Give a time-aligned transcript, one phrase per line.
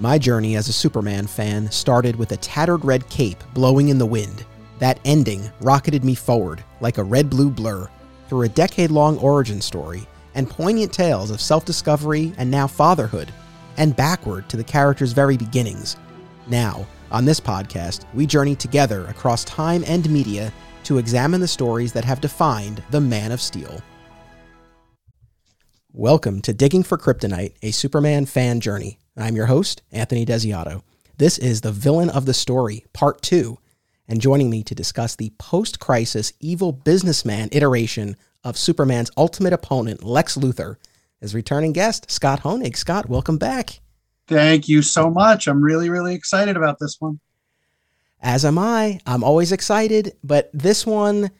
[0.00, 4.04] My journey as a Superman fan started with a tattered red cape blowing in the
[4.04, 4.44] wind.
[4.80, 7.88] That ending rocketed me forward like a red blue blur
[8.28, 10.04] through a decade long origin story
[10.34, 13.32] and poignant tales of self discovery and now fatherhood,
[13.76, 15.96] and backward to the character's very beginnings.
[16.48, 20.52] Now, on this podcast, we journey together across time and media
[20.84, 23.80] to examine the stories that have defined the Man of Steel.
[25.92, 28.98] Welcome to Digging for Kryptonite, a Superman fan journey.
[29.16, 30.82] I'm your host, Anthony Desiato.
[31.18, 33.56] This is the Villain of the Story, Part 2,
[34.08, 40.02] and joining me to discuss the post crisis evil businessman iteration of Superman's ultimate opponent,
[40.02, 40.78] Lex Luthor,
[41.20, 42.76] is returning guest, Scott Honig.
[42.76, 43.78] Scott, welcome back.
[44.26, 45.46] Thank you so much.
[45.46, 47.20] I'm really, really excited about this one.
[48.20, 48.98] As am I.
[49.06, 51.30] I'm always excited, but this one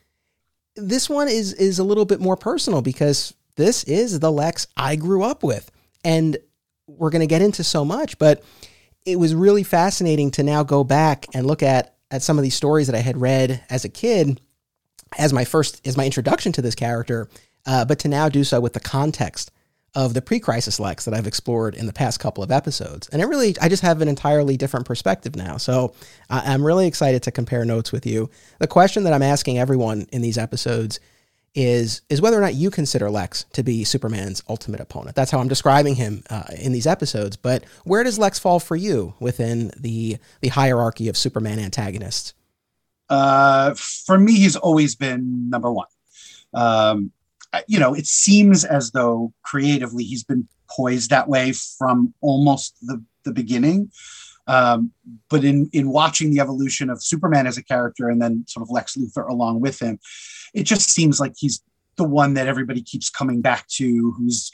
[0.76, 4.94] this one is is a little bit more personal because this is the Lex I
[4.94, 5.72] grew up with.
[6.04, 6.36] And
[6.86, 8.42] we're going to get into so much, but
[9.04, 12.54] it was really fascinating to now go back and look at at some of these
[12.54, 14.40] stories that I had read as a kid
[15.18, 17.28] as my first as my introduction to this character,
[17.66, 19.50] uh, but to now do so with the context
[19.94, 23.26] of the pre-crisis Lex that I've explored in the past couple of episodes, and it
[23.26, 25.56] really I just have an entirely different perspective now.
[25.56, 25.94] So
[26.28, 28.30] I'm really excited to compare notes with you.
[28.58, 31.00] The question that I'm asking everyone in these episodes
[31.54, 35.14] is is whether or not you consider Lex to be Superman's ultimate opponent.
[35.14, 37.36] That's how I'm describing him uh, in these episodes.
[37.36, 42.34] But where does Lex fall for you within the the hierarchy of Superman antagonists?
[43.08, 45.86] Uh, for me, he's always been number one.
[46.52, 47.12] Um,
[47.68, 53.02] you know, it seems as though creatively he's been poised that way from almost the
[53.24, 53.90] the beginning.
[54.46, 54.92] Um,
[55.30, 58.70] but in in watching the evolution of Superman as a character and then sort of
[58.70, 59.98] Lex Luthor along with him,
[60.54, 61.62] it just seems like he's
[61.96, 64.50] the one that everybody keeps coming back to who's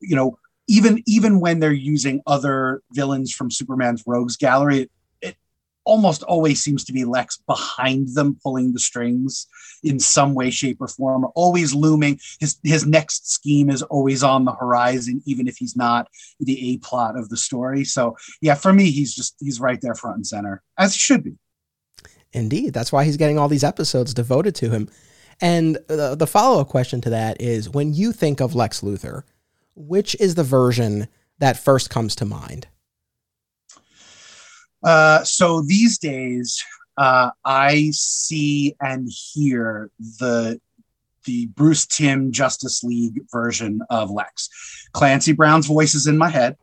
[0.00, 0.38] you know
[0.68, 5.36] even even when they're using other villains from superman's rogues gallery it, it
[5.84, 9.46] almost always seems to be lex behind them pulling the strings
[9.82, 12.18] in some way shape or form always looming.
[12.38, 16.78] His his next scheme is always on the horizon even if he's not the a
[16.78, 17.84] plot of the story.
[17.84, 21.24] So yeah for me he's just he's right there front and center as he should
[21.24, 21.32] be.
[22.32, 22.72] Indeed.
[22.72, 24.88] That's why he's getting all these episodes devoted to him
[25.42, 29.24] and the, the follow up question to that is when you think of Lex Luthor,
[29.74, 31.08] which is the version
[31.38, 32.68] that first comes to mind?
[34.84, 36.64] Uh, so these days,
[36.96, 40.60] uh, I see and hear the
[41.24, 44.48] the Bruce Timm Justice League version of Lex.
[44.92, 46.56] Clancy Brown's voice is in my head.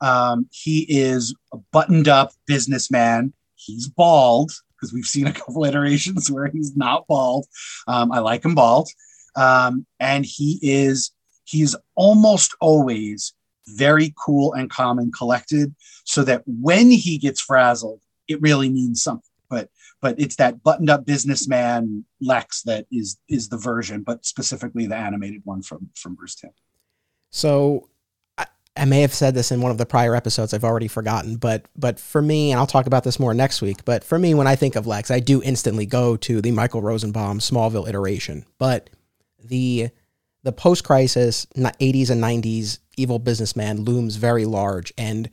[0.00, 3.32] Um, he is a buttoned up businessman.
[3.54, 4.52] He's bald
[4.82, 7.46] because we've seen a couple iterations where he's not bald.
[7.86, 8.88] Um, I like him bald,
[9.36, 11.12] um, and he is
[11.44, 13.32] he's almost always
[13.68, 19.02] very cool and calm and collected, so that when he gets frazzled, it really means
[19.02, 19.22] something.
[19.48, 19.70] But
[20.00, 24.96] but it's that buttoned up businessman Lex that is is the version, but specifically the
[24.96, 26.50] animated one from from Bruce Timm.
[27.30, 27.88] So
[28.76, 30.54] I may have said this in one of the prior episodes.
[30.54, 33.84] I've already forgotten, but but for me, and I'll talk about this more next week.
[33.84, 36.80] But for me, when I think of Lex, I do instantly go to the Michael
[36.80, 38.46] Rosenbaum Smallville iteration.
[38.58, 38.88] But
[39.44, 39.90] the
[40.42, 45.28] the post crisis 80s and 90s evil businessman looms very large, and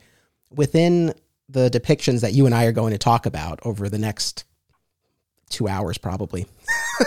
[0.52, 1.14] within
[1.48, 4.44] the depictions that you and I are going to talk about over the next
[5.50, 6.46] two hours, probably.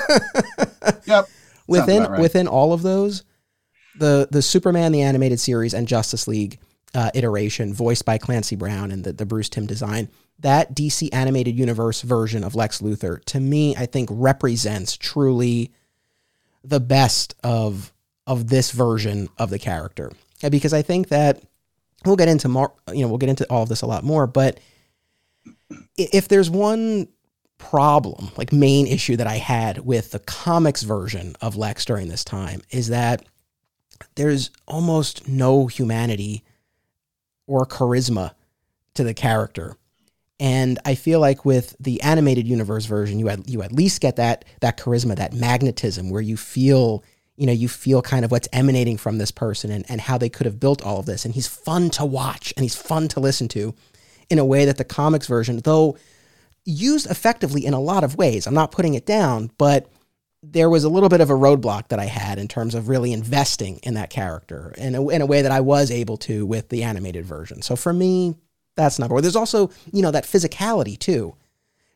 [1.04, 1.28] yep.
[1.66, 2.20] within right.
[2.20, 3.22] within all of those
[3.96, 6.58] the the Superman the animated series and Justice League
[6.94, 10.08] uh, iteration, voiced by Clancy Brown and the, the Bruce Timm design,
[10.40, 15.72] that DC animated universe version of Lex Luthor, to me, I think represents truly
[16.64, 17.92] the best of
[18.26, 20.12] of this version of the character.
[20.48, 21.42] Because I think that
[22.04, 24.26] we'll get into more, you know, we'll get into all of this a lot more,
[24.26, 24.58] but
[25.96, 27.08] if there's one
[27.58, 32.24] problem, like main issue that I had with the comics version of Lex during this
[32.24, 33.24] time is that
[34.14, 36.44] there's almost no humanity
[37.46, 38.32] or charisma
[38.94, 39.76] to the character.
[40.40, 44.16] And I feel like with the animated universe version, you at, you at least get
[44.16, 47.04] that that charisma, that magnetism, where you feel
[47.36, 50.28] you know you feel kind of what's emanating from this person and, and how they
[50.28, 51.24] could have built all of this.
[51.24, 53.74] And he's fun to watch and he's fun to listen to,
[54.30, 55.96] in a way that the comics version, though
[56.64, 59.88] used effectively in a lot of ways, I'm not putting it down, but
[60.42, 63.12] there was a little bit of a roadblock that I had in terms of really
[63.12, 66.68] investing in that character in a, in a way that I was able to with
[66.68, 67.62] the animated version.
[67.62, 68.34] So for me,
[68.74, 69.22] that's number one.
[69.22, 71.36] There's also, you know, that physicality too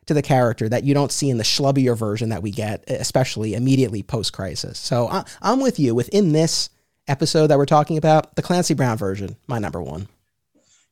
[0.05, 3.53] to the character that you don't see in the schlubbier version that we get, especially
[3.53, 4.79] immediately post crisis.
[4.79, 5.93] So I, I'm with you.
[5.93, 6.69] Within this
[7.07, 10.07] episode that we're talking about, the Clancy Brown version, my number one.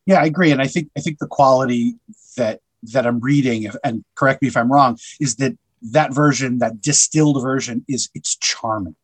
[0.06, 1.96] Yeah, I agree, and I think I think the quality
[2.38, 5.58] that that I'm reading, and correct me if I'm wrong, is that
[5.92, 8.96] that version, that distilled version, is it's charming.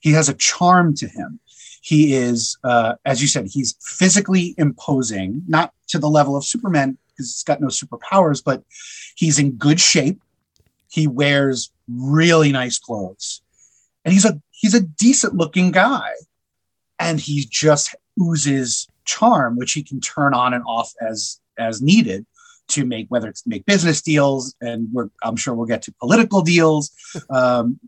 [0.00, 1.40] He has a charm to him.
[1.82, 6.98] He is, uh, as you said, he's physically imposing, not to the level of Superman
[7.08, 8.62] because he's got no superpowers, but
[9.16, 10.20] he's in good shape.
[10.88, 13.42] He wears really nice clothes,
[14.04, 16.10] and he's a he's a decent looking guy,
[16.98, 22.26] and he just oozes charm, which he can turn on and off as as needed
[22.70, 24.88] to make whether it's to make business deals, and
[25.22, 26.90] I'm sure we'll get to political deals.
[27.28, 27.80] Um,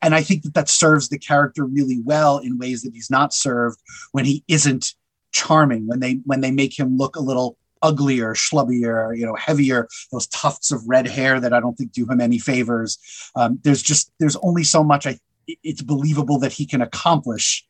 [0.00, 3.34] and I think that that serves the character really well in ways that he's not
[3.34, 3.80] served
[4.12, 4.94] when he isn't
[5.32, 5.86] charming.
[5.86, 10.28] When they when they make him look a little uglier, schlubbier, you know, heavier, those
[10.28, 12.98] tufts of red hair that I don't think do him any favors.
[13.34, 17.64] Um, there's just there's only so much I it's believable that he can accomplish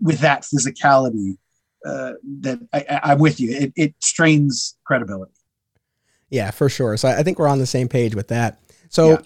[0.00, 1.38] with that physicality.
[1.84, 3.52] Uh, that I, am with you.
[3.52, 5.32] It, it strains credibility.
[6.30, 6.96] Yeah, for sure.
[6.96, 8.60] So I think we're on the same page with that.
[8.88, 9.10] So.
[9.10, 9.18] Yeah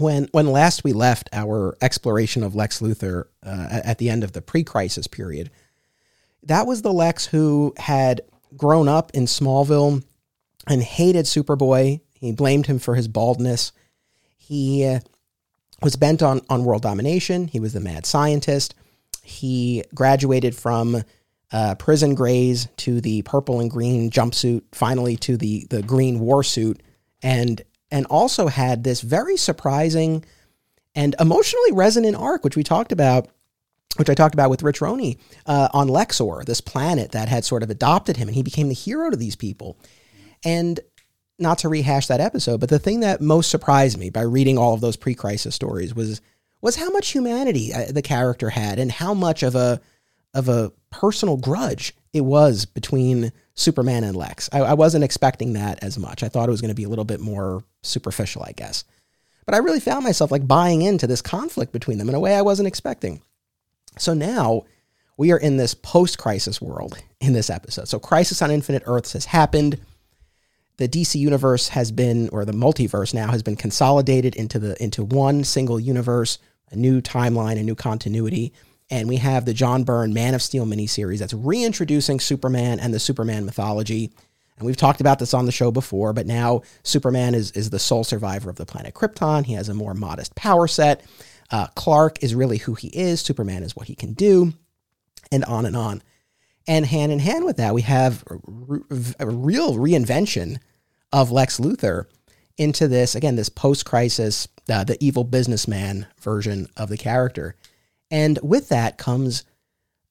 [0.00, 4.32] when when last we left our exploration of Lex Luthor uh, at the end of
[4.32, 5.50] the pre-crisis period,
[6.42, 8.20] that was the Lex who had
[8.56, 10.04] grown up in Smallville
[10.66, 12.00] and hated Superboy.
[12.14, 13.72] He blamed him for his baldness.
[14.36, 15.00] He uh,
[15.82, 17.48] was bent on on world domination.
[17.48, 18.74] He was the mad scientist.
[19.22, 21.02] He graduated from
[21.52, 26.42] uh, prison grays to the purple and green jumpsuit, finally to the the green war
[26.42, 26.82] suit,
[27.22, 30.24] and and also had this very surprising
[30.94, 33.28] and emotionally resonant arc, which we talked about,
[33.96, 37.62] which I talked about with Rich Roney uh, on Lexor, this planet that had sort
[37.62, 39.78] of adopted him, and he became the hero to these people.
[40.44, 40.80] And
[41.38, 44.74] not to rehash that episode, but the thing that most surprised me by reading all
[44.74, 46.20] of those pre-crisis stories was
[46.60, 49.80] was how much humanity uh, the character had, and how much of a
[50.34, 54.48] of a personal grudge it was between Superman and Lex.
[54.52, 56.22] I, I wasn't expecting that as much.
[56.22, 58.84] I thought it was going to be a little bit more superficial, I guess.
[59.44, 62.34] But I really found myself like buying into this conflict between them in a way
[62.34, 63.22] I wasn't expecting.
[63.98, 64.64] So now
[65.16, 67.88] we are in this post crisis world in this episode.
[67.88, 69.80] So, Crisis on Infinite Earths has happened.
[70.76, 75.02] The DC universe has been, or the multiverse now, has been consolidated into the into
[75.02, 76.38] one single universe,
[76.70, 78.52] a new timeline, a new continuity
[78.90, 83.00] and we have the John Byrne Man of Steel miniseries that's reintroducing Superman and the
[83.00, 84.10] Superman mythology.
[84.56, 87.78] And we've talked about this on the show before, but now Superman is, is the
[87.78, 89.44] sole survivor of the planet Krypton.
[89.44, 91.04] He has a more modest power set.
[91.50, 93.20] Uh, Clark is really who he is.
[93.20, 94.52] Superman is what he can do,
[95.30, 96.02] and on and on.
[96.66, 98.22] And hand in hand with that, we have
[99.18, 100.58] a, real reinvention
[101.12, 102.04] of Lex Luthor
[102.58, 107.56] into this, again, this post crisis, uh, the evil businessman version of the character.
[108.10, 109.44] And with that comes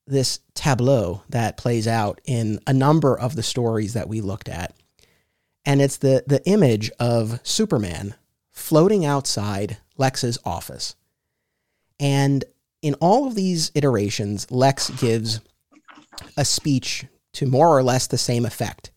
[0.06, 4.74] this tableau that plays out in a number of the stories that we looked at.
[5.64, 8.14] And it's the, the image of Superman
[8.50, 10.96] floating outside Lex's office.
[12.00, 12.44] And
[12.80, 15.40] in all of these iterations, Lex gives
[16.36, 17.04] a speech
[17.34, 18.90] to more or less the same effect.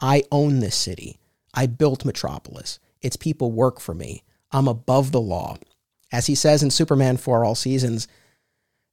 [0.00, 1.18] I own this city.
[1.54, 2.78] I built Metropolis.
[3.02, 4.22] Its people work for me.
[4.50, 5.58] I'm above the law.
[6.12, 8.08] As he says in Superman for All Seasons,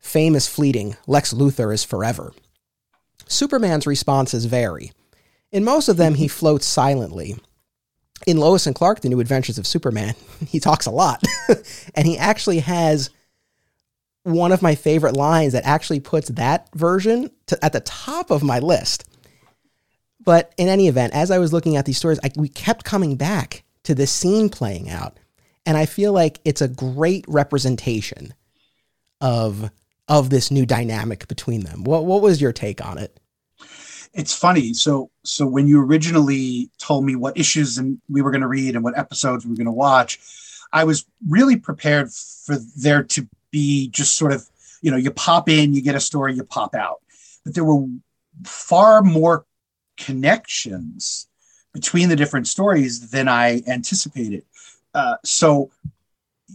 [0.08, 2.32] Fame is fleeting, Lex Luthor is forever.
[3.28, 4.94] Superman's responses vary.
[5.52, 7.36] In most of them, he floats silently.
[8.26, 10.16] In Lois and Clark, The New Adventures of Superman,
[10.48, 11.22] he talks a lot.
[11.96, 13.10] and he actually has
[14.24, 18.42] one of my favorite lines that actually puts that version to, at the top of
[18.42, 19.04] my list.
[20.24, 23.18] But in any event, as I was looking at these stories, I, we kept coming
[23.18, 25.20] back to this scene playing out.
[25.66, 28.34] And I feel like it's a great representation
[29.20, 29.70] of
[30.08, 31.84] of this new dynamic between them.
[31.84, 33.20] What what was your take on it?
[34.14, 34.74] It's funny.
[34.74, 38.76] So so when you originally told me what issues and we were going to read
[38.76, 40.20] and what episodes we were going to watch,
[40.72, 44.48] I was really prepared for there to be just sort of,
[44.82, 47.02] you know, you pop in, you get a story, you pop out.
[47.44, 47.86] But there were
[48.44, 49.46] far more
[49.98, 51.28] connections
[51.74, 54.44] between the different stories than I anticipated.
[54.94, 55.70] Uh, so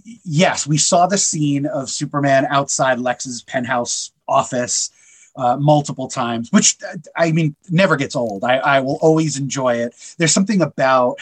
[0.04, 4.90] yes, we saw the scene of Superman outside Lex's penthouse office
[5.36, 6.76] uh, multiple times, which
[7.16, 8.44] I mean never gets old.
[8.44, 9.94] I, I will always enjoy it.
[10.18, 11.18] There's something about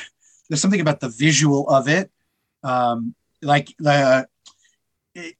[0.49, 2.10] there's something about the visual of it,
[2.62, 4.28] um, like the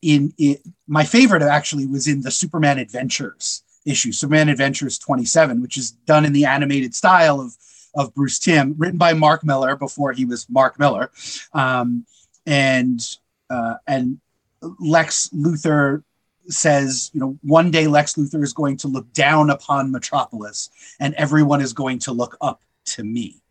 [0.03, 0.57] in, in
[0.87, 6.25] my favorite actually was in the Superman Adventures issue, Superman Adventures 27, which is done
[6.25, 7.57] in the animated style of
[7.95, 11.11] of Bruce Timm, written by Mark Millar before he was Mark Millar,
[11.53, 12.07] Um,
[12.47, 13.01] and
[13.51, 14.21] uh, and
[14.79, 16.03] Lex Luthor
[16.49, 21.15] says, you know, one day Lex Luthor is going to look down upon Metropolis and
[21.15, 23.43] everyone is going to look up to me.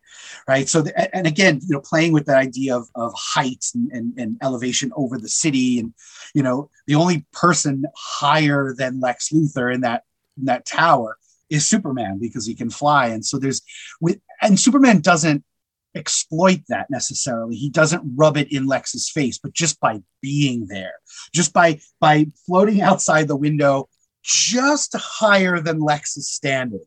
[0.46, 0.68] Right.
[0.68, 4.12] So, the, and again, you know, playing with that idea of, of height and, and,
[4.16, 5.80] and elevation over the city.
[5.80, 5.92] And,
[6.34, 10.04] you know, the only person higher than Lex Luthor in that,
[10.38, 11.16] in that tower
[11.48, 13.08] is Superman because he can fly.
[13.08, 13.62] And so there's,
[14.00, 15.44] with, and Superman doesn't
[15.94, 17.56] exploit that necessarily.
[17.56, 20.94] He doesn't rub it in Lex's face, but just by being there,
[21.34, 23.88] just by by floating outside the window,
[24.22, 26.84] just higher than Lex is standing,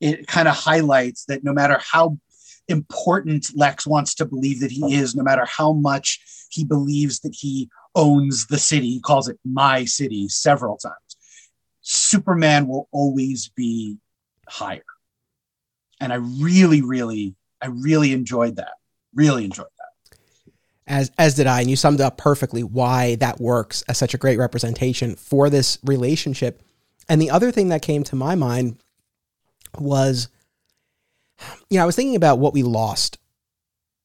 [0.00, 2.18] it kind of highlights that no matter how
[2.68, 7.34] important Lex wants to believe that he is, no matter how much he believes that
[7.34, 10.94] he owns the city, he calls it my city several times.
[11.82, 13.98] Superman will always be
[14.48, 14.84] higher.
[16.00, 18.74] And I really, really I really enjoyed that.
[19.14, 20.18] Really enjoyed that.
[20.86, 24.18] As as did I, and you summed up perfectly why that works as such a
[24.18, 26.62] great representation for this relationship.
[27.08, 28.78] And the other thing that came to my mind
[29.78, 30.28] was,
[31.70, 33.18] you know, I was thinking about what we lost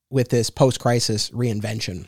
[0.09, 2.07] with this post-crisis reinvention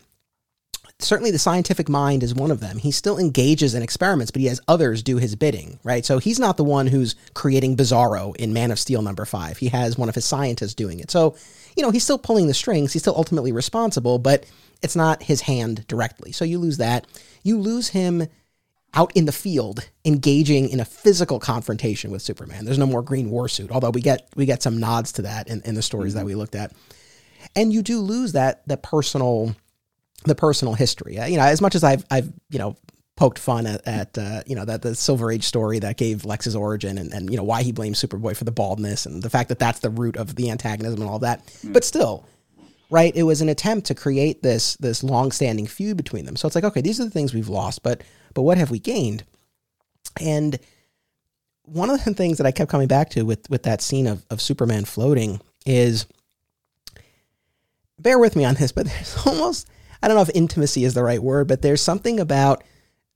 [1.03, 2.77] certainly the scientific mind is one of them.
[2.77, 6.05] He still engages in experiments, but he has others do his bidding, right?
[6.05, 9.57] So he's not the one who's creating Bizarro in Man of Steel number five.
[9.57, 11.11] He has one of his scientists doing it.
[11.11, 11.35] So,
[11.75, 12.93] you know, he's still pulling the strings.
[12.93, 14.45] He's still ultimately responsible, but
[14.81, 16.31] it's not his hand directly.
[16.31, 17.05] So you lose that.
[17.43, 18.27] You lose him
[18.93, 22.65] out in the field engaging in a physical confrontation with Superman.
[22.65, 25.47] There's no more green war suit, although we get we get some nods to that
[25.47, 26.19] in, in the stories mm-hmm.
[26.19, 26.73] that we looked at.
[27.55, 29.55] And you do lose that the personal
[30.25, 31.17] the personal history.
[31.17, 32.77] Uh, you know, as much as I've I've you know
[33.15, 36.55] poked fun at, at uh, you know that the Silver Age story that gave Lex's
[36.55, 39.49] origin and, and you know why he blames Superboy for the baldness and the fact
[39.49, 41.45] that that's the root of the antagonism and all that.
[41.45, 41.73] Mm.
[41.73, 42.25] But still,
[42.89, 43.15] right?
[43.15, 46.35] It was an attempt to create this this long-standing feud between them.
[46.35, 48.79] So it's like, okay, these are the things we've lost, but but what have we
[48.79, 49.23] gained?
[50.19, 50.59] And
[51.63, 54.25] one of the things that I kept coming back to with with that scene of,
[54.29, 56.05] of Superman floating is
[57.99, 59.67] bear with me on this, but there's almost
[60.01, 62.63] I don't know if intimacy is the right word, but there's something about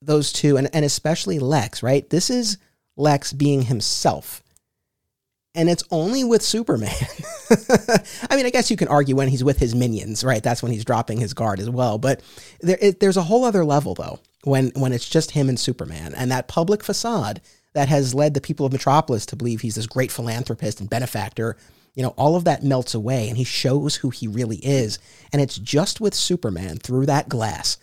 [0.01, 2.09] those two, and, and especially Lex, right?
[2.09, 2.57] This is
[2.95, 4.41] Lex being himself.
[5.55, 6.93] And it's only with Superman.
[8.29, 10.43] I mean, I guess you can argue when he's with his minions, right?
[10.43, 11.97] That's when he's dropping his guard as well.
[11.97, 12.21] But
[12.59, 16.13] there, it, there's a whole other level, though, when, when it's just him and Superman.
[16.13, 17.41] And that public facade
[17.73, 21.55] that has led the people of Metropolis to believe he's this great philanthropist and benefactor
[21.95, 24.99] you know, all of that melts away and he shows who he really is.
[25.31, 27.77] And it's just with Superman through that glass.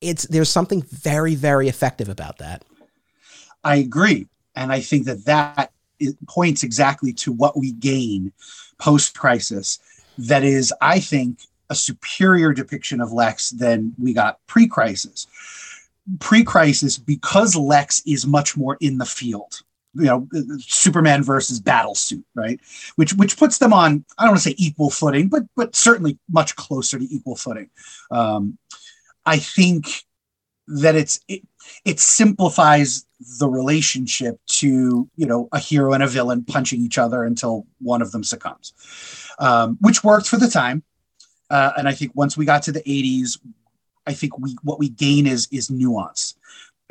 [0.00, 2.64] It's there's something very, very effective about that.
[3.64, 4.28] I agree.
[4.54, 5.72] And I think that that
[6.28, 8.32] points exactly to what we gain
[8.78, 9.80] post crisis.
[10.16, 15.26] That is, I think, a superior depiction of Lex than we got pre crisis.
[16.20, 19.62] Pre crisis, because Lex is much more in the field
[19.94, 20.28] you know
[20.58, 22.60] Superman versus battle suit, right?
[22.96, 26.18] Which which puts them on I don't want to say equal footing, but but certainly
[26.30, 27.70] much closer to equal footing.
[28.10, 28.58] Um,
[29.24, 30.04] I think
[30.68, 31.42] that it's it,
[31.84, 33.06] it simplifies
[33.38, 38.02] the relationship to you know a hero and a villain punching each other until one
[38.02, 38.74] of them succumbs,
[39.38, 40.82] um, which worked for the time.
[41.50, 43.38] Uh, and I think once we got to the 80s,
[44.06, 46.34] I think we what we gain is is nuance.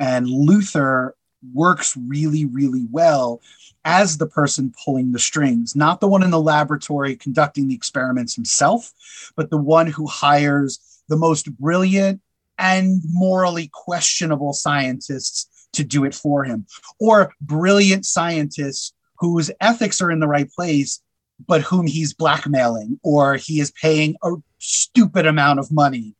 [0.00, 1.12] And Luthor
[1.54, 3.40] works really, really well
[3.84, 8.34] as the person pulling the strings, not the one in the laboratory conducting the experiments
[8.34, 8.92] himself,
[9.36, 12.20] but the one who hires the most brilliant
[12.58, 16.66] and morally questionable scientists to do it for him,
[16.98, 21.00] or brilliant scientists whose ethics are in the right place,
[21.46, 26.14] but whom he's blackmailing or he is paying a stupid amount of money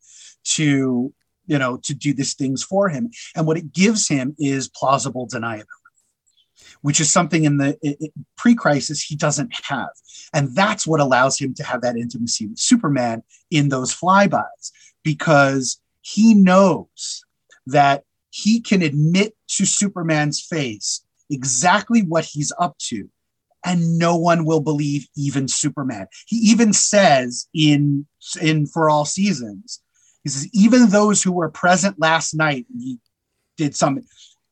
[0.44, 1.12] to
[1.48, 3.10] you know, to do these things for him.
[3.34, 5.66] And what it gives him is plausible deniability,
[6.82, 9.90] which is something in the pre crisis he doesn't have.
[10.32, 14.70] And that's what allows him to have that intimacy with Superman in those flybys,
[15.02, 17.24] because he knows
[17.66, 23.08] that he can admit to Superman's face exactly what he's up to
[23.64, 26.06] and no one will believe even Superman.
[26.26, 28.06] He even says in
[28.40, 29.82] in For All Seasons
[30.24, 32.98] he says, even those who were present last night, he
[33.56, 34.06] did something,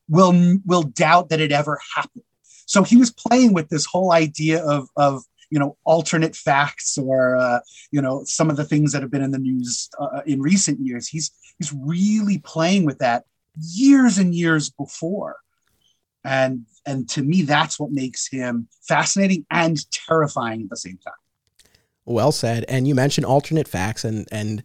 [0.09, 2.23] will will doubt that it ever happened.
[2.65, 7.37] So he was playing with this whole idea of of you know alternate facts or
[7.37, 7.59] uh,
[7.91, 10.79] you know some of the things that have been in the news uh, in recent
[10.79, 11.07] years.
[11.07, 13.23] He's he's really playing with that
[13.59, 15.37] years and years before,
[16.23, 21.13] and and to me that's what makes him fascinating and terrifying at the same time.
[22.05, 22.63] Well said.
[22.69, 24.63] And you mentioned alternate facts and and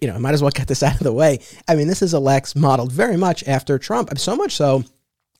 [0.00, 1.40] you know, I might as well get this out of the way.
[1.66, 4.16] I mean, this is a Lex modeled very much after Trump.
[4.18, 4.84] So much so,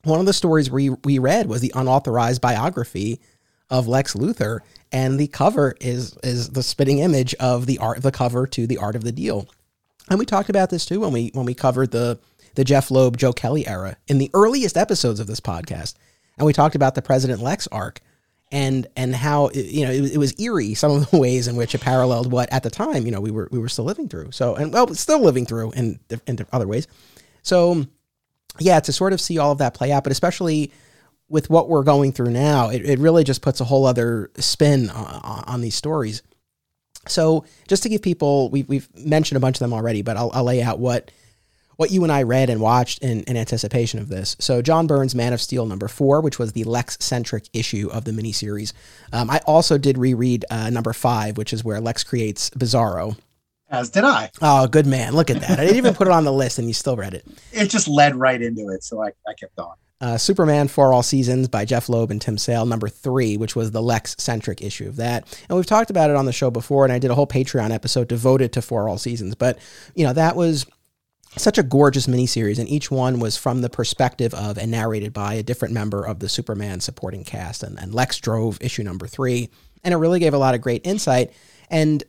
[0.04, 3.20] one of the stories we we read was the unauthorized biography
[3.70, 4.60] of Lex Luthor,
[4.92, 8.66] and the cover is is the spitting image of the art of the cover to
[8.66, 9.48] the art of the deal.
[10.08, 12.18] And we talked about this too when we when we covered the
[12.54, 15.94] the Jeph Loeb Joe Kelly era in the earliest episodes of this podcast,
[16.38, 18.00] and we talked about the President Lex arc
[18.50, 21.74] and and how you know it, it, was eerie some of the ways in which
[21.74, 24.32] it paralleled what at the time you know we were we were still living through.
[24.32, 26.86] So and well, still living through in in other ways.
[27.42, 27.84] So
[28.58, 30.72] yeah, to sort of see all of that play out, but especially
[31.28, 34.90] with what we're going through now, it, it really just puts a whole other spin
[34.90, 36.22] on, on these stories.
[37.06, 40.30] So just to give people, we've, we've mentioned a bunch of them already, but I'll,
[40.32, 41.10] I'll lay out what
[41.78, 44.36] what you and I read and watched in, in anticipation of this.
[44.40, 48.04] So John Byrne's Man of Steel number four, which was the Lex centric issue of
[48.04, 48.72] the miniseries.
[49.12, 53.16] Um, I also did reread uh, number five, which is where Lex creates Bizarro.
[53.70, 54.30] As did I.
[54.42, 55.14] Oh, good man!
[55.14, 55.60] Look at that.
[55.60, 57.26] I didn't even put it on the list, and you still read it.
[57.52, 59.76] It just led right into it, so I, I kept going.
[60.00, 63.72] Uh, Superman for All Seasons by Jeph Loeb and Tim Sale, number three, which was
[63.72, 65.26] the Lex centric issue of that.
[65.48, 67.70] And we've talked about it on the show before, and I did a whole Patreon
[67.70, 69.34] episode devoted to For All Seasons.
[69.34, 69.58] But,
[69.94, 70.66] you know, that was
[71.42, 75.34] such a gorgeous miniseries, and each one was from the perspective of and narrated by
[75.34, 77.62] a different member of the Superman supporting cast.
[77.62, 79.50] And, and Lex drove issue number three,
[79.84, 81.32] and it really gave a lot of great insight.
[81.70, 82.02] And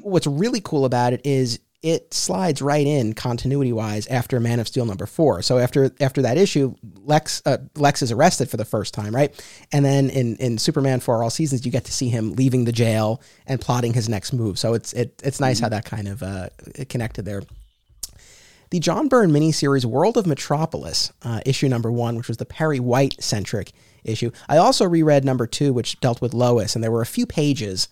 [0.00, 4.66] what's really cool about it is it slides right in continuity wise after Man of
[4.66, 5.40] Steel number four.
[5.42, 9.32] So after after that issue, Lex uh, Lex is arrested for the first time, right?
[9.72, 12.72] And then in in Superman for All Seasons, you get to see him leaving the
[12.72, 14.58] jail and plotting his next move.
[14.58, 15.64] So it's it, it's nice mm-hmm.
[15.64, 16.48] how that kind of uh,
[16.88, 17.42] connected there.
[18.70, 22.80] The John Byrne miniseries World of Metropolis, uh, issue number one, which was the Perry
[22.80, 23.72] White centric
[24.04, 24.30] issue.
[24.48, 27.88] I also reread number two, which dealt with Lois, and there were a few pages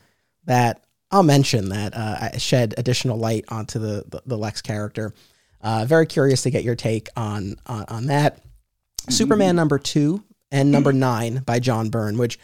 [0.47, 5.15] that I'll mention that uh, shed additional light onto the, the, the Lex character.
[5.61, 8.37] Uh, very curious to get your take on on, on that.
[8.37, 9.13] Mm-hmm.
[9.13, 12.39] Superman number two and number nine by John Byrne, which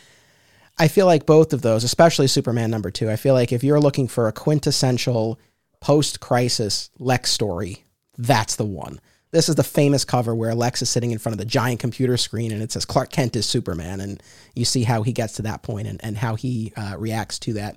[0.79, 3.81] I feel like both of those, especially Superman number two, I feel like if you're
[3.81, 5.39] looking for a quintessential
[5.81, 7.85] post crisis Lex story,
[8.27, 9.01] that's the one.
[9.33, 12.17] This is the famous cover where Lex is sitting in front of the giant computer
[12.17, 14.01] screen and it says Clark Kent is Superman.
[14.01, 14.21] And
[14.55, 17.53] you see how he gets to that point and, and how he uh, reacts to
[17.55, 17.77] that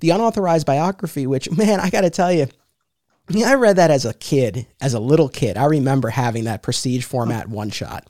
[0.00, 2.48] the unauthorized biography, which, man, I got to tell you,
[3.44, 5.56] I read that as a kid, as a little kid.
[5.56, 8.06] I remember having that prestige format one shot.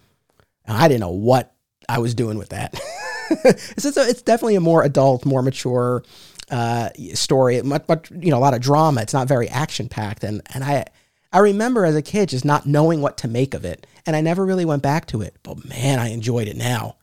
[0.67, 1.55] I didn't know what
[1.89, 2.79] I was doing with that.
[3.31, 6.05] a, it's definitely a more adult, more mature
[6.51, 7.61] uh, story.
[7.63, 9.01] Much, you know, a lot of drama.
[9.01, 10.85] It's not very action packed, and and I
[11.33, 14.21] I remember as a kid just not knowing what to make of it, and I
[14.21, 15.37] never really went back to it.
[15.43, 16.97] But man, I enjoyed it now.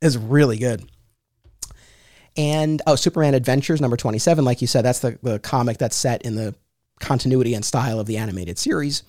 [0.00, 0.88] It's really good.
[2.36, 6.22] And oh, Superman Adventures number 27, like you said, that's the, the comic that's set
[6.22, 6.54] in the
[7.00, 9.02] continuity and style of the animated series.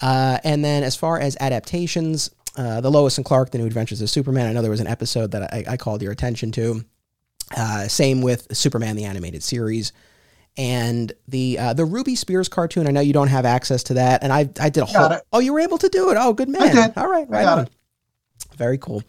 [0.00, 4.00] Uh, and then as far as adaptations, uh, the Lois and Clark, The New Adventures
[4.02, 4.46] of Superman.
[4.46, 6.84] I know there was an episode that I, I called your attention to.
[7.56, 9.92] Uh, same with Superman the animated series,
[10.56, 12.86] and the uh, the Ruby Spears cartoon.
[12.86, 15.18] I know you don't have access to that, and I I did a whole.
[15.32, 16.16] Oh, you were able to do it.
[16.18, 16.92] Oh, good man.
[16.96, 17.58] All right, right on.
[17.60, 17.70] It.
[18.56, 19.02] Very cool.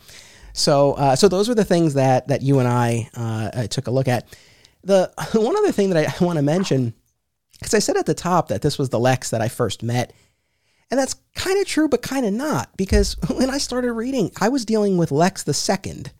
[0.53, 3.91] So, uh, so those were the things that that you and I uh, took a
[3.91, 4.27] look at.
[4.83, 6.93] The one other thing that I want to mention,
[7.53, 10.13] because I said at the top that this was the Lex that I first met,
[10.89, 12.75] and that's kind of true, but kind of not.
[12.77, 16.11] Because when I started reading, I was dealing with Lex the second,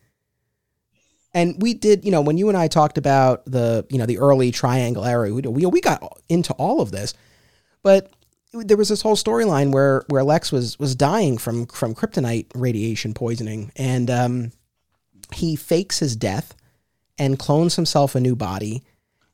[1.34, 4.18] and we did, you know, when you and I talked about the, you know, the
[4.18, 7.14] early Triangle era, we we, we got into all of this,
[7.82, 8.12] but
[8.52, 13.14] there was this whole storyline where where Lex was was dying from from kryptonite radiation
[13.14, 14.52] poisoning, and um,
[15.32, 16.54] he fakes his death
[17.18, 18.82] and clones himself a new body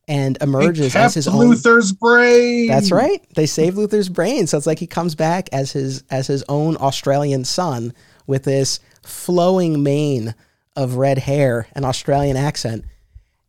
[0.06, 2.68] and emerges as his own Luthor's brain.
[2.68, 3.24] That's right.
[3.34, 6.76] They save Luthor's brain, so it's like he comes back as his as his own
[6.76, 7.92] Australian son
[8.26, 10.34] with this flowing mane
[10.78, 12.84] of red hair and Australian accent,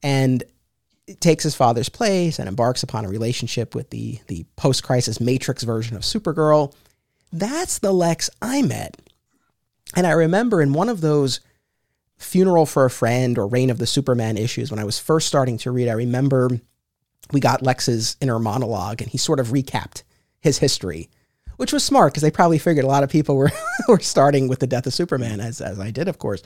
[0.02, 0.44] and
[1.20, 5.62] takes his father's place and embarks upon a relationship with the, the post crisis Matrix
[5.62, 6.74] version of Supergirl.
[7.32, 9.00] That's the Lex I met.
[9.96, 11.40] And I remember in one of those
[12.18, 15.60] funeral for a friend or reign of the Superman issues, when I was first starting
[15.60, 16.50] to read, I remember
[17.32, 20.02] we got Lex's inner monologue and he sort of recapped
[20.40, 21.10] his history,
[21.58, 23.52] which was smart because they probably figured a lot of people were,
[23.88, 26.42] were starting with the death of Superman, as, as I did, of course.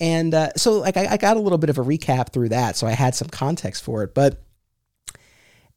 [0.00, 2.76] And uh, so, like, I, I got a little bit of a recap through that,
[2.76, 4.14] so I had some context for it.
[4.14, 4.38] But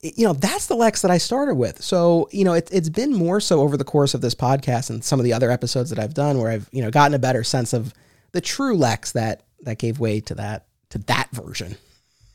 [0.02, 1.84] you know, that's the Lex that I started with.
[1.84, 5.04] So, you know, it, it's been more so over the course of this podcast and
[5.04, 7.44] some of the other episodes that I've done where I've, you know, gotten a better
[7.44, 7.94] sense of
[8.32, 11.76] the true Lex that that gave way to that to that version.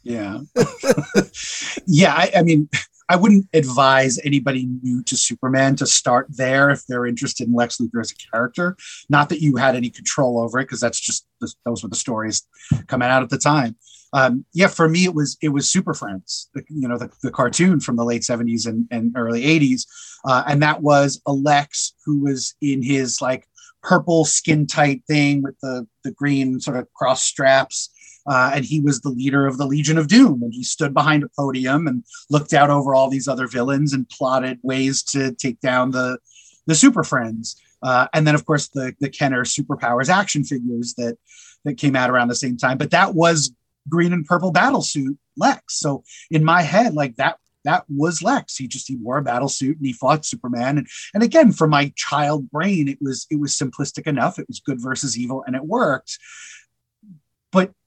[0.03, 0.41] Yeah.
[1.87, 2.69] yeah, I, I, mean,
[3.09, 7.79] I wouldn't advise anybody new to Superman to start there if they're interested in Lex
[7.79, 8.77] Luthor as a character.
[9.09, 11.27] Not that you had any control over it, because that's just
[11.65, 12.47] those were the stories
[12.87, 13.77] coming out at the time.
[14.15, 17.33] Um, yeah, for me it was it was Super Friends, the, you know, the, the
[17.33, 19.87] cartoon from the late '70s and, and early '80s,
[20.25, 23.49] uh, and that was a Lex who was in his like
[23.83, 27.91] purple skin tight thing with the the green sort of cross straps
[28.27, 30.43] uh, and he was the leader of the Legion of Doom.
[30.43, 34.09] And he stood behind a podium and looked out over all these other villains and
[34.09, 36.19] plotted ways to take down the,
[36.67, 37.61] the Super Friends.
[37.83, 41.19] Uh, and then, of course, the, the Kenner Superpowers action figures that,
[41.65, 42.79] that came out around the same time.
[42.79, 43.53] But that was
[43.89, 45.79] green and purple battle suit Lex.
[45.79, 48.57] So in my head, like that that was Lex.
[48.57, 50.79] He just he wore a battle suit and he fought Superman.
[50.79, 54.39] And and again, for my child brain, it was it was simplistic enough.
[54.39, 56.19] It was good versus evil, and it worked.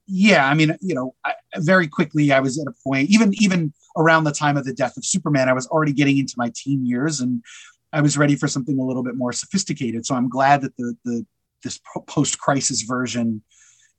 [0.08, 3.74] Yeah, I mean, you know, I, very quickly I was at a point, even even
[3.98, 6.86] around the time of the death of Superman, I was already getting into my teen
[6.86, 7.44] years, and
[7.92, 10.06] I was ready for something a little bit more sophisticated.
[10.06, 11.26] So I'm glad that the the
[11.64, 13.42] this post crisis version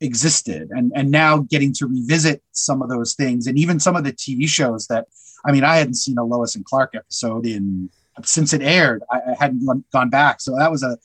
[0.01, 4.05] existed, and and now getting to revisit some of those things, and even some of
[4.05, 5.09] the TV shows that,
[5.44, 7.90] I mean, I hadn't seen a Lois and Clark episode in
[8.25, 9.03] since it aired.
[9.11, 10.97] I, I hadn't gone back, so that was a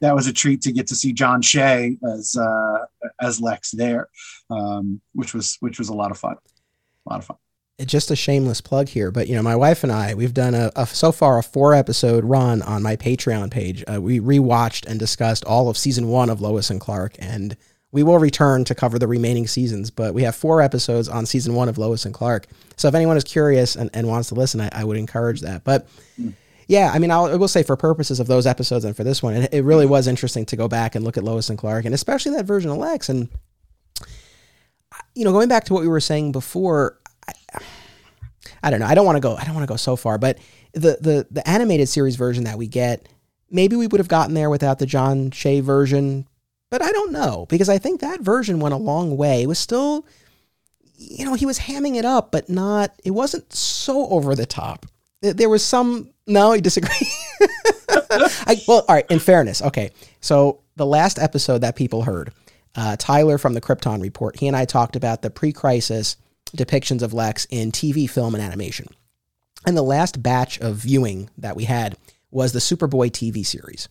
[0.00, 2.86] that was a treat to get to see John Shea as uh,
[3.20, 4.08] as Lex there,
[4.50, 6.36] um, which was which was a lot of fun.
[7.06, 7.36] A lot of fun.
[7.78, 10.54] It's just a shameless plug here, but you know, my wife and I, we've done
[10.54, 13.82] a, a so far a four episode run on my Patreon page.
[13.90, 17.56] Uh, we rewatched and discussed all of season one of Lois and Clark, and
[17.90, 19.90] we will return to cover the remaining seasons.
[19.90, 22.48] But we have four episodes on season one of Lois and Clark.
[22.76, 25.64] So if anyone is curious and, and wants to listen, I, I would encourage that.
[25.64, 25.88] But
[26.20, 26.34] mm
[26.70, 29.24] yeah, I mean, I'll, I will say for purposes of those episodes and for this
[29.24, 31.84] one, it, it, really was interesting to go back and look at Lois and Clark,
[31.84, 33.08] and especially that version of Lex.
[33.08, 33.28] And
[35.14, 37.32] you know, going back to what we were saying before, I,
[38.62, 38.86] I don't know.
[38.86, 39.36] I don't want to go.
[39.36, 40.38] I don't want to go so far, but
[40.72, 43.08] the the the animated series version that we get,
[43.50, 46.28] maybe we would have gotten there without the John Shea version,
[46.70, 49.42] but I don't know because I think that version went a long way.
[49.42, 50.06] It was still,
[50.96, 52.92] you know, he was hamming it up, but not.
[53.04, 54.86] It wasn't so over the top.
[55.22, 57.08] There was some no, you disagree.
[58.10, 59.10] I, well, all right.
[59.10, 59.90] In fairness, okay.
[60.20, 62.32] So the last episode that people heard,
[62.74, 66.16] uh, Tyler from the Krypton Report, he and I talked about the pre-crisis
[66.56, 68.88] depictions of Lex in TV, film, and animation.
[69.66, 71.96] And the last batch of viewing that we had
[72.30, 73.88] was the Superboy TV series,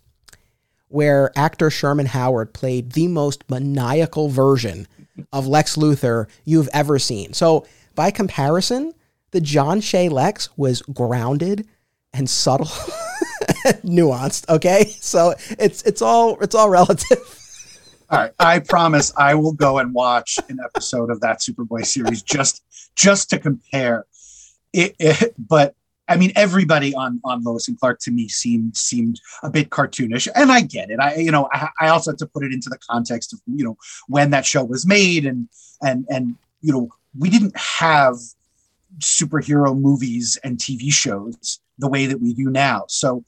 [0.88, 4.88] where actor Sherman Howard played the most maniacal version
[5.32, 7.34] of Lex Luthor you've ever seen.
[7.34, 8.94] So, by comparison,
[9.32, 11.68] the John Shea Lex was grounded
[12.14, 12.66] and subtle
[13.84, 17.39] nuanced okay so it's it's all it's all relative
[18.10, 22.22] all right i promise i will go and watch an episode of that superboy series
[22.22, 22.64] just
[22.96, 24.06] just to compare
[24.74, 25.76] it, it but
[26.10, 30.28] I mean, everybody on on Lois and Clark to me seemed seemed a bit cartoonish,
[30.34, 31.00] and I get it.
[31.00, 33.64] I you know I, I also have to put it into the context of you
[33.64, 35.48] know when that show was made, and
[35.82, 38.16] and and you know we didn't have
[38.98, 42.86] superhero movies and TV shows the way that we do now.
[42.88, 43.24] So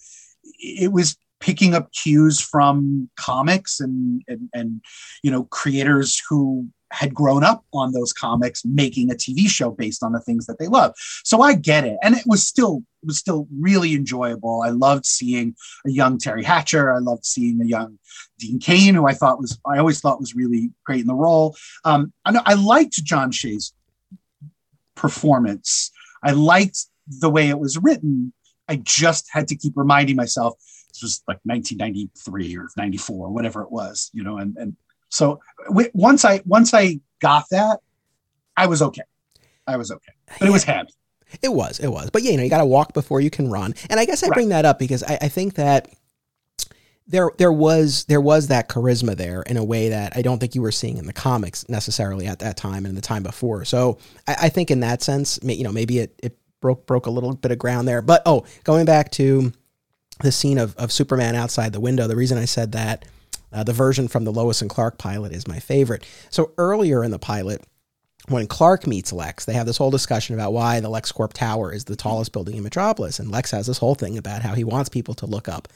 [0.60, 4.82] it was picking up cues from comics and, and, and
[5.24, 10.04] you know creators who had grown up on those comics making a TV show based
[10.04, 10.94] on the things that they love.
[11.24, 11.98] So I get it.
[12.04, 14.62] And it was still it was still really enjoyable.
[14.62, 16.94] I loved seeing a young Teri Hatcher.
[16.94, 17.98] I loved seeing a young
[18.38, 21.56] Dean Cain, who I thought was I always thought was really great in the role.
[21.84, 23.74] Um, I, I liked John Shea's
[24.96, 25.92] performance.
[26.24, 28.34] I liked the way it was written.
[28.68, 30.56] I just had to keep reminding myself
[30.94, 34.38] this was like 1993 or 94, whatever it was, you know.
[34.38, 34.76] And and
[35.10, 35.40] so
[35.94, 37.80] once I once I got that,
[38.58, 39.04] I was okay.
[39.68, 40.90] I was okay, but it was heavy.
[41.42, 42.10] It was, it was.
[42.10, 43.74] But yeah, you know, you got to walk before you can run.
[43.90, 45.90] And I guess I bring that up because I, I think that
[47.08, 50.56] there there was there was that charisma there in a way that I don't think
[50.56, 53.66] you were seeing in the comics necessarily at that time and the time before.
[53.66, 57.12] So I, I think in that sense, you know, maybe it, it broke broke a
[57.12, 58.02] little bit of ground there.
[58.02, 59.52] But oh, going back to
[60.22, 63.06] the scene of, of Superman outside the window, the reason I said that
[63.52, 66.06] uh, the version from the Lois and Clark pilot is my favorite.
[66.30, 67.64] So earlier in the pilot,
[68.28, 71.86] when Clark meets Lex, they have this whole discussion about why the LexCorp Tower is
[71.86, 74.90] the tallest building in Metropolis, and Lex has this whole thing about how he wants
[74.90, 75.68] people to look up.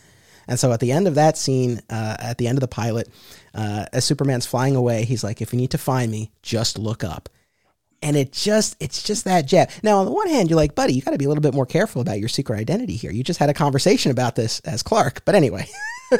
[0.47, 3.09] And so at the end of that scene, uh, at the end of the pilot,
[3.55, 7.03] uh, as Superman's flying away, he's like, "If you need to find me, just look
[7.03, 7.29] up."
[8.05, 9.71] And it just, it's just that jab.
[9.81, 11.55] Now, on the one hand, you're like, buddy, you got to be a little bit
[11.55, 13.09] more careful about your secret identity here.
[13.09, 15.67] You just had a conversation about this as Clark, but anyway.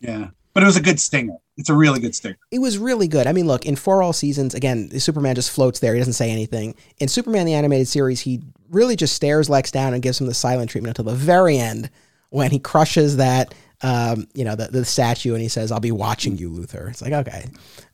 [0.00, 0.28] yeah.
[0.52, 1.38] but it was a good stinger.
[1.56, 2.36] It's a really good stinger.
[2.50, 3.26] It was really good.
[3.26, 5.94] I mean, look, in For All Seasons, again, Superman just floats there.
[5.94, 6.74] He doesn't say anything.
[6.98, 10.34] In Superman the Animated Series, he really just stares Lex down and gives him the
[10.34, 11.88] silent treatment until the very end
[12.28, 15.90] when he crushes that um, you know, the, the statue, and he says, "I'll be
[15.90, 17.46] watching you, Luthor." It's like okay,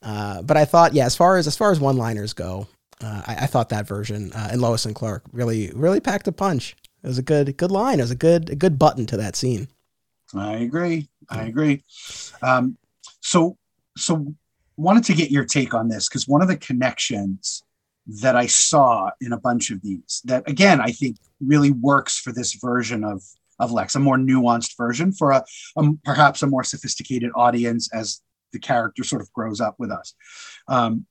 [0.03, 2.69] uh, but I thought, yeah, as far as as far as one liners go,
[3.03, 6.33] uh, I, I, thought that version uh, in Lois and Clark really really packed a
[6.33, 6.77] punch.
[7.03, 7.99] It was a good good line.
[7.99, 9.69] It was a good a good button to that scene.
[10.35, 11.09] I agree.
[11.31, 11.83] I agree.
[12.43, 12.77] Um,
[13.21, 13.57] so
[13.97, 14.35] so
[14.77, 17.63] wanted to get your take on this because one of the connections
[18.21, 22.33] that I saw in a bunch of these that again I think really works for
[22.33, 23.23] this version of
[23.59, 25.45] of Lex, a more nuanced version for a,
[25.77, 28.21] a perhaps a more sophisticated audience as
[28.53, 30.15] the character sort of grows up with us.
[30.69, 31.07] Um,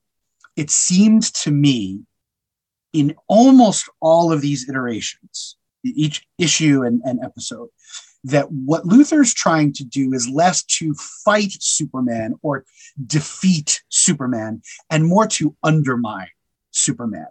[0.58, 2.02] it seemed to me
[2.92, 7.70] in almost all of these iterations, each issue and, and episode,
[8.24, 10.94] that what Luthor's trying to do is less to
[11.24, 12.66] fight Superman or
[13.06, 16.28] defeat Superman and more to undermine
[16.72, 17.28] Superman.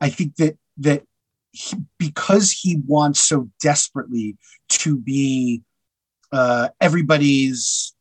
[0.00, 1.02] I think that that
[1.52, 4.38] he, because he wants so desperately
[4.70, 5.62] to be
[6.32, 7.94] uh, everybody's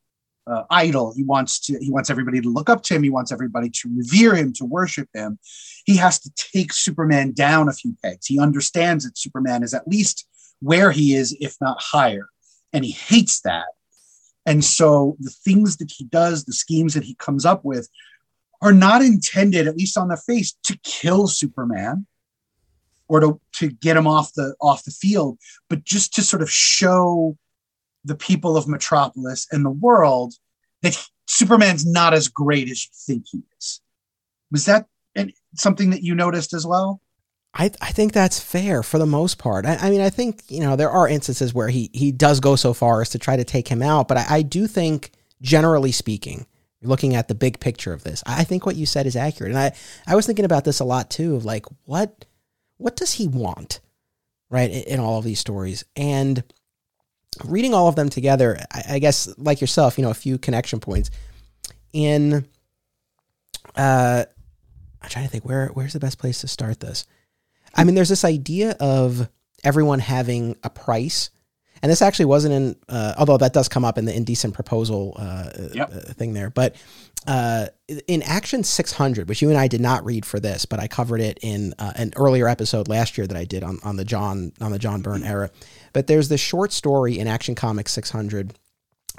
[0.48, 1.14] uh, idol.
[1.16, 1.78] He wants to.
[1.80, 3.04] He wants everybody to look up to him.
[3.04, 5.40] He wants everybody to revere him, to worship him.
[5.86, 8.26] He has to take Superman down a few pegs.
[8.26, 10.28] He understands that Superman is at least
[10.60, 12.30] where he is, if not higher,
[12.74, 13.66] and he hates that.
[14.46, 17.90] And so the things that he does, the schemes that he comes up with,
[18.62, 22.08] are not intended, at least on the face, to kill Superman
[23.08, 25.38] or to, to get him off the off the field,
[25.70, 27.38] but just to sort of show
[28.04, 30.34] the people of Metropolis and the world
[30.82, 33.82] that Superman's not as great as you think he is.
[34.52, 34.88] Was that
[35.56, 37.02] something that you noticed as well?
[37.54, 39.66] I, I think that's fair for the most part.
[39.66, 42.56] I, I, mean, I think, you know, there are instances where he, he does go
[42.56, 45.12] so far as to try to take him out, but I, I do think,
[45.42, 46.46] generally speaking,
[46.82, 49.52] looking at the big picture of this, I think what you said is accurate.
[49.52, 49.74] And I,
[50.08, 52.26] I was thinking about this a lot too of like, what
[52.78, 53.80] what does he want,
[54.50, 55.86] right, in, all of these stories?
[55.96, 56.44] And
[57.46, 60.80] reading all of them together, I, I guess, like yourself, you know, a few connection
[60.80, 61.12] points.
[61.94, 62.48] In,
[63.76, 64.26] uh,
[65.02, 67.06] I'm trying to think where where's the best place to start this.
[67.76, 69.30] I mean, there's this idea of
[69.64, 71.30] everyone having a price
[71.82, 75.16] and this actually wasn't in, uh, although that does come up in the indecent proposal
[75.18, 75.90] uh, yep.
[75.92, 76.50] Uh, thing there.
[76.50, 76.76] But
[77.26, 77.68] uh,
[78.08, 81.22] in Action 600, which you and I did not read for this, but I covered
[81.22, 84.54] it in uh, an earlier episode last year that I did on, on the John
[84.62, 85.50] on the John Byrne era.
[85.94, 88.54] But there's this short story in Action Comics 600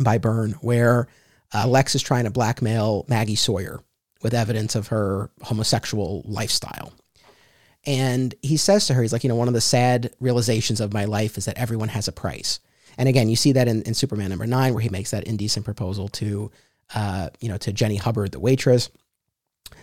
[0.03, 1.09] by Byrne where
[1.53, 3.81] uh, Lex is trying to blackmail Maggie Sawyer
[4.23, 6.93] with evidence of her homosexual lifestyle.
[7.85, 10.93] And he says to her, he's like, you know, one of the sad realizations of
[10.93, 12.61] my life is that everyone has a price.
[12.97, 15.65] And again, you see that in, in Superman number nine, where he makes that indecent
[15.65, 16.51] proposal to,
[16.95, 18.91] uh, you know, to Jenny Hubbard, the waitress.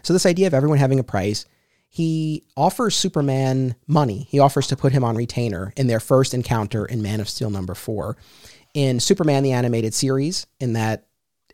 [0.03, 1.45] So this idea of everyone having a price,
[1.89, 4.27] he offers Superman money.
[4.29, 7.49] He offers to put him on retainer in their first encounter in Man of Steel
[7.49, 8.15] number four.
[8.75, 11.07] In Superman the animated series, in that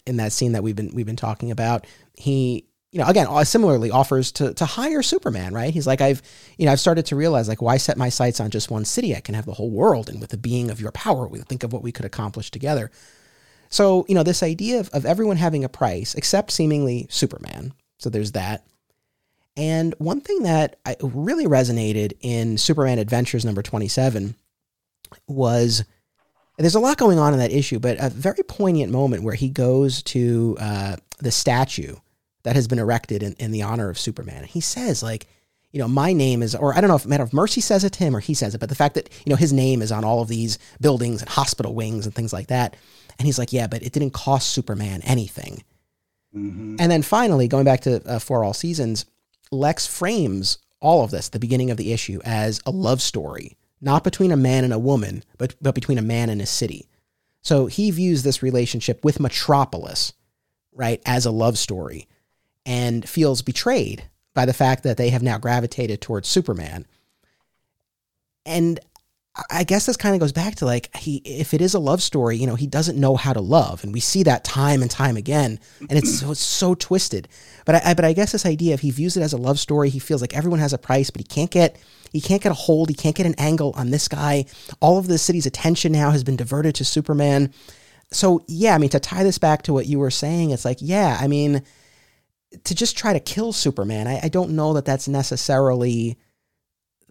[0.06, 3.44] in that scene that we've been we've been talking about, he you know, again, uh,
[3.44, 5.74] similarly offers to to hire Superman, right?
[5.74, 6.22] He's like, I've,
[6.58, 9.16] you know, I've started to realize like, why set my sights on just one city?
[9.16, 11.64] I can have the whole world, and with the being of your power, we think
[11.64, 12.92] of what we could accomplish together.
[13.70, 17.74] So, you know, this idea of, of everyone having a price, except seemingly Superman.
[17.98, 18.66] So there's that.
[19.58, 24.36] And one thing that I really resonated in Superman Adventures number 27
[25.28, 25.86] was
[26.58, 29.50] there's a lot going on in that issue, but a very poignant moment where he
[29.50, 31.96] goes to uh, the statue
[32.44, 34.38] that has been erected in, in the honor of Superman.
[34.38, 35.28] And he says, like,
[35.72, 37.92] you know, my name is, or I don't know if Man of Mercy says it
[37.94, 39.92] to him or he says it, but the fact that, you know, his name is
[39.92, 42.78] on all of these buildings and hospital wings and things like that.
[43.20, 45.64] And he's like, yeah, but it didn't cost Superman anything.
[46.34, 46.78] Mm-hmm.
[46.80, 49.06] And then finally, going back to uh, For All Seasons,
[49.52, 54.04] Lex frames all of this, the beginning of the issue, as a love story, not
[54.04, 56.88] between a man and a woman, but, but between a man and a city.
[57.42, 60.14] So he views this relationship with Metropolis,
[60.74, 62.08] right, as a love story
[62.66, 64.04] and feels betrayed
[64.34, 66.86] by the fact that they have now gravitated towards Superman.
[68.46, 68.80] And
[69.50, 72.02] I guess this kind of goes back to like he if it is a love
[72.02, 74.90] story, you know, he doesn't know how to love, and we see that time and
[74.90, 77.28] time again, and it's so, it's so twisted.
[77.66, 79.60] But I, I, but I guess this idea if he views it as a love
[79.60, 81.78] story, he feels like everyone has a price, but he can't get
[82.14, 84.46] he can't get a hold, he can't get an angle on this guy.
[84.80, 87.54] All of the city's attention now has been diverted to Superman.
[88.12, 90.78] So yeah, I mean to tie this back to what you were saying, it's like
[90.80, 91.62] yeah, I mean
[92.64, 96.18] to just try to kill Superman, I, I don't know that that's necessarily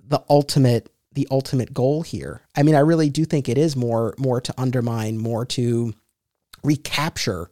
[0.07, 2.43] the ultimate the ultimate goal here.
[2.57, 5.95] I mean, I really do think it is more more to undermine, more to
[6.63, 7.51] recapture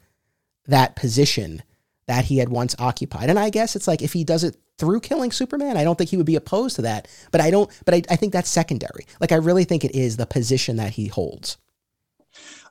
[0.67, 1.63] that position
[2.07, 3.31] that he had once occupied.
[3.31, 6.11] And I guess it's like if he does it through killing Superman, I don't think
[6.11, 7.07] he would be opposed to that.
[7.31, 9.07] But I don't, but I, I think that's secondary.
[9.21, 11.59] Like, I really think it is the position that he holds.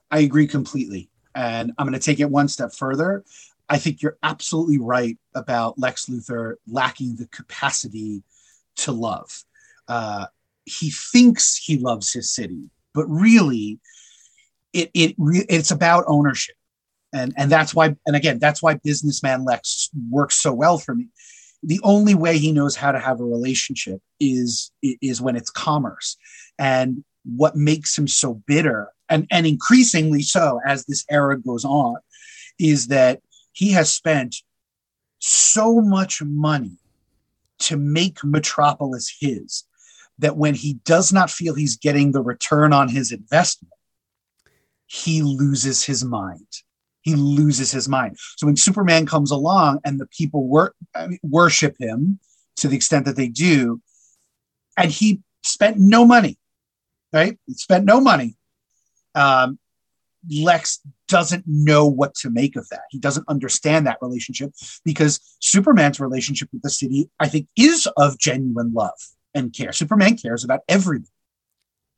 [0.09, 1.09] I agree completely.
[1.33, 3.23] And I'm going to take it one step further.
[3.69, 8.23] I think you're absolutely right about Lex Luthor lacking the capacity
[8.77, 9.45] to love.
[9.87, 10.25] Uh,
[10.65, 13.79] he thinks he loves his city, but really,
[14.73, 16.55] it it it's about ownership,
[17.13, 17.95] and and that's why.
[18.05, 21.07] And again, that's why businessman Lex works so well for me.
[21.63, 26.17] The only way he knows how to have a relationship is is when it's commerce,
[26.57, 31.97] and what makes him so bitter, and and increasingly so as this era goes on,
[32.59, 33.21] is that
[33.51, 34.37] he has spent
[35.19, 36.77] so much money
[37.59, 39.65] to make Metropolis his
[40.21, 43.73] that when he does not feel he's getting the return on his investment,
[44.85, 46.47] he loses his mind.
[47.01, 48.17] He loses his mind.
[48.37, 50.75] So when Superman comes along and the people wor-
[51.23, 52.19] worship him
[52.57, 53.81] to the extent that they do,
[54.77, 56.37] and he spent no money,
[57.11, 57.37] right?
[57.47, 58.35] He spent no money.
[59.15, 59.57] Um,
[60.31, 62.83] Lex doesn't know what to make of that.
[62.91, 64.51] He doesn't understand that relationship
[64.85, 68.99] because Superman's relationship with the city, I think, is of genuine love
[69.33, 69.73] and care.
[69.73, 71.11] Superman cares about everybody,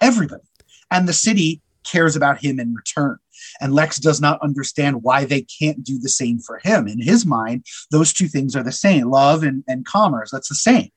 [0.02, 0.44] everybody.
[0.92, 3.18] And the city cares about him in return.
[3.60, 6.88] And Lex does not understand why they can't do the same for him.
[6.88, 10.32] In his mind, those two things are the same love and, and commerce.
[10.32, 10.90] That's the same.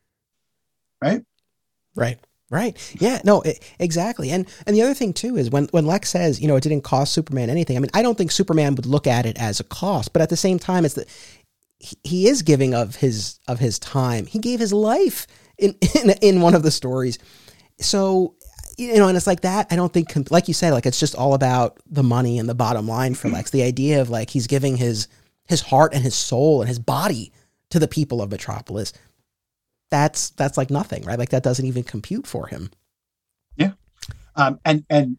[1.03, 1.23] Right?
[1.95, 2.19] Right.
[2.49, 2.97] Right.
[3.01, 3.21] Yeah.
[3.25, 3.41] No.
[3.43, 4.31] It, exactly.
[4.31, 6.83] And and the other thing too is when when Lex says you know it didn't
[6.83, 7.77] cost Superman anything.
[7.77, 10.29] I mean I don't think Superman would look at it as a cost, but at
[10.29, 11.09] the same time it's that
[11.81, 14.27] he, he is giving of his of his time.
[14.27, 15.27] He gave his life
[15.59, 17.19] in, in in one of the stories.
[17.79, 18.35] So
[18.77, 19.69] you know, and it's like that.
[19.71, 22.55] I don't think, like you said, like it's just all about the money and the
[22.55, 23.51] bottom line for Lex.
[23.51, 25.09] The idea of like he's giving his
[25.49, 27.33] his heart and his soul and his body
[27.71, 28.93] to the people of Metropolis.
[29.91, 31.19] That's that's like nothing, right?
[31.19, 32.71] Like that doesn't even compute for him.
[33.57, 33.73] Yeah,
[34.35, 35.17] um, and and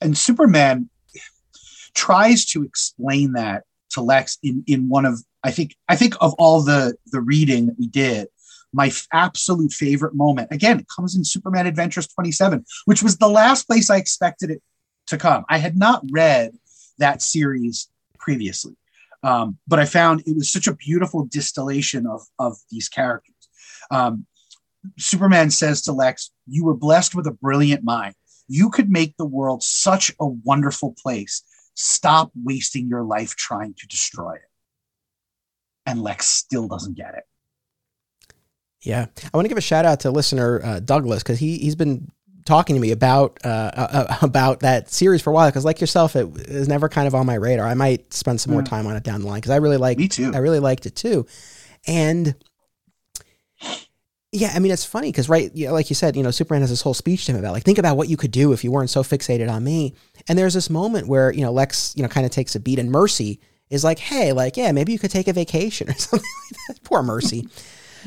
[0.00, 0.88] and Superman
[1.94, 6.32] tries to explain that to Lex in in one of I think I think of
[6.38, 8.28] all the the reading that we did
[8.72, 10.48] my f- absolute favorite moment.
[10.50, 14.62] Again, it comes in Superman Adventures 27, which was the last place I expected it
[15.08, 15.44] to come.
[15.48, 16.52] I had not read
[16.98, 18.76] that series previously,
[19.22, 23.34] um, but I found it was such a beautiful distillation of, of these characters.
[23.90, 24.26] Um,
[24.98, 28.14] Superman says to Lex, You were blessed with a brilliant mind.
[28.48, 31.42] You could make the world such a wonderful place.
[31.74, 34.42] Stop wasting your life trying to destroy it.
[35.86, 37.24] And Lex still doesn't get it.
[38.88, 41.76] Yeah, I want to give a shout out to listener uh, Douglas because he he's
[41.76, 42.10] been
[42.46, 46.16] talking to me about uh, uh, about that series for a while because like yourself
[46.16, 47.66] it is never kind of on my radar.
[47.66, 49.98] I might spend some more time on it down the line because i really like
[49.98, 50.32] me too.
[50.34, 51.26] I really liked it too.
[51.86, 52.34] And
[54.30, 56.60] yeah i mean it's funny because right you know, like you said you know superman
[56.60, 58.62] has this whole speech to him about like think about what you could do if
[58.62, 59.94] you weren't so fixated on me.
[60.28, 62.78] And there's this moment where you know lex you know kind of takes a beat
[62.78, 66.30] and mercy is like hey like yeah maybe you could take a vacation or something
[66.50, 66.84] like that.
[66.84, 67.46] Poor mercy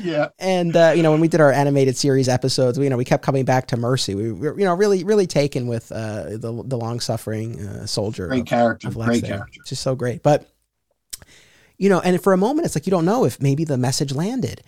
[0.00, 0.28] yeah.
[0.38, 3.04] And uh, you know, when we did our animated series episodes, we, you know, we
[3.04, 4.14] kept coming back to Mercy.
[4.14, 8.28] We were, you know, really, really taken with uh, the the long suffering uh, soldier.
[8.28, 8.88] Great of, character.
[8.88, 9.60] Of Great there, character.
[9.66, 10.22] Just so great.
[10.22, 10.48] But
[11.78, 14.12] you know, and for a moment, it's like you don't know if maybe the message
[14.12, 14.62] landed.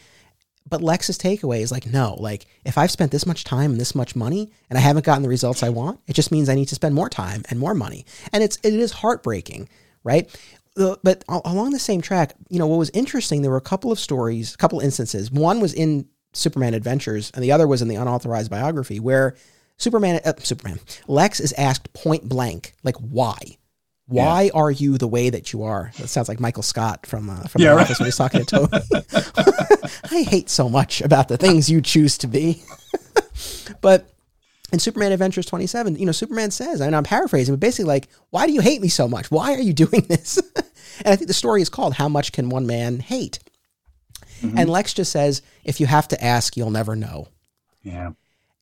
[0.66, 3.94] But Lex's takeaway is like, no, like if I've spent this much time and this
[3.94, 6.68] much money and I haven't gotten the results I want, it just means I need
[6.68, 8.06] to spend more time and more money.
[8.32, 9.68] And it's it is heartbreaking,
[10.04, 10.28] right?
[10.74, 13.98] But along the same track, you know, what was interesting, there were a couple of
[13.98, 15.30] stories, a couple instances.
[15.30, 19.36] One was in Superman Adventures, and the other was in the unauthorized biography, where
[19.76, 23.38] Superman, uh, Superman, Lex is asked point blank, like, why?
[24.06, 24.50] Why yeah.
[24.54, 25.90] are you the way that you are?
[25.98, 28.68] That sounds like Michael Scott from uh, from yeah, the office when he's talking to
[28.68, 29.88] Tony.
[30.10, 32.62] I hate so much about the things you choose to be.
[33.80, 34.13] but
[34.74, 38.46] in Superman Adventures 27, you know, Superman says, and I'm paraphrasing, but basically like, why
[38.46, 39.30] do you hate me so much?
[39.30, 40.36] Why are you doing this?
[40.56, 43.38] and I think the story is called How Much Can One Man Hate?
[44.42, 44.58] Mm-hmm.
[44.58, 47.28] And Lex just says, if you have to ask, you'll never know.
[47.82, 48.10] Yeah.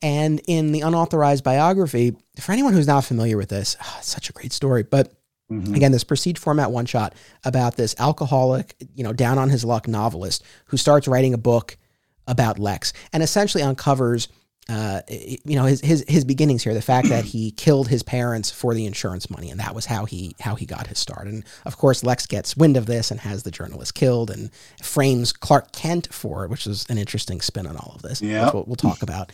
[0.03, 4.29] And in the unauthorized biography, for anyone who's not familiar with this, oh, it's such
[4.29, 4.83] a great story.
[4.83, 5.15] But
[5.51, 5.75] mm-hmm.
[5.75, 7.15] again, this prestige format one shot
[7.45, 11.79] about this alcoholic, you know, down on his luck novelist who starts writing a book
[12.27, 14.29] about Lex and essentially uncovers
[14.69, 18.51] uh, you know his his his beginnings here, the fact that he killed his parents
[18.51, 21.27] for the insurance money, and that was how he how he got his start.
[21.27, 24.51] And of course, Lex gets wind of this and has the journalist killed, and
[24.81, 28.23] frames Clark Kent for it, which is an interesting spin on all of this.
[28.23, 29.33] Yeah, we'll, we'll, talk about.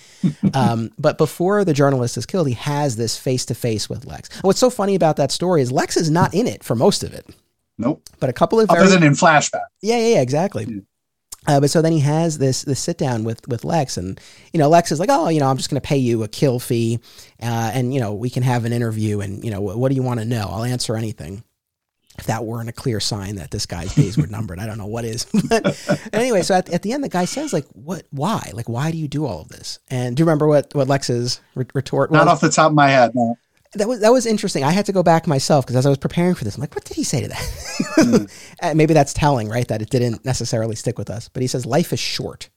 [0.55, 4.31] um, but before the journalist is killed, he has this face to face with Lex.
[4.31, 7.03] And what's so funny about that story is Lex is not in it for most
[7.05, 7.27] of it.
[7.77, 8.03] Nope.
[8.19, 9.67] But a couple of Other very, than in flashback.
[9.83, 10.65] yeah, yeah, yeah, exactly.
[10.69, 10.81] Yeah.
[11.49, 14.21] Uh, but so then he has this this sit down with with Lex, and
[14.53, 16.29] you know Lex is like, oh, you know, I'm just going to pay you a
[16.29, 17.01] kill fee,
[17.43, 19.95] uh, and you know we can have an interview, and you know what, what do
[19.95, 20.47] you want to know?
[20.51, 21.43] I'll answer anything.
[22.19, 24.87] If that weren't a clear sign that this guy's days were numbered, I don't know
[24.87, 25.25] what is.
[25.49, 28.05] But anyway, so at, at the end, the guy says like, "What?
[28.11, 28.51] Why?
[28.53, 31.41] Like, why do you do all of this?" And do you remember what what Lex's
[31.55, 32.19] re- retort was?
[32.19, 33.15] Not off the top of my head.
[33.15, 33.39] No.
[33.75, 34.65] That was that was interesting.
[34.65, 36.75] I had to go back myself because as I was preparing for this, I'm like,
[36.75, 38.29] what did he say to that?
[38.63, 39.67] Uh, Maybe that's telling, right?
[39.69, 41.29] That it didn't necessarily stick with us.
[41.29, 42.49] But he says life is short.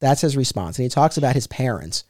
[0.00, 2.04] That's his response, and he talks about his parents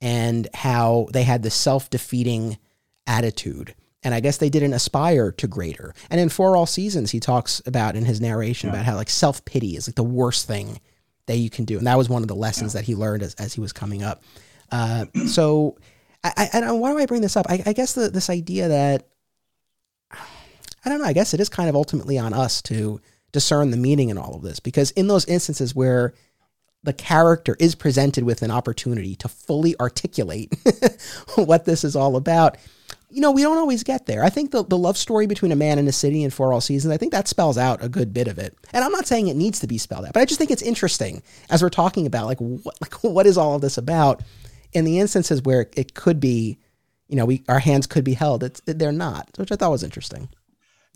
[0.00, 2.58] and how they had this self defeating
[3.06, 3.74] attitude.
[4.04, 5.94] And I guess they didn't aspire to greater.
[6.10, 8.74] And in For All Seasons, he talks about in his narration Yeah.
[8.74, 10.80] about how like self pity is like the worst thing
[11.26, 11.78] that you can do.
[11.78, 14.02] And that was one of the lessons that he learned as, as he was coming
[14.02, 14.24] up.
[14.72, 15.76] Uh, so
[16.24, 17.46] I, I, I uh, why do I bring this up?
[17.48, 19.06] I, I guess the, this idea that
[20.84, 21.06] I don't know.
[21.06, 23.00] I guess it is kind of ultimately on us to
[23.30, 26.12] discern the meaning in all of this because in those instances where
[26.82, 30.52] the character is presented with an opportunity to fully articulate
[31.36, 32.58] what this is all about,
[33.08, 34.24] you know, we don't always get there.
[34.24, 36.60] I think the, the love story between a man and a city and for all
[36.60, 38.56] seasons, I think that spells out a good bit of it.
[38.72, 40.62] And I'm not saying it needs to be spelled out, but I just think it's
[40.62, 44.22] interesting as we're talking about like what like what is all of this about
[44.72, 46.58] in the instances where it could be,
[47.08, 48.42] you know, we our hands could be held.
[48.42, 50.28] It's they're not, which I thought was interesting.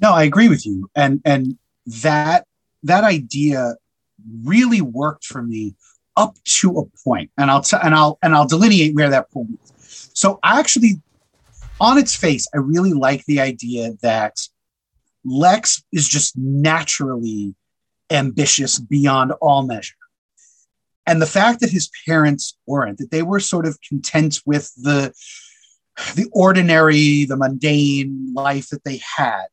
[0.00, 0.90] No, I agree with you.
[0.94, 1.56] And and
[2.02, 2.46] that
[2.82, 3.76] that idea
[4.44, 5.74] really worked for me
[6.16, 7.28] up to a.
[7.38, 10.10] And I'll t- and I'll and I'll delineate where that point is.
[10.14, 11.00] So I actually
[11.80, 14.48] on its face, I really like the idea that
[15.24, 17.54] Lex is just naturally
[18.10, 19.94] ambitious beyond all measure.
[21.06, 25.12] And the fact that his parents weren't, that they were sort of content with the
[26.14, 29.46] the ordinary, the mundane life that they had,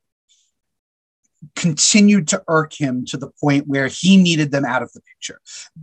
[1.55, 5.39] continued to irk him to the point where he needed them out of the picture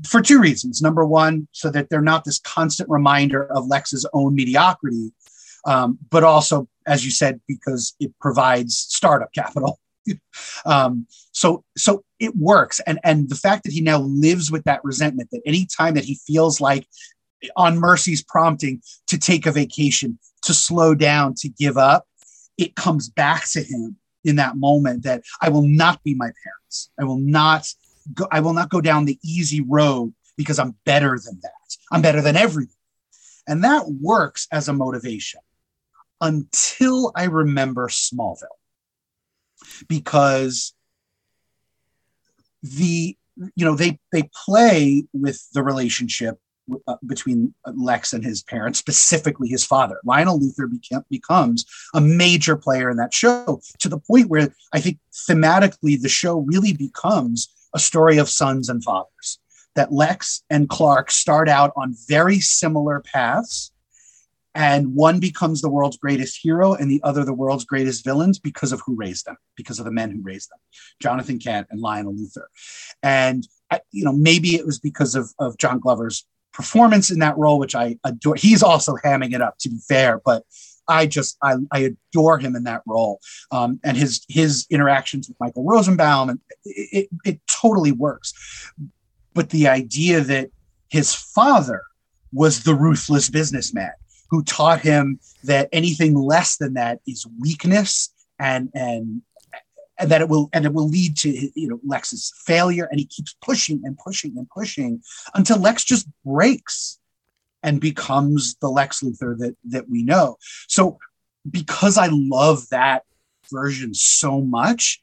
[0.06, 0.82] for two reasons.
[0.82, 5.12] Number one, so that they're not this constant reminder of Lex's own mediocrity,
[5.66, 9.78] um, but also, as you said, because it provides startup capital.
[10.64, 14.84] Um, so, so it works, and and the fact that he now lives with that
[14.84, 16.86] resentment, that any time that he feels like
[17.57, 22.07] on Mercy's prompting to take a vacation, to slow down, to give up,
[22.59, 26.90] it comes back to him in that moment that I will not be my parents.
[26.98, 27.66] I will not
[28.14, 31.53] go, I will not go down the easy road because I'm better than that.
[31.90, 32.74] I'm better than everyone.
[33.46, 35.40] And that works as a motivation
[36.20, 38.59] until I remember Smallville.
[39.88, 40.74] Because
[42.62, 43.16] the
[43.54, 46.38] you know they they play with the relationship
[46.86, 49.98] uh, between Lex and his parents, specifically his father.
[50.04, 54.80] Lionel Luthor became, becomes a major player in that show to the point where I
[54.80, 54.98] think
[55.28, 59.38] thematically the show really becomes a story of sons and fathers.
[59.74, 63.72] That Lex and Clark start out on very similar paths,
[64.55, 68.72] and one becomes the world's greatest hero, and the other the world's greatest villains because
[68.72, 70.59] of who raised them, because of the men who raised them,
[71.01, 72.46] Jonathan Kent and Lionel Luthor.
[73.03, 73.46] And
[73.92, 77.74] you know, maybe it was because of, of John Glover's performance in that role, which
[77.74, 78.34] I adore.
[78.34, 80.44] He's also hamming it up, to be fair, but
[80.88, 83.20] I just I, I adore him in that role,
[83.53, 88.34] um, and his his interactions with Michael Rosenbaum, and it, it, it totally works.
[89.32, 90.51] But the idea that
[90.88, 91.82] his father
[92.32, 93.92] was the ruthless businessman
[94.31, 99.22] who taught him that anything less than that is weakness and and
[99.99, 103.07] and that it will and it will lead to you know Lex's failure and he
[103.07, 105.03] keeps pushing and pushing and pushing
[105.35, 106.99] until Lex just breaks
[107.62, 110.39] and becomes the Lex Luthor that that we know.
[110.68, 110.99] So
[111.49, 113.05] because I love that
[113.51, 115.03] version so much,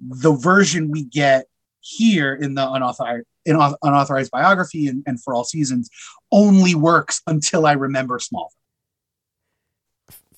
[0.00, 1.46] the version we get
[1.80, 5.88] here in the unauthorized in unauthorized biography and, and for all seasons
[6.32, 8.50] only works until I remember Smallville.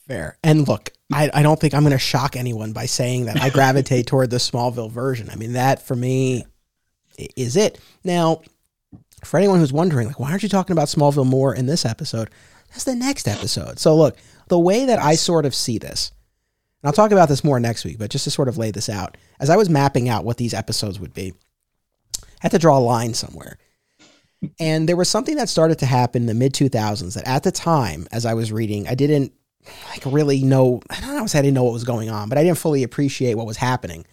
[0.06, 0.38] Fair.
[0.42, 3.50] And look, I, I don't think I'm going to shock anyone by saying that I
[3.50, 5.28] gravitate toward the Smallville version.
[5.30, 6.46] I mean, that for me
[7.36, 7.80] is it.
[8.04, 8.42] Now,
[9.24, 12.30] for anyone who's wondering, like, why aren't you talking about Smallville more in this episode?
[12.70, 13.78] That's the next episode.
[13.78, 14.16] So, look,
[14.48, 16.12] the way that I sort of see this,
[16.82, 18.88] and I'll talk about this more next week, but just to sort of lay this
[18.88, 21.34] out, as I was mapping out what these episodes would be,
[22.40, 23.58] had to draw a line somewhere.
[24.60, 27.50] And there was something that started to happen in the mid 2000s that at the
[27.50, 29.32] time, as I was reading, I didn't
[29.90, 30.80] like really know.
[30.90, 33.34] I don't know I didn't know what was going on, but I didn't fully appreciate
[33.34, 34.06] what was happening.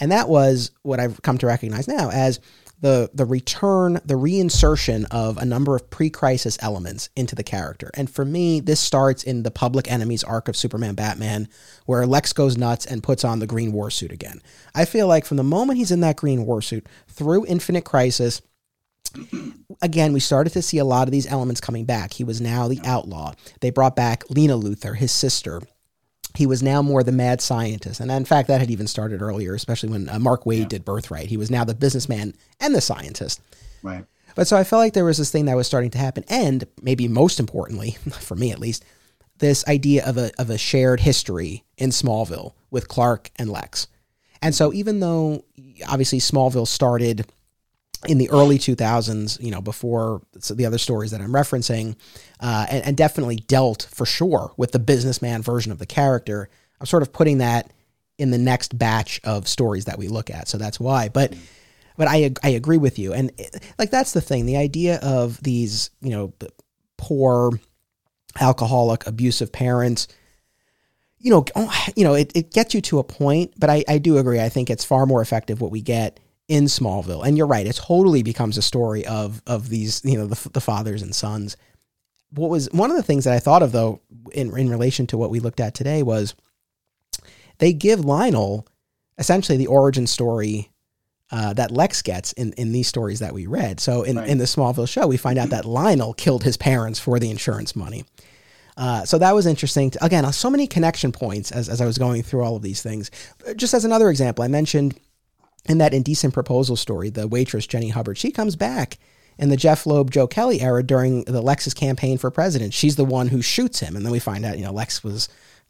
[0.00, 2.40] And that was what I've come to recognize now as
[2.80, 7.90] the the return, the reinsertion of a number of pre-crisis elements into the character.
[7.94, 11.48] And for me, this starts in the Public Enemies arc of Superman Batman,
[11.86, 14.40] where Lex goes nuts and puts on the green war suit again.
[14.74, 18.40] I feel like from the moment he's in that green war suit through Infinite Crisis,
[19.82, 22.14] again, we started to see a lot of these elements coming back.
[22.14, 23.34] He was now the outlaw.
[23.60, 25.60] They brought back Lena Luthor, his sister.
[26.34, 28.00] He was now more the mad scientist.
[28.00, 30.68] And in fact, that had even started earlier, especially when uh, Mark Waid yeah.
[30.68, 31.28] did Birthright.
[31.28, 33.40] He was now the businessman and the scientist.
[33.82, 34.04] Right.
[34.34, 36.24] But so I felt like there was this thing that was starting to happen.
[36.28, 38.84] And maybe most importantly, for me at least,
[39.38, 43.88] this idea of a, of a shared history in Smallville with Clark and Lex.
[44.42, 45.44] And so even though
[45.88, 47.26] obviously Smallville started
[48.06, 51.96] in the early 2000s, you know, before the other stories that I'm referencing,
[52.40, 56.48] uh, and, and, definitely dealt for sure with the businessman version of the character.
[56.80, 57.70] I'm sort of putting that
[58.16, 60.48] in the next batch of stories that we look at.
[60.48, 61.08] So that's why.
[61.10, 61.34] But
[61.96, 63.30] but I I agree with you, and
[63.78, 64.46] like that's the thing.
[64.46, 66.32] The idea of these, you know,
[66.96, 67.52] poor,
[68.40, 70.08] alcoholic, abusive parents.
[71.18, 73.98] You know, oh, you know, it, it gets you to a point, but I, I
[73.98, 74.40] do agree.
[74.40, 76.18] I think it's far more effective what we get
[76.50, 77.24] in Smallville.
[77.24, 80.60] And you're right, it totally becomes a story of of these, you know, the, the
[80.60, 81.56] fathers and sons.
[82.32, 84.00] What was one of the things that I thought of though
[84.32, 86.34] in in relation to what we looked at today was
[87.58, 88.66] they give Lionel
[89.16, 90.70] essentially the origin story
[91.30, 93.78] uh, that Lex gets in, in these stories that we read.
[93.78, 94.26] So in, right.
[94.26, 97.76] in the Smallville show, we find out that Lionel killed his parents for the insurance
[97.76, 98.04] money.
[98.76, 99.90] Uh, so that was interesting.
[99.90, 102.82] To, again, so many connection points as, as I was going through all of these
[102.82, 103.10] things.
[103.54, 104.98] Just as another example, I mentioned
[105.68, 108.98] in that indecent proposal story, the waitress Jenny Hubbard, she comes back
[109.38, 112.74] in the Jeph Loeb Joe Kelly era during the Lex's campaign for president.
[112.74, 115.28] She's the one who shoots him, and then we find out you know Lex was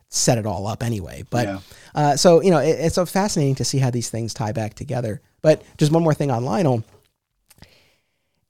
[0.08, 1.24] set it all up anyway.
[1.30, 1.60] But yeah.
[1.94, 4.74] uh, so you know it, it's so fascinating to see how these things tie back
[4.74, 5.22] together.
[5.40, 6.84] But just one more thing on Lionel.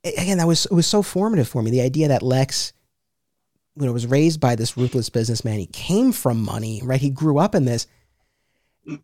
[0.03, 1.70] Again, that was it was so formative for me.
[1.70, 2.72] The idea that Lex,
[3.76, 5.59] you know, was raised by this ruthless businessman.
[5.59, 7.01] He came from money, right?
[7.01, 7.86] He grew up in this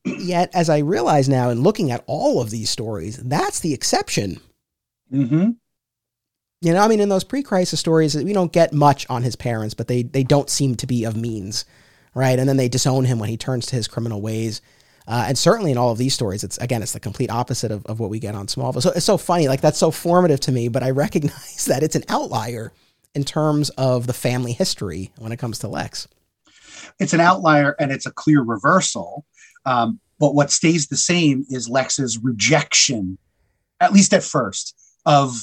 [0.04, 4.40] Yet, as I realize now in looking at all of these stories, that's the exception.
[5.12, 5.50] Mm-hmm.
[6.62, 9.74] You know, I mean, in those pre-crisis stories, we don't get much on his parents,
[9.74, 11.64] but they they don't seem to be of means,
[12.14, 12.38] right?
[12.38, 14.62] And then they disown him when he turns to his criminal ways.
[15.06, 17.84] Uh, and certainly in all of these stories, it's again, it's the complete opposite of,
[17.86, 18.82] of what we get on Smallville.
[18.82, 21.94] So it's so funny, like that's so formative to me, but I recognize that it's
[21.94, 22.72] an outlier
[23.14, 26.08] in terms of the family history when it comes to Lex.
[26.98, 29.24] It's an outlier and it's a clear reversal
[29.66, 33.18] um, but what stays the same is Lex's rejection,
[33.80, 35.36] at least at first, of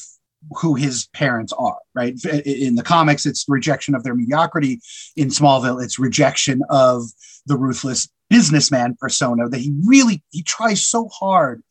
[0.57, 2.15] who his parents are, right?
[2.45, 4.81] In the comics, it's rejection of their mediocrity.
[5.15, 7.03] In Smallville, it's rejection of
[7.45, 11.61] the ruthless businessman persona that he really he tries so hard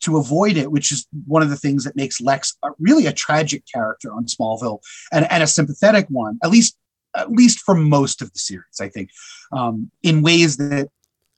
[0.00, 3.12] to avoid it, which is one of the things that makes Lex a, really a
[3.12, 4.80] tragic character on Smallville
[5.12, 6.76] and, and a sympathetic one, at least
[7.16, 9.10] at least for most of the series, I think,
[9.52, 10.88] um, in ways that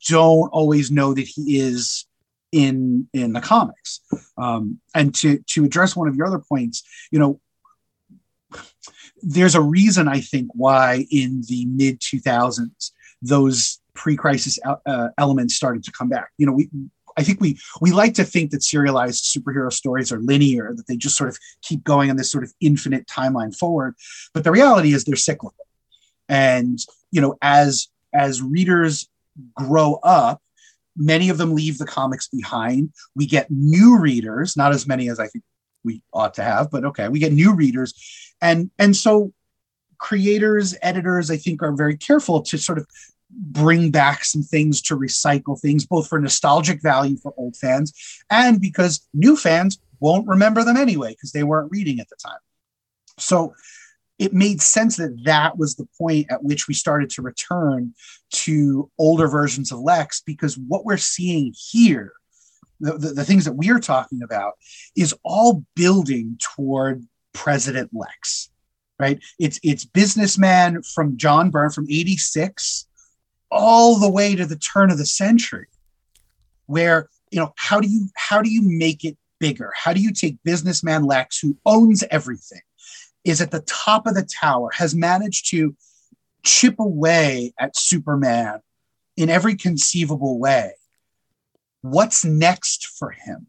[0.07, 2.07] don't always know that he is
[2.53, 4.01] in in the comics.
[4.37, 7.41] Um, and to to address one of your other points, you know,
[9.23, 15.83] there's a reason I think why in the mid 2000s those pre-crisis uh, elements started
[15.83, 16.29] to come back.
[16.39, 16.71] You know, we
[17.17, 20.97] I think we we like to think that serialized superhero stories are linear, that they
[20.97, 23.97] just sort of keep going on this sort of infinite timeline forward.
[24.33, 25.67] But the reality is they're cyclical.
[26.29, 26.79] And
[27.11, 29.09] you know, as as readers
[29.55, 30.43] grow up,
[30.97, 32.93] many of them leave the comics behind.
[33.15, 35.45] We get new readers, not as many as I think
[35.85, 37.95] we ought to have, but okay, we get new readers.
[38.41, 39.33] And and so
[39.99, 42.87] creators, editors, I think are very careful to sort of
[43.31, 47.93] bring back some things to recycle things both for nostalgic value for old fans
[48.31, 52.39] and because new fans won't remember them anyway because they weren't reading at the time.
[53.19, 53.55] So
[54.19, 57.95] it made sense that that was the point at which we started to return
[58.31, 62.13] to older versions of Lex because what we're seeing here,
[62.81, 64.55] the, the, the things that we are talking about,
[64.97, 68.51] is all building toward President Lex,
[68.99, 69.23] right?
[69.39, 72.87] It's it's businessman from John Byrne from 86
[73.51, 75.69] all the way to the turn of the century,
[76.67, 79.73] where you know how do you how do you make it bigger?
[79.77, 82.61] How do you take businessman Lex, who owns everything,
[83.25, 85.77] is at the top of the tower, has managed to
[86.45, 88.61] chip away at Superman
[89.17, 90.73] in every conceivable way.
[91.83, 93.47] What's next for him?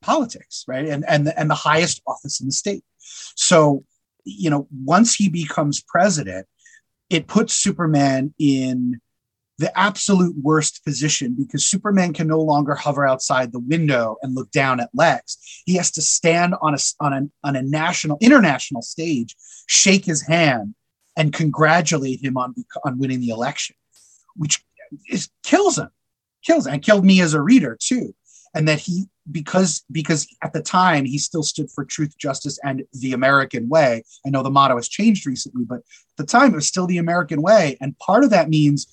[0.00, 0.86] Politics, right?
[0.86, 2.82] And and the, and the highest office in the state.
[3.36, 3.84] So,
[4.24, 6.46] you know, once he becomes president,
[7.10, 9.00] it puts Superman in
[9.60, 14.50] the absolute worst position because Superman can no longer hover outside the window and look
[14.52, 15.62] down at Lex.
[15.66, 19.36] He has to stand on a on a on a national international stage,
[19.68, 20.74] shake his hand,
[21.14, 22.54] and congratulate him on
[22.86, 23.76] on winning the election,
[24.34, 24.64] which
[25.10, 25.90] is kills him,
[26.42, 28.14] kills and killed me as a reader too.
[28.54, 32.84] And that he because because at the time he still stood for truth, justice, and
[32.94, 34.04] the American way.
[34.26, 36.96] I know the motto has changed recently, but at the time it was still the
[36.96, 38.86] American way, and part of that means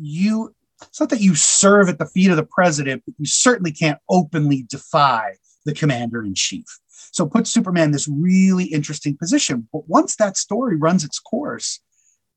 [0.00, 3.72] you it's not that you serve at the feet of the president, but you certainly
[3.72, 5.34] can't openly defy
[5.64, 6.66] the commander in chief.
[7.12, 9.68] So put Superman in this really interesting position.
[9.72, 11.80] But once that story runs its course,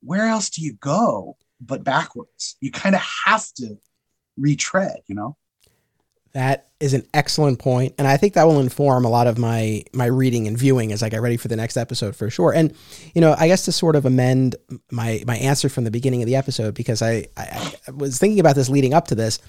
[0.02, 2.58] where else do you go but backwards?
[2.62, 3.78] You kind of have to
[4.38, 5.38] retread, you know?
[6.36, 9.86] That is an excellent point, and I think that will inform a lot of my
[9.94, 12.54] my reading and viewing as I get ready for the next episode for sure.
[12.54, 12.74] And
[13.14, 14.58] you know, I guess to sort of amend
[14.92, 18.42] my my answer from the beginning of the episode because I, I, I was thinking
[18.42, 19.40] about this leading up to this.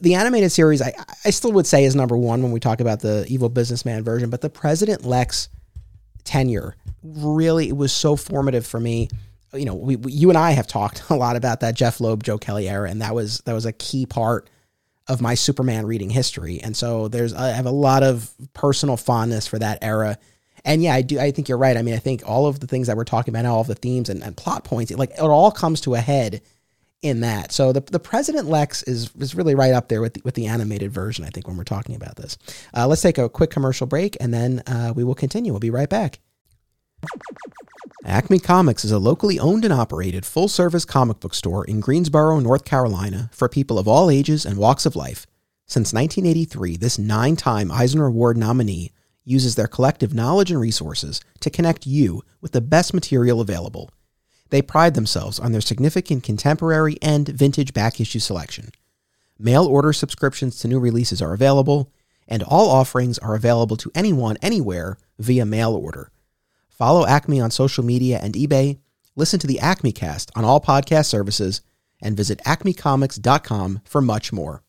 [0.00, 0.94] The animated series, I
[1.26, 4.30] I still would say is number one when we talk about the evil businessman version,
[4.30, 5.50] but the President Lex
[6.24, 9.10] tenure really it was so formative for me.
[9.52, 12.22] You know, we, we you and I have talked a lot about that Jeph Loeb,
[12.22, 14.48] Joe Kelly era, and that was that was a key part
[15.08, 16.60] of my Superman reading history.
[16.60, 20.18] And so there's I have a lot of personal fondness for that era.
[20.64, 21.76] And yeah, I do I think you're right.
[21.76, 23.66] I mean, I think all of the things that we're talking about now, all of
[23.66, 26.42] the themes and, and plot points, it, like it all comes to a head
[27.02, 27.50] in that.
[27.50, 30.46] So the, the President Lex is is really right up there with the, with the
[30.46, 32.36] animated version, I think, when we're talking about this.
[32.76, 35.52] Uh, let's take a quick commercial break and then uh, we will continue.
[35.52, 36.18] We'll be right back.
[38.10, 42.40] Acme Comics is a locally owned and operated full service comic book store in Greensboro,
[42.40, 45.28] North Carolina for people of all ages and walks of life.
[45.68, 48.90] Since 1983, this nine time Eisner Award nominee
[49.24, 53.88] uses their collective knowledge and resources to connect you with the best material available.
[54.48, 58.70] They pride themselves on their significant contemporary and vintage back issue selection.
[59.38, 61.92] Mail order subscriptions to new releases are available,
[62.26, 66.10] and all offerings are available to anyone anywhere via mail order.
[66.80, 68.78] Follow Acme on social media and eBay.
[69.14, 71.60] Listen to the Acme Cast on all podcast services
[72.00, 74.62] and visit acmecomics.com for much more.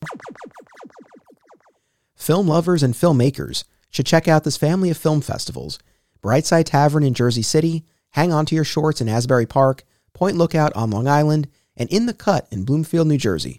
[2.14, 5.78] Film lovers and filmmakers should check out this family of film festivals
[6.22, 9.82] Brightside Tavern in Jersey City, Hang On to Your Shorts in Asbury Park,
[10.12, 11.48] Point Lookout on Long Island,
[11.78, 13.58] and In the Cut in Bloomfield, New Jersey.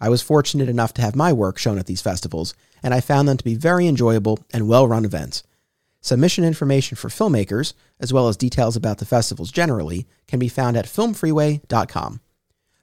[0.00, 3.28] I was fortunate enough to have my work shown at these festivals, and I found
[3.28, 5.44] them to be very enjoyable and well run events.
[6.02, 10.76] Submission information for filmmakers, as well as details about the festivals generally, can be found
[10.76, 12.20] at filmfreeway.com.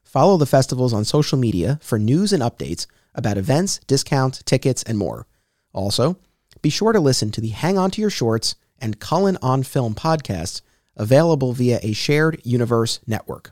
[0.04, 4.98] Follow the festivals on social media for news and updates about events, discounts, tickets, and
[4.98, 5.28] more.
[5.74, 6.18] Also,
[6.62, 9.94] be sure to listen to the Hang On to Your Shorts and Cullen on Film
[9.94, 10.62] podcasts
[10.96, 13.52] available via a shared universe network.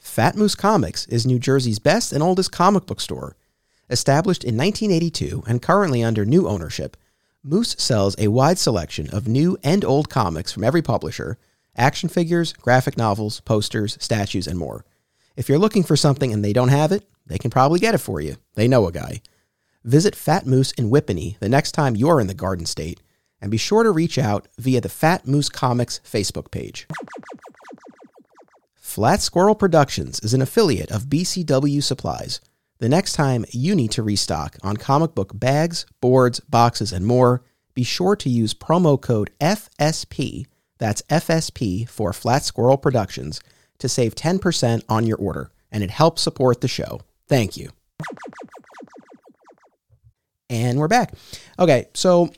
[0.00, 3.36] Fat Moose Comics is New Jersey's best and oldest comic book store.
[3.90, 6.96] Established in 1982 and currently under new ownership,
[7.44, 11.38] Moose sells a wide selection of new and old comics from every publisher,
[11.76, 14.84] action figures, graphic novels, posters, statues, and more.
[15.34, 17.98] If you're looking for something and they don't have it, they can probably get it
[17.98, 18.36] for you.
[18.54, 19.22] They know a guy.
[19.82, 23.02] Visit Fat Moose in Whippany the next time you're in the Garden State,
[23.40, 26.86] and be sure to reach out via the Fat Moose Comics Facebook page.
[28.76, 32.40] Flat Squirrel Productions is an affiliate of BCW Supplies
[32.82, 37.44] the next time you need to restock on comic book bags, boards, boxes, and more,
[37.74, 40.46] be sure to use promo code FSP,
[40.78, 43.40] that's FSP for Flat Squirrel Productions,
[43.78, 47.00] to save 10% on your order, and it helps support the show.
[47.28, 47.70] Thank you.
[50.50, 51.14] And we're back.
[51.60, 52.32] Okay, so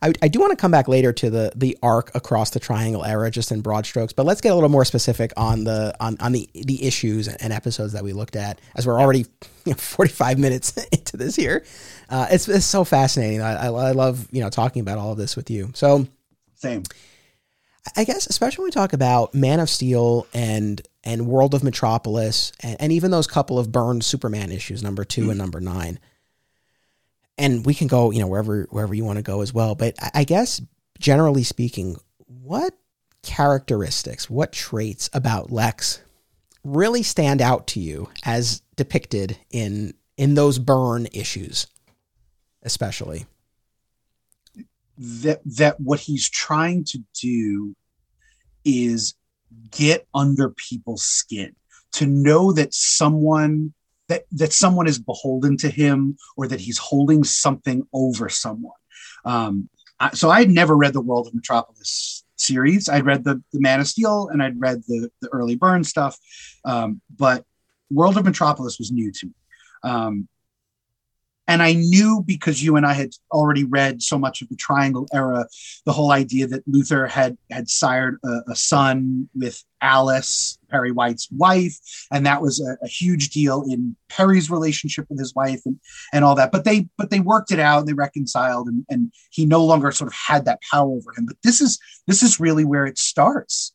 [0.00, 3.04] I, I do want to come back later to the the arc across the triangle
[3.04, 4.12] era, just in broad strokes.
[4.12, 7.52] But let's get a little more specific on the on, on the the issues and
[7.52, 9.26] episodes that we looked at, as we're already
[9.64, 11.64] you know, 45 minutes into this here.
[12.08, 13.42] Uh, it's it's so fascinating.
[13.42, 15.70] I, I love you know talking about all of this with you.
[15.74, 16.06] So
[16.54, 16.84] same.
[17.96, 22.52] I guess especially when we talk about Man of Steel and and World of Metropolis
[22.60, 25.30] and, and even those couple of Byrne Superman issues, number 2 mm-hmm.
[25.30, 25.98] and number nine
[27.38, 29.74] and we can go, you know, wherever wherever you want to go as well.
[29.74, 30.60] But I guess
[30.98, 32.74] generally speaking, what
[33.22, 36.02] characteristics, what traits about Lex
[36.64, 41.66] really stand out to you as depicted in in those Byrne issues,
[42.62, 43.26] especially?
[44.98, 47.76] That that what he's trying to do
[48.64, 49.14] is
[49.70, 51.54] get under people's skin
[51.92, 53.72] to know that someone
[54.08, 58.72] that that someone is beholden to him or that he's holding something over someone.
[59.24, 59.68] Um,
[60.00, 62.88] I, so I had never read the World of Metropolis series.
[62.88, 66.16] I'd read the, the Man of Steel and I'd read the, the early Byrne stuff,
[66.64, 67.44] um, but
[67.90, 69.32] World of Metropolis was new to me.
[69.82, 70.28] Um,
[71.48, 75.08] and I knew because you and I had already read so much of the Triangle
[75.14, 75.46] era,
[75.86, 81.26] the whole idea that Luthor had had sired a, a son with Alice, Perry White's
[81.30, 81.74] wife,
[82.12, 85.80] and that was a, a, huge deal in Perry's relationship with his wife and,
[86.12, 86.52] and all that.
[86.52, 90.08] But they but they worked it out, they reconciled, and, and he no longer sort
[90.08, 91.24] of had that power over him.
[91.24, 93.72] But this is this is really where it starts.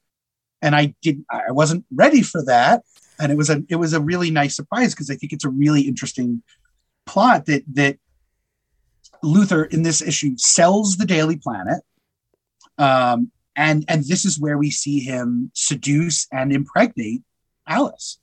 [0.62, 2.84] And I didn't I wasn't ready for that.
[3.20, 5.50] And it was a it was a really nice surprise because I think it's a
[5.50, 6.44] really interesting
[7.06, 7.98] plot that that
[9.24, 11.82] Luthor in this issue sells the Daily Planet,
[12.78, 17.22] um, and and this is where we see him seduce and impregnate
[17.68, 18.20] Alice,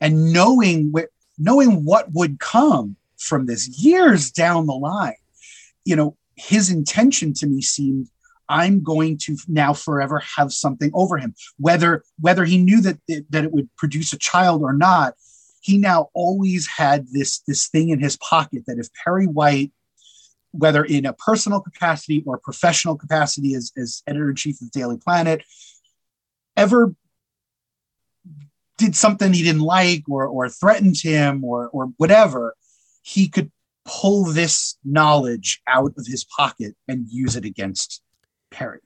[0.00, 1.08] and knowing where
[1.38, 5.14] knowing what would come from this years down the line,
[5.84, 8.08] you know, his intention to me seemed
[8.48, 11.34] I'm going to now forever have something over him.
[11.58, 12.98] Whether whether he knew that
[13.30, 15.14] that it would produce a child or not,
[15.66, 19.72] he now always had this this thing in his pocket that if Perry White,
[20.52, 24.78] whether in a personal capacity or professional capacity as, as editor in chief of the
[24.78, 25.42] Daily Planet,
[26.56, 26.94] ever
[28.78, 32.54] did something he didn't like or or threatened him or or whatever,
[33.02, 33.50] he could
[33.84, 38.02] pull this knowledge out of his pocket and use it against
[38.52, 38.78] Perry.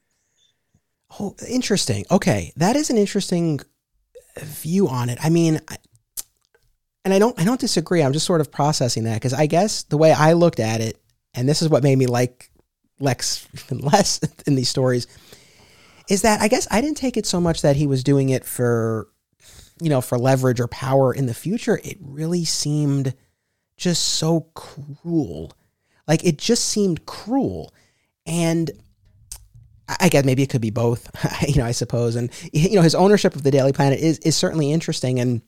[1.19, 2.05] Oh, interesting.
[2.09, 3.59] Okay, that is an interesting
[4.39, 5.19] view on it.
[5.21, 5.61] I mean,
[7.03, 8.03] and I don't I don't disagree.
[8.03, 11.01] I'm just sort of processing that because I guess the way I looked at it,
[11.33, 12.51] and this is what made me like
[12.99, 15.07] Lex less in these stories,
[16.09, 18.45] is that I guess I didn't take it so much that he was doing it
[18.45, 19.07] for,
[19.81, 21.79] you know, for leverage or power in the future.
[21.83, 23.15] It really seemed
[23.77, 25.53] just so cruel.
[26.07, 27.73] Like it just seemed cruel.
[28.25, 28.69] And
[29.99, 31.09] I guess maybe it could be both,
[31.47, 32.15] you know, I suppose.
[32.15, 35.41] And you know, his ownership of the Daily Planet is is certainly interesting and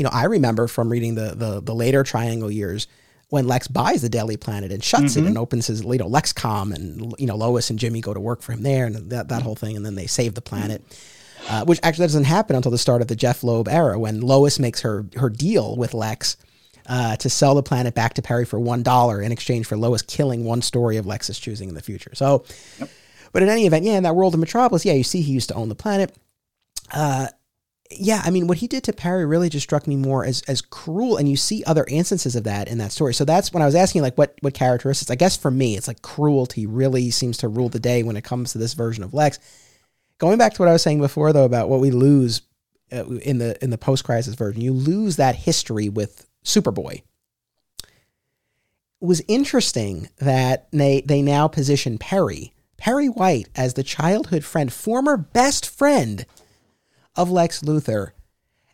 [0.00, 2.88] you know, I remember from reading the the, the later Triangle years
[3.28, 5.26] when Lex buys the Daily Planet and shuts mm-hmm.
[5.26, 8.18] it and opens his you know Lexcom and you know Lois and Jimmy go to
[8.18, 10.82] work for him there and that that whole thing and then they save the planet.
[11.48, 14.58] Uh, which actually doesn't happen until the start of the Jeph Loeb era when Lois
[14.58, 16.38] makes her her deal with Lex
[16.86, 20.00] uh, to sell the planet back to Perry for one dollar in exchange for Lois
[20.00, 22.14] killing one story of Lex's choosing in the future.
[22.14, 22.44] So,
[22.78, 22.88] yep.
[23.32, 25.50] but in any event, yeah, in that world of Metropolis, yeah, you see he used
[25.50, 26.16] to own the planet.
[26.90, 27.28] Uh,
[27.90, 30.60] yeah, I mean, what he did to Perry really just struck me more as as
[30.60, 33.14] cruel, and you see other instances of that in that story.
[33.14, 35.10] So that's when I was asking, like, what what characteristics?
[35.10, 38.24] I guess for me, it's like cruelty really seems to rule the day when it
[38.24, 39.40] comes to this version of Lex.
[40.18, 42.42] Going back to what I was saying before, though, about what we lose
[42.92, 47.02] uh, in the in the post crisis version, you lose that history with Superboy.
[49.02, 54.72] It was interesting that they they now position Perry Perry White as the childhood friend,
[54.72, 56.24] former best friend
[57.16, 58.12] of Lex Luthor.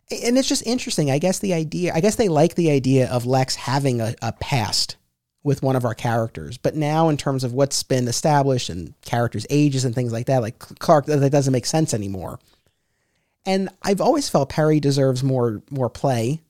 [0.09, 1.11] And it's just interesting.
[1.11, 4.31] I guess the idea, I guess they like the idea of Lex having a, a
[4.31, 4.95] past
[5.43, 6.57] with one of our characters.
[6.57, 10.41] But now, in terms of what's been established and characters' ages and things like that,
[10.41, 12.39] like Clark, that doesn't make sense anymore.
[13.45, 16.41] And I've always felt Perry deserves more more play.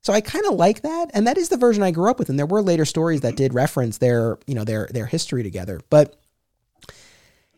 [0.00, 2.30] So I kind of like that, and that is the version I grew up with.
[2.30, 5.80] And there were later stories that did reference their, you know, their their history together.
[5.90, 6.18] But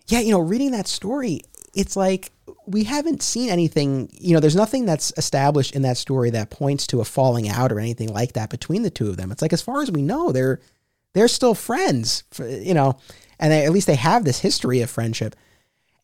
[0.08, 1.42] yeah, you know, reading that story,
[1.74, 2.32] it's like
[2.68, 6.86] we haven't seen anything, you know, there's nothing that's established in that story that points
[6.88, 9.32] to a falling out or anything like that between the two of them.
[9.32, 10.60] It's like as far as we know, they're
[11.14, 12.98] they're still friends, for, you know,
[13.40, 15.34] and they, at least they have this history of friendship.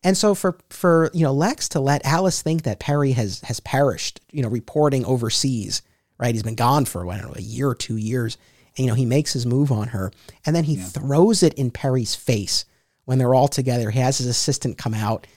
[0.03, 3.59] And so for for you know Lex to let Alice think that Perry has has
[3.59, 5.81] perished, you know, reporting overseas,
[6.17, 6.33] right?
[6.33, 8.37] He's been gone for I don't know a year or two years,
[8.77, 10.11] and you know he makes his move on her,
[10.45, 10.83] and then he yeah.
[10.83, 12.65] throws it in Perry's face
[13.05, 13.91] when they're all together.
[13.91, 15.27] He has his assistant come out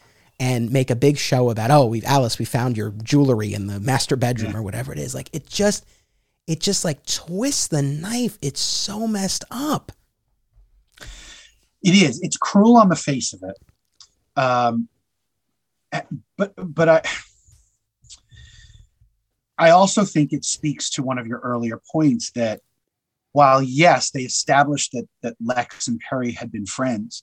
[0.41, 3.80] and make a big show about oh we've Alice we found your jewelry in the
[3.80, 4.59] master bedroom yeah.
[4.59, 5.14] or whatever it is.
[5.14, 5.84] Like it just
[6.47, 8.39] it just like twists the knife.
[8.41, 9.93] It's so messed up.
[11.82, 12.20] It is.
[12.22, 14.41] It's cruel on the face of it.
[14.41, 14.89] Um
[15.93, 16.03] eh,
[16.36, 17.03] but but i
[19.59, 22.61] i also think it speaks to one of your earlier points that
[23.32, 27.22] while yes they established that that lex and perry had been friends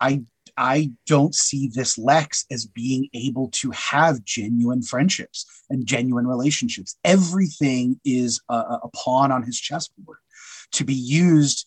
[0.00, 0.22] i
[0.56, 6.96] I don't see this Lex as being able to have genuine friendships and genuine relationships.
[7.04, 10.18] Everything is a, a pawn on his chessboard.
[10.72, 11.66] To be used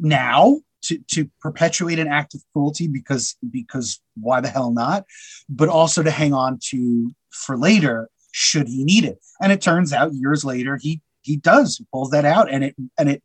[0.00, 5.04] now to, to perpetuate an act of cruelty because because why the hell not?
[5.48, 9.18] But also to hang on to for later should he need it.
[9.40, 13.08] And it turns out years later he he does pulls that out and it and
[13.08, 13.22] it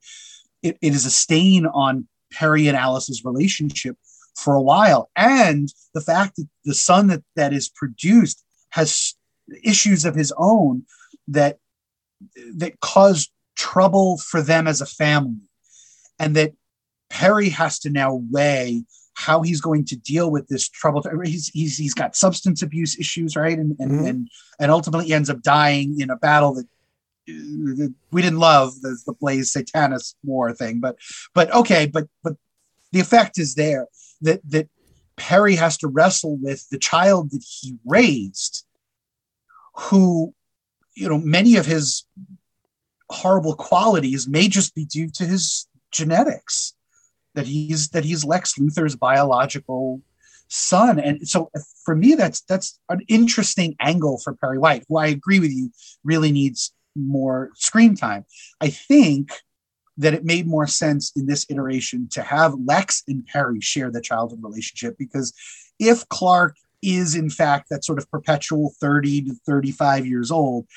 [0.61, 3.95] it, it is a stain on perry and alice's relationship
[4.35, 5.09] for a while.
[5.15, 9.15] And the fact that the son that, that is produced has
[9.63, 10.85] issues of his own
[11.27, 11.57] that
[12.55, 15.49] that cause trouble for them as a family.
[16.19, 16.53] And that
[17.09, 18.83] Perry has to now weigh
[19.15, 21.03] how he's going to deal with this trouble.
[21.23, 23.57] He's, he's, he's got substance abuse issues, right?
[23.57, 24.05] And, and, mm-hmm.
[24.05, 24.29] and,
[24.59, 26.67] and ultimately he ends up dying in a battle that
[27.27, 30.97] we didn't love the, the Blaze Satanus war thing, but
[31.33, 32.33] but okay, but but
[32.91, 33.87] the effect is there
[34.23, 34.69] that that
[35.15, 38.65] Perry has to wrestle with the child that he raised,
[39.75, 40.33] who,
[40.95, 42.05] you know, many of his
[43.09, 46.73] horrible qualities may just be due to his genetics,
[47.35, 50.01] that he's that he's Lex Luthor's biological
[50.47, 50.99] son.
[50.99, 51.51] And so
[51.85, 55.71] for me, that's that's an interesting angle for Perry White, who I agree with you
[56.03, 58.25] really needs more screen time.
[58.61, 59.31] I think
[59.97, 64.01] that it made more sense in this iteration to have Lex and Perry share the
[64.01, 65.33] childhood relationship because
[65.79, 70.67] if Clark is in fact that sort of perpetual 30 to 35 years old,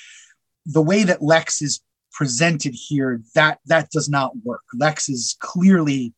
[0.65, 1.81] the way that Lex is
[2.13, 4.63] presented here, that that does not work.
[4.75, 6.15] Lex is clearly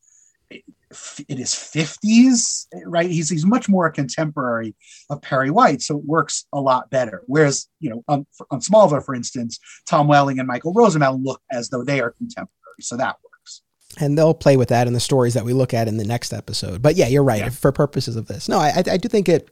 [1.28, 3.11] in his 50s, right?
[3.11, 4.74] He's, he's much more a contemporary
[5.11, 7.22] of Perry White, so it works a lot better.
[7.26, 11.68] Whereas, you know, on, on Smallville, for instance, Tom Welling and Michael Rosenbaum look as
[11.68, 12.49] though they are contemporary,
[12.80, 13.62] so that works.
[13.98, 16.32] And they'll play with that in the stories that we look at in the next
[16.32, 16.82] episode.
[16.82, 17.42] But yeah, you're right.
[17.42, 17.48] Yeah.
[17.48, 19.50] For purposes of this, no, I, I do think it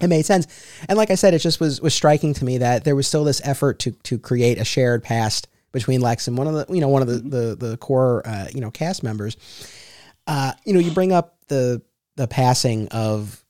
[0.00, 0.46] it made sense.
[0.88, 3.24] And like I said, it just was was striking to me that there was still
[3.24, 6.80] this effort to to create a shared past between Lex and one of the you
[6.80, 9.36] know one of the the, the core uh, you know cast members
[10.26, 11.82] uh, you know, you bring up the
[12.16, 13.42] the passing of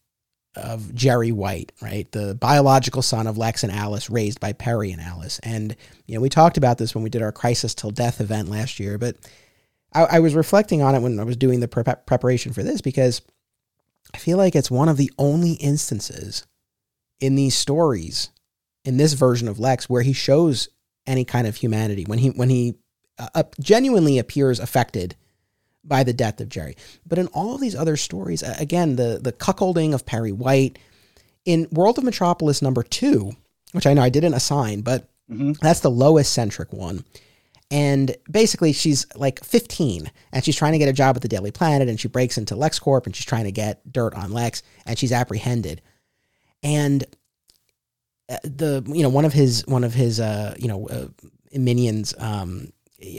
[0.55, 2.11] of Jerry White, right?
[2.13, 5.39] The biological son of Lex and Alice, raised by Perry and Alice.
[5.43, 5.75] And,
[6.07, 8.79] you know, we talked about this when we did our Crisis Till Death event last
[8.79, 9.17] year, but
[9.95, 12.81] I, I was reflecting on it when I was doing the pre- preparation for this
[12.81, 13.23] because
[14.15, 16.47] I feel like it's one of the only instances
[17.21, 18.31] in these stories,
[18.85, 20.69] in this version of Lex, where he shows
[21.07, 22.05] any kind of humanity.
[22.05, 22.75] When he, when he
[23.19, 25.17] uh, genuinely appears affected
[25.85, 26.77] by the death of Jerry.
[27.07, 30.79] But in all of these other stories, again, the the cuckolding of Perry White
[31.45, 33.33] in World of Metropolis number two,
[33.73, 35.53] which I know I didn't assign, but mm-hmm.
[35.61, 37.05] that's the lowest centric one.
[37.71, 41.51] And basically, she's like 15 and she's trying to get a job at the Daily
[41.51, 44.99] Planet and she breaks into LexCorp and she's trying to get dirt on Lex and
[44.99, 45.81] she's apprehended.
[46.63, 47.07] And
[48.29, 51.09] uh, the you know one of his one of his uh you know uh,
[51.53, 52.73] minions um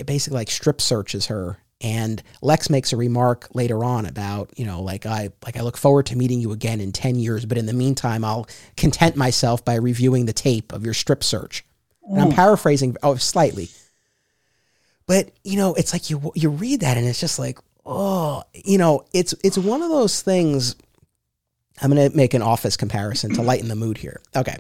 [0.06, 4.82] basically like strip searches her and Lex makes a remark later on about, you know,
[4.82, 7.66] like I like I look forward to meeting you again in 10 years, but in
[7.66, 11.66] the meantime, I'll content myself by reviewing the tape of your strip search.
[12.08, 12.36] And I'm mm.
[12.36, 13.70] paraphrasing oh slightly.
[15.06, 18.78] But, you know, it's like you you read that and it's just like, oh, you
[18.78, 20.78] know, it's it's one of those things
[21.82, 24.22] I'm going to make an office comparison to lighten the mood here.
[24.36, 24.58] Okay.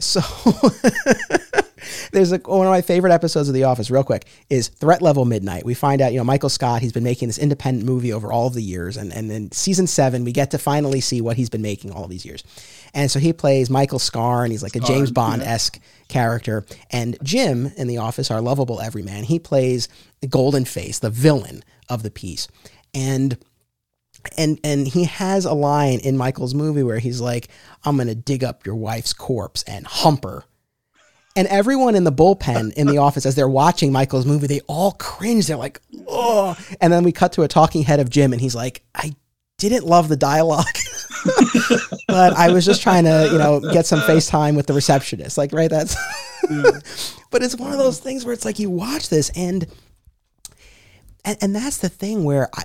[0.00, 0.20] So
[2.12, 5.24] There's a, one of my favorite episodes of The Office, real quick, is Threat Level
[5.24, 5.64] Midnight.
[5.64, 8.46] We find out, you know, Michael Scott, he's been making this independent movie over all
[8.46, 8.96] of the years.
[8.96, 12.04] And, and then season seven, we get to finally see what he's been making all
[12.04, 12.44] of these years.
[12.94, 16.64] And so he plays Michael Scarn, and he's like a James Bond esque character.
[16.90, 19.88] And Jim in The Office, our lovable everyman, he plays
[20.20, 22.48] the Golden Face, the villain of the piece.
[22.92, 23.38] And
[24.36, 27.48] and and he has a line in Michael's movie where he's like,
[27.84, 30.44] "I'm gonna dig up your wife's corpse and hump her."
[31.36, 34.92] And everyone in the bullpen in the office, as they're watching Michael's movie, they all
[34.92, 35.46] cringe.
[35.46, 36.56] They're like, oh.
[36.80, 39.14] And then we cut to a talking head of Jim, and he's like, I
[39.56, 40.66] didn't love the dialogue.
[42.08, 45.38] but I was just trying to, you know, get some FaceTime with the receptionist.
[45.38, 45.70] Like, right?
[45.70, 45.94] That's,
[47.30, 49.66] but it's one of those things where it's like you watch this and,
[51.24, 52.64] and, and that's the thing where I,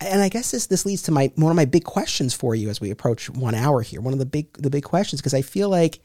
[0.00, 2.68] and I guess this, this leads to my, one of my big questions for you
[2.68, 4.00] as we approach one hour here.
[4.00, 6.00] One of the big, the big questions, because I feel like,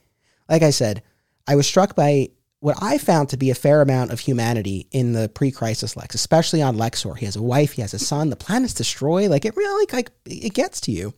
[0.50, 1.04] like I said,
[1.48, 2.30] I was struck by
[2.60, 6.62] what I found to be a fair amount of humanity in the pre-crisis Lex, especially
[6.62, 7.18] on Lexor.
[7.18, 9.30] He has a wife, he has a son, the planet's destroyed.
[9.30, 11.14] Like it really like it gets to you.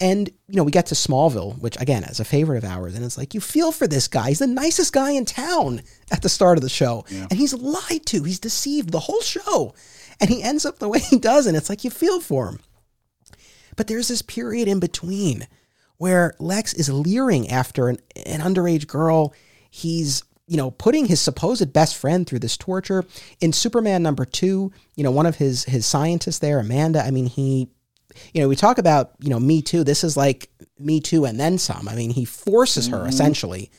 [0.00, 3.04] And you know, we get to Smallville, which again is a favorite of ours, and
[3.04, 4.28] it's like you feel for this guy.
[4.28, 7.26] He's the nicest guy in town at the start of the show, yeah.
[7.30, 9.74] and he's lied to, he's deceived the whole show,
[10.20, 12.60] and he ends up the way he does, and it's like you feel for him.
[13.76, 15.46] But there's this period in between
[15.98, 19.34] where Lex is leering after an, an underage girl.
[19.70, 23.04] He's you know, putting his supposed best friend through this torture.
[23.40, 27.26] In Superman number two, you know, one of his his scientists there, Amanda, I mean,
[27.26, 27.68] he
[28.32, 29.84] you know, we talk about, you know, Me Too.
[29.84, 30.48] This is like
[30.78, 31.88] Me Too and then some.
[31.88, 33.08] I mean, he forces her mm-hmm.
[33.08, 33.70] essentially,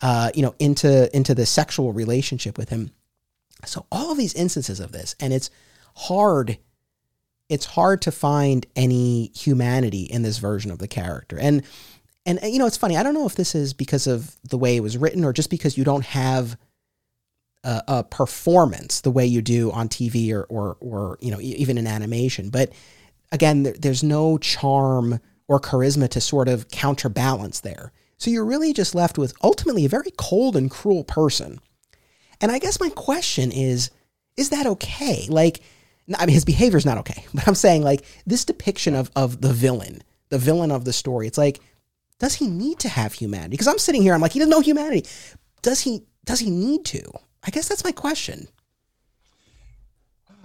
[0.00, 2.92] uh, you know, into into the sexual relationship with him.
[3.64, 5.50] So all of these instances of this, and it's
[5.94, 6.58] hard
[7.52, 11.38] it's hard to find any humanity in this version of the character.
[11.38, 11.62] And
[12.24, 12.96] and you know, it's funny.
[12.96, 15.50] I don't know if this is because of the way it was written or just
[15.50, 16.56] because you don't have
[17.62, 21.76] a, a performance the way you do on TV or or or you know even
[21.76, 22.48] in animation.
[22.48, 22.72] But
[23.32, 27.92] again, there, there's no charm or charisma to sort of counterbalance there.
[28.16, 31.60] So you're really just left with ultimately a very cold and cruel person.
[32.40, 33.90] And I guess my question is
[34.38, 35.26] is that okay?
[35.28, 35.60] Like,
[36.18, 39.40] I mean, his behavior is not okay, but I'm saying like this depiction of of
[39.40, 41.26] the villain, the villain of the story.
[41.26, 41.60] It's like,
[42.18, 43.50] does he need to have humanity?
[43.50, 45.06] Because I'm sitting here, I'm like, he doesn't know humanity.
[45.62, 46.02] Does he?
[46.24, 47.02] Does he need to?
[47.44, 48.48] I guess that's my question.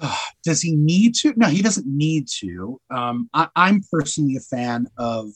[0.43, 1.33] Does he need to?
[1.35, 2.79] No, he doesn't need to.
[2.89, 5.29] Um, I, I'm personally a fan of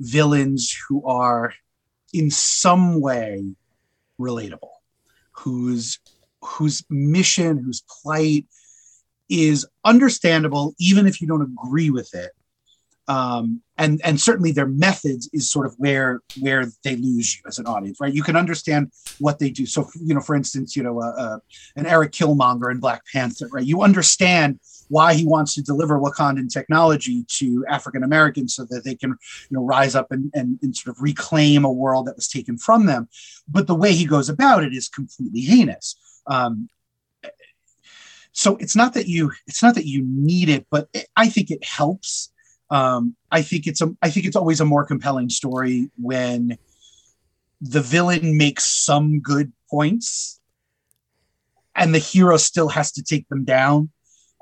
[0.00, 1.54] villains who are
[2.12, 3.44] in some way
[4.20, 4.70] relatable,
[5.32, 5.98] whose
[6.42, 8.46] whose mission, whose plight
[9.28, 12.32] is understandable, even if you don't agree with it.
[13.08, 17.58] Um, and and certainly their methods is sort of where where they lose you as
[17.58, 18.12] an audience, right?
[18.12, 19.64] You can understand what they do.
[19.64, 21.38] So you know, for instance, you know, uh, uh,
[21.76, 23.64] an Eric Killmonger in Black Panther, right?
[23.64, 24.58] You understand
[24.88, 29.56] why he wants to deliver Wakandan technology to African Americans so that they can, you
[29.56, 32.86] know, rise up and, and, and sort of reclaim a world that was taken from
[32.86, 33.08] them.
[33.48, 35.96] But the way he goes about it is completely heinous.
[36.26, 36.68] Um,
[38.36, 41.50] so it's not that you it's not that you need it, but it, I think
[41.50, 42.30] it helps.
[42.68, 46.58] Um, I think it's a I think it's always a more compelling story when
[47.62, 50.38] the villain makes some good points
[51.74, 53.88] and the hero still has to take them down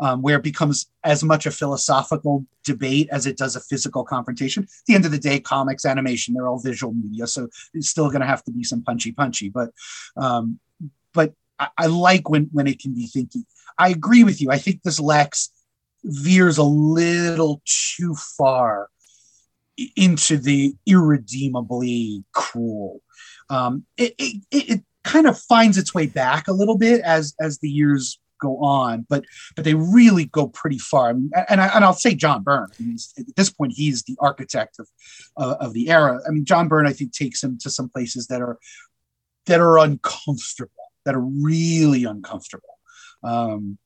[0.00, 4.64] um, where it becomes as much a philosophical debate as it does a physical confrontation.
[4.64, 8.08] At the end of the day, comics, animation, they're all visual media, so it's still
[8.08, 9.50] going to have to be some punchy, punchy.
[9.50, 9.70] But,
[10.16, 10.58] um,
[11.12, 13.44] but I, I, like when when it can be thinky.
[13.78, 14.50] I agree with you.
[14.50, 15.50] I think this Lex
[16.04, 18.88] veers a little too far
[19.96, 23.00] into the irredeemably cruel.
[23.50, 27.58] Um, it, it, it kind of finds its way back a little bit as as
[27.58, 29.24] the years go on, but
[29.56, 31.10] but they really go pretty far.
[31.10, 32.68] and I, and I'll say John Byrne.
[32.78, 34.88] I mean, at this point, he's the architect of
[35.36, 36.20] uh, of the era.
[36.26, 38.58] I mean, John Byrne, I think, takes him to some places that are
[39.46, 42.78] that are uncomfortable, that are really uncomfortable.
[43.22, 43.78] Um,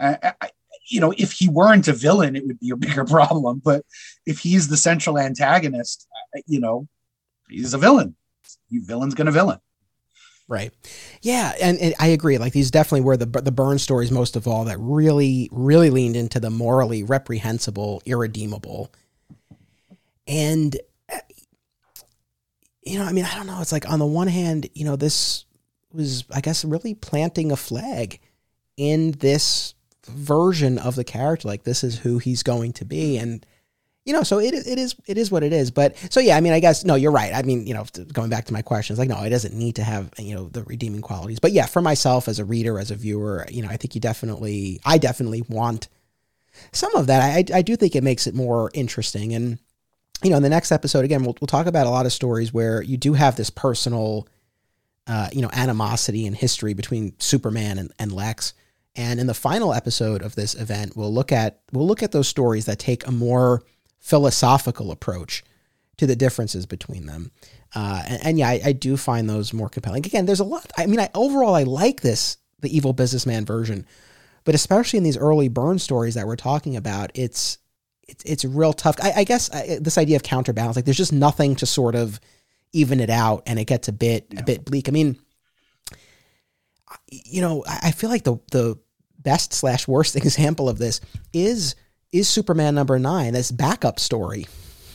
[0.00, 0.50] I, I,
[0.88, 3.60] you know, if he weren't a villain, it would be a bigger problem.
[3.64, 3.84] But
[4.26, 6.06] if he's the central antagonist,
[6.46, 6.88] you know,
[7.48, 8.16] he's a villain.
[8.68, 9.58] You villain's gonna villain.
[10.46, 10.72] Right.
[11.20, 12.38] Yeah, and, and, I agree.
[12.38, 16.16] Like these definitely were the the Byrne stories most of all that really really leaned
[16.16, 18.90] into the morally reprehensible, irredeemable.
[20.26, 20.76] And
[22.82, 23.60] you know, I mean, I don't know.
[23.60, 25.44] It's like on the one hand, you know, this
[25.92, 28.20] was I guess really planting a flag
[28.76, 29.74] in this
[30.06, 33.44] version of the character like this is who he's going to be and
[34.08, 35.70] you know, so it it is it is what it is.
[35.70, 37.30] But so yeah, I mean, I guess no, you're right.
[37.34, 37.84] I mean, you know,
[38.14, 40.64] going back to my questions, like no, it doesn't need to have you know the
[40.64, 41.38] redeeming qualities.
[41.38, 44.00] But yeah, for myself as a reader, as a viewer, you know, I think you
[44.00, 45.88] definitely, I definitely want
[46.72, 47.20] some of that.
[47.20, 49.34] I I do think it makes it more interesting.
[49.34, 49.58] And
[50.22, 52.50] you know, in the next episode, again, we'll we'll talk about a lot of stories
[52.50, 54.26] where you do have this personal,
[55.08, 58.52] uh, you know, animosity and history between Superman and, and Lex.
[58.94, 62.28] And in the final episode of this event, we'll look at we'll look at those
[62.28, 63.62] stories that take a more
[64.00, 65.44] philosophical approach
[65.96, 67.30] to the differences between them.
[67.74, 70.06] Uh, and, and, yeah, I, I, do find those more compelling.
[70.06, 70.70] Again, there's a lot.
[70.78, 73.84] I mean, I, overall, I like this, the evil businessman version,
[74.44, 77.58] but especially in these early Byrne stories that we're talking about, it's
[78.08, 78.96] it's it's real tough.
[79.02, 82.18] I, I guess I, this idea of counterbalance, like there's just nothing to sort of
[82.72, 84.40] even it out, and it gets a bit yeah.
[84.40, 84.88] a bit bleak.
[84.88, 85.18] I mean,
[87.10, 88.78] you know, I feel like the the
[89.18, 91.00] best slash worst example of this
[91.32, 91.74] is
[92.12, 94.46] is Superman number nine, this backup story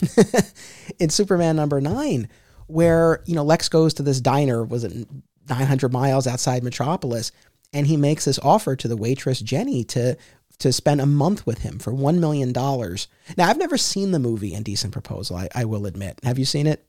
[0.99, 2.27] in Superman number nine,
[2.67, 5.07] where, you know, Lex goes to this diner, was it
[5.49, 7.31] 900 miles outside Metropolis,
[7.71, 10.17] and he makes this offer to the waitress, Jenny, to
[10.59, 12.51] to spend a month with him for $1 million.
[12.53, 16.19] Now, I've never seen the movie Indecent Proposal, I, I will admit.
[16.23, 16.85] Have you seen it?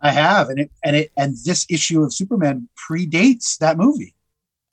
[0.00, 4.14] I have, and it and it and this issue of Superman predates that movie.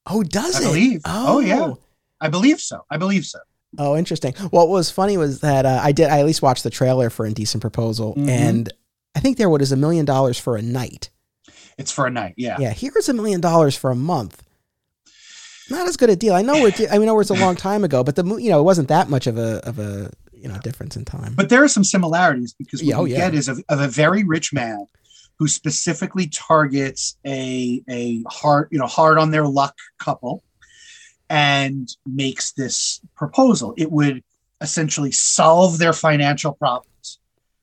[0.05, 0.67] Oh, does I it?
[0.67, 1.01] Believe.
[1.05, 1.37] Oh.
[1.37, 1.73] oh yeah,
[2.21, 2.85] I believe so.
[2.89, 3.39] I believe so.
[3.77, 4.33] Oh, interesting.
[4.39, 6.09] Well, what was funny was that uh, I did.
[6.09, 8.29] I at least watched the trailer for Indecent Proposal, mm-hmm.
[8.29, 8.73] and
[9.15, 11.09] I think there what is a million dollars for a night.
[11.77, 12.35] It's for a night.
[12.37, 12.57] Yeah.
[12.59, 12.71] Yeah.
[12.71, 14.43] Here's a million dollars for a month.
[15.69, 16.33] Not as good a deal.
[16.33, 16.61] I know.
[16.61, 18.87] We're, I mean, know it's a long time ago, but the you know it wasn't
[18.89, 21.33] that much of a of a you know difference in time.
[21.33, 23.31] But there are some similarities because what yeah, oh, you yeah.
[23.31, 24.85] get is of, of a very rich man
[25.37, 30.43] who specifically targets a a hard you know hard on their luck couple
[31.29, 33.73] and makes this proposal.
[33.77, 34.23] It would
[34.61, 37.19] essentially solve their financial problems.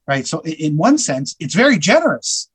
[0.07, 0.27] Right.
[0.27, 2.51] So, in one sense, it's very generous.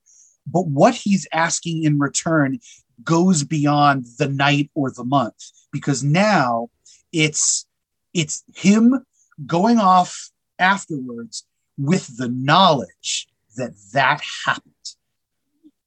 [0.46, 2.60] But what he's asking in return
[3.04, 6.70] goes beyond the night or the month because now
[7.12, 7.66] it's
[8.14, 9.06] it's him
[9.46, 11.46] going off afterwards
[11.78, 14.74] with the knowledge that that happened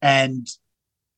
[0.03, 0.49] and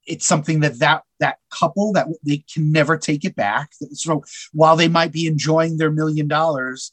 [0.06, 3.70] it's something that that that couple that they can never take it back.
[3.92, 6.92] So while they might be enjoying their million dollars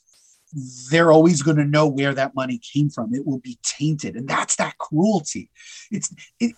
[0.89, 3.13] they're always going to know where that money came from.
[3.13, 4.15] It will be tainted.
[4.15, 5.49] And that's that cruelty.
[5.91, 6.55] It's it,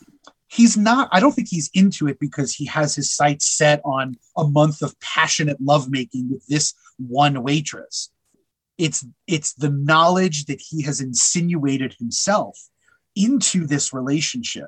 [0.47, 4.17] he's not i don't think he's into it because he has his sights set on
[4.35, 8.09] a month of passionate lovemaking with this one waitress.
[8.77, 12.57] It's it's the knowledge that he has insinuated himself
[13.15, 14.67] into this relationship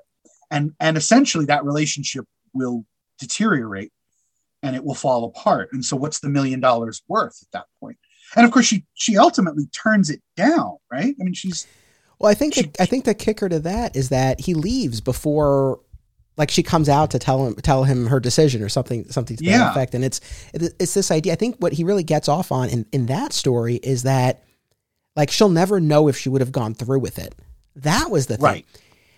[0.53, 2.85] and and essentially that relationship will
[3.19, 3.91] deteriorate
[4.61, 5.69] and it will fall apart.
[5.73, 7.97] And so what's the million dollars worth at that point?
[8.35, 11.15] And of course she she ultimately turns it down right?
[11.19, 11.67] I mean she's
[12.19, 15.01] well i think she, the, i think the kicker to that is that he leaves
[15.01, 15.79] before
[16.37, 19.43] like she comes out to tell him tell him her decision or something something to
[19.43, 19.71] that yeah.
[19.71, 19.93] effect.
[19.95, 20.21] And it's
[20.53, 23.75] it's this idea i think what he really gets off on in in that story
[23.75, 24.43] is that
[25.15, 27.35] like she'll never know if she would have gone through with it.
[27.75, 28.43] That was the thing.
[28.43, 28.65] Right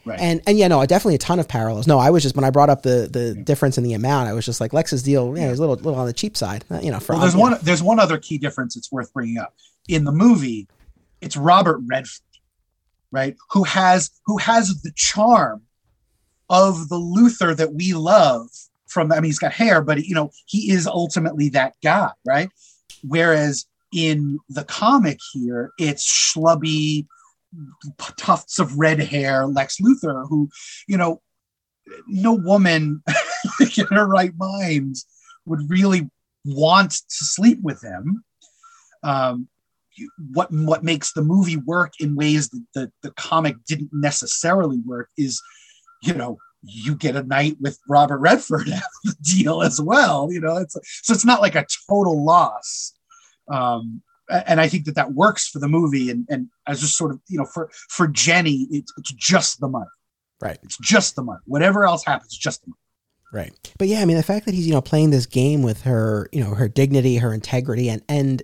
[0.06, 0.20] Right.
[0.20, 1.88] And and yeah, no, definitely a ton of parallels.
[1.88, 3.44] No, I was just when I brought up the the yeah.
[3.44, 5.76] difference in the amount, I was just like Lex's deal, yeah, it was a little
[5.76, 7.00] little on the cheap side, uh, you know.
[7.00, 9.56] For, well, there's one there's one other key difference it's worth bringing up
[9.88, 10.68] in the movie.
[11.22, 12.22] It's Robert Redford,
[13.12, 13.36] right?
[13.52, 15.64] Who has who has the charm
[16.50, 18.48] of the Luthor that we love.
[18.88, 22.50] From I mean, he's got hair, but you know, he is ultimately that guy, right?
[23.04, 27.08] Whereas in the comic here, it's schlubby
[28.18, 30.50] tufts of red hair Lex Luthor, who,
[30.88, 31.22] you know,
[32.08, 33.04] no woman
[33.78, 34.96] in her right mind
[35.46, 36.10] would really
[36.46, 38.24] want to sleep with him.
[39.04, 39.48] Um,
[40.34, 45.10] what what makes the movie work in ways that the, the comic didn't necessarily work
[45.18, 45.42] is,
[46.04, 50.32] you know, you get a night with Robert Redford out the deal as well.
[50.32, 52.94] You know, it's so it's not like a total loss.
[53.52, 56.10] Um, and I think that that works for the movie.
[56.10, 59.68] And and as just sort of you know for for Jenny, it's, it's just the
[59.68, 59.86] money.
[60.42, 60.58] Right.
[60.64, 61.40] It's just the money.
[61.46, 63.46] Whatever else happens, just the money.
[63.46, 63.74] Right.
[63.78, 66.30] But yeah, I mean, the fact that he's you know playing this game with her,
[66.32, 68.44] you know, her dignity, her integrity, and and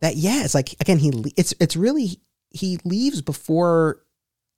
[0.00, 2.20] that yeah, it's like again he it's it's really
[2.50, 4.02] he leaves before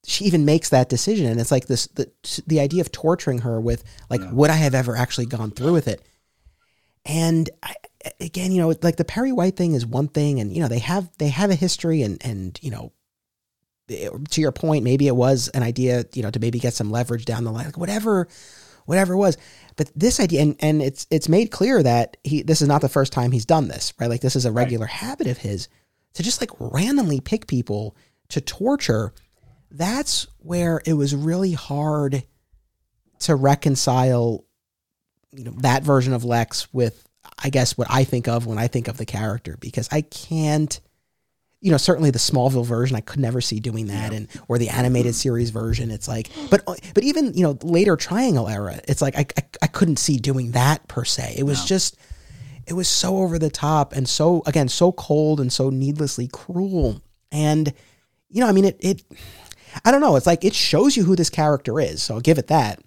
[0.04, 2.10] she even makes that decision and it's like this the
[2.46, 4.32] the idea of torturing her with like yeah.
[4.32, 6.02] would i have ever actually gone through with it
[7.04, 7.74] and I,
[8.18, 10.78] again, you know, like the Perry White thing is one thing, and you know they
[10.80, 12.92] have they have a history, and and you know,
[13.88, 16.90] eh, to your point, maybe it was an idea, you know, to maybe get some
[16.90, 18.28] leverage down the line, like whatever,
[18.86, 19.36] whatever it was.
[19.76, 22.88] But this idea, and and it's it's made clear that he this is not the
[22.88, 24.10] first time he's done this, right?
[24.10, 24.94] Like this is a regular right.
[24.94, 25.68] habit of his
[26.14, 27.96] to just like randomly pick people
[28.28, 29.12] to torture.
[29.70, 32.24] That's where it was really hard
[33.20, 34.44] to reconcile
[35.32, 37.06] you know that version of Lex with
[37.42, 40.78] I guess what I think of when I think of the character because I can't
[41.60, 44.18] you know certainly the Smallville version I could never see doing that yeah.
[44.18, 45.90] and or the animated series version.
[45.90, 49.66] It's like but but even you know later Triangle era it's like I I, I
[49.66, 51.34] couldn't see doing that per se.
[51.38, 51.66] It was no.
[51.66, 51.96] just
[52.66, 57.00] it was so over the top and so again so cold and so needlessly cruel.
[57.30, 57.72] And
[58.28, 59.02] you know I mean it it
[59.84, 60.16] I don't know.
[60.16, 62.82] It's like it shows you who this character is so I'll give it that.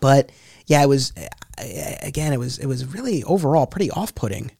[0.00, 0.32] But
[0.66, 1.12] yeah, it was
[1.58, 4.50] again, it was it was really overall pretty off putting.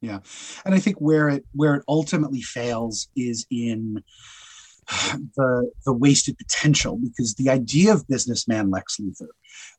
[0.00, 0.20] Yeah,
[0.64, 4.02] and I think where it where it ultimately fails is in
[5.36, 9.28] the the wasted potential because the idea of businessman Lex Luthor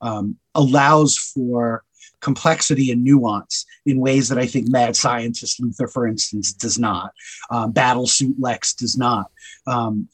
[0.01, 1.83] um, allows for
[2.21, 7.11] complexity and nuance in ways that I think mad scientist Luthor, for instance, does not.
[7.51, 9.29] Um, Battle suit Lex does not.
[9.67, 10.07] Um,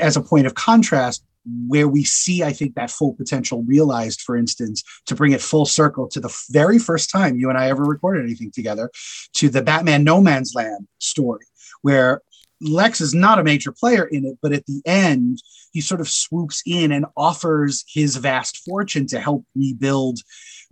[0.00, 1.24] as a point of contrast,
[1.68, 5.66] where we see, I think, that full potential realized, for instance, to bring it full
[5.66, 8.90] circle to the very first time you and I ever recorded anything together,
[9.34, 11.46] to the Batman No Man's Land story,
[11.82, 12.22] where
[12.60, 15.42] Lex is not a major player in it, but at the end,
[15.72, 20.20] he sort of swoops in and offers his vast fortune to help rebuild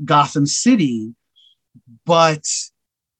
[0.04, 1.14] Gotham City.
[2.06, 2.46] But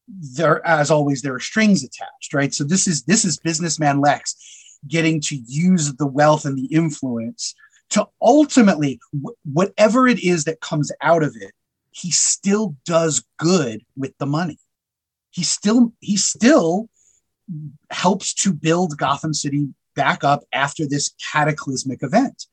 [0.09, 2.55] there, as always, there are strings attached, right?
[2.55, 4.35] So this is this is businessman Lex
[4.86, 7.55] getting to use the wealth and the influence
[7.90, 8.98] to ultimately
[9.44, 11.52] whatever it is that comes out of it
[11.94, 14.59] he still does good with the money.
[15.31, 16.89] He still he still
[17.90, 22.47] helps to build gotham city back up after this cataclysmic event.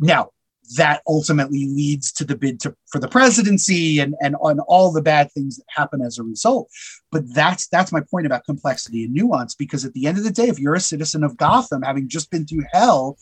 [0.00, 0.30] Now
[0.76, 5.02] that ultimately leads to the bid to, for the presidency and, and on all the
[5.02, 6.68] bad things that happen as a result.
[7.10, 10.30] But that's that's my point about complexity and nuance, because at the end of the
[10.30, 13.18] day, if you're a citizen of Gotham, having just been through hell,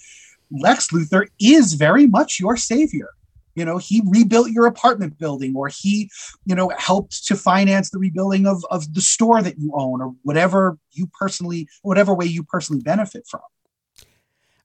[0.51, 3.11] Lex Luthor is very much your savior.
[3.55, 6.11] You know, he rebuilt your apartment building, or he,
[6.45, 10.15] you know, helped to finance the rebuilding of, of the store that you own, or
[10.23, 13.41] whatever you personally, whatever way you personally benefit from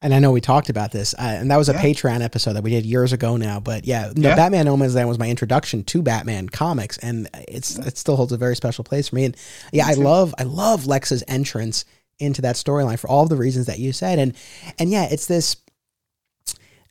[0.03, 1.81] and I know we talked about this, uh, and that was a yeah.
[1.81, 3.61] Patreon episode that we did years ago now.
[3.61, 4.35] But yeah, no, yeah.
[4.35, 8.33] Batman No Man's Land was my introduction to Batman comics, and it's it still holds
[8.33, 9.23] a very special place for me.
[9.23, 9.37] And
[9.71, 11.85] yeah, I love I love Lex's entrance
[12.19, 14.35] into that storyline for all the reasons that you said, and
[14.77, 15.55] and yeah, it's this,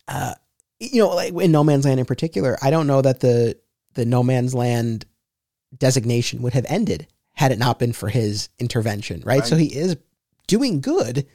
[0.08, 0.34] uh,
[0.80, 3.58] you know, like in No Man's Land in particular, I don't know that the
[3.92, 5.04] the No Man's Land
[5.76, 9.40] designation would have ended had it not been for his intervention, right?
[9.40, 9.44] right.
[9.46, 9.98] So he is
[10.46, 11.26] doing good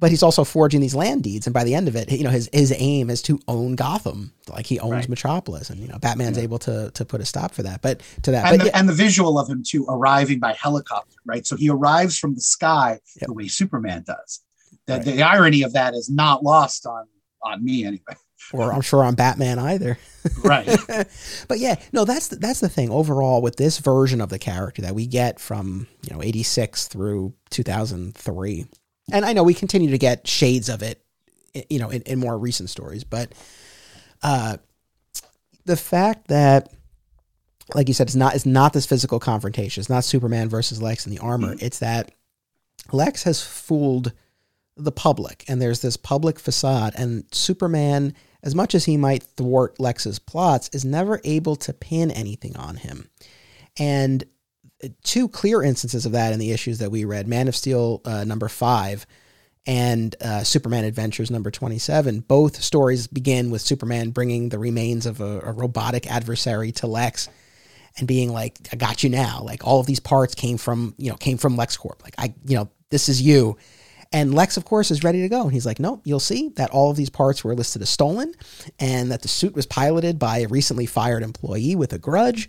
[0.00, 2.30] but he's also forging these land deeds, and by the end of it, you know,
[2.30, 5.08] his his aim is to own Gotham, like he owns right.
[5.08, 6.44] Metropolis, and you know, Batman's yeah.
[6.44, 7.82] able to to put a stop for that.
[7.82, 8.78] But to that, and, but, the, yeah.
[8.78, 11.46] and the visual of him too, arriving by helicopter, right?
[11.46, 13.26] So he arrives from the sky yep.
[13.26, 14.40] the way Superman does.
[14.86, 15.16] That right.
[15.16, 17.06] the irony of that is not lost on
[17.42, 18.14] on me anyway.
[18.52, 19.98] or I'm sure on Batman either.
[20.44, 20.66] right.
[21.48, 24.82] but yeah, no, that's the, that's the thing overall with this version of the character
[24.82, 28.66] that we get from, you know, 86 through 2003
[29.12, 31.02] and I know we continue to get shades of it,
[31.70, 33.32] you know, in, in more recent stories, but
[34.22, 34.58] uh,
[35.64, 36.72] the fact that,
[37.74, 39.80] like you said, it's not it's not this physical confrontation.
[39.80, 41.54] It's not Superman versus Lex in the armor.
[41.54, 41.64] Mm-hmm.
[41.64, 42.12] It's that
[42.92, 44.12] Lex has fooled
[44.76, 49.78] the public, and there's this public facade, and Superman, as much as he might thwart
[49.80, 53.08] Lex's plots, is never able to pin anything on him.
[53.78, 54.24] And
[55.02, 58.24] two clear instances of that in the issues that we read Man of Steel uh,
[58.24, 59.06] number five
[59.66, 62.20] and uh, Superman Adventures number 27.
[62.20, 67.28] Both stories begin with Superman bringing the remains of a, a, robotic adversary to Lex
[67.98, 69.42] and being like, I got you now.
[69.42, 72.02] Like all of these parts came from, you know, came from LexCorp.
[72.02, 73.58] Like I, you know, this is you.
[74.10, 75.42] And Lex, of course, is ready to go.
[75.42, 78.32] And he's like, nope, you'll see that all of these parts were listed as stolen
[78.78, 82.48] and that the suit was piloted by a recently fired employee with a grudge.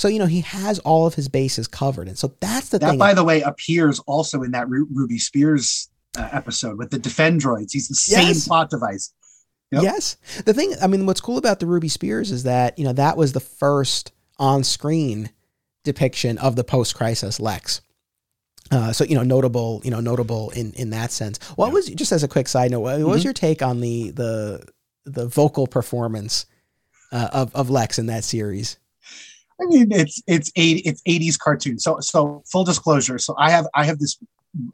[0.00, 2.08] So, you know, he has all of his bases covered.
[2.08, 2.86] And so that's the thing.
[2.86, 2.98] that, thing.
[2.98, 7.72] by the way, appears also in that Ru- Ruby Spears uh, episode with the Defendroids.
[7.72, 8.48] He's the same yes.
[8.48, 9.12] plot device.
[9.72, 9.82] Yep.
[9.82, 10.16] Yes.
[10.46, 13.18] The thing, I mean, what's cool about the Ruby Spears is that, you know, that
[13.18, 15.30] was the first on screen
[15.84, 17.82] depiction of the post crisis Lex.
[18.70, 21.38] Uh, so you know, notable, you know, notable in in that sense.
[21.56, 21.72] What yeah.
[21.72, 22.80] was just as a quick side note?
[22.80, 23.10] What mm-hmm.
[23.10, 24.64] was your take on the the
[25.04, 26.46] the vocal performance
[27.10, 28.78] uh, of of Lex in that series?
[29.60, 31.78] I mean, it's it's eight it's eighties cartoon.
[31.78, 33.18] So so full disclosure.
[33.18, 34.18] So I have I have this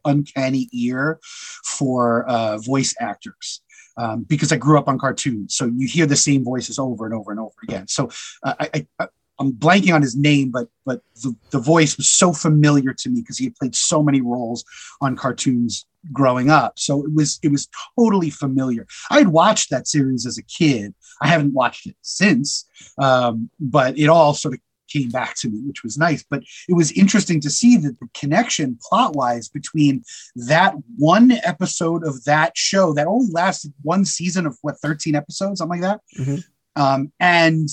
[0.04, 1.18] uncanny ear
[1.64, 3.62] for uh, voice actors.
[3.98, 7.14] Um, because I grew up on cartoons, so you hear the same voices over and
[7.14, 7.88] over and over again.
[7.88, 8.10] So
[8.42, 9.08] uh, I, I,
[9.38, 13.20] I'm blanking on his name, but but the, the voice was so familiar to me
[13.22, 14.64] because he had played so many roles
[15.00, 16.78] on cartoons growing up.
[16.78, 17.68] So it was it was
[17.98, 18.86] totally familiar.
[19.10, 20.94] I had watched that series as a kid.
[21.20, 22.66] I haven't watched it since,
[22.98, 26.24] um, but it all sort of came back to me, which was nice.
[26.28, 30.04] But it was interesting to see that the connection plot wise between
[30.34, 35.58] that one episode of that show that only lasted one season of what, 13 episodes,
[35.58, 36.00] something like that.
[36.18, 36.82] Mm-hmm.
[36.82, 37.68] Um, and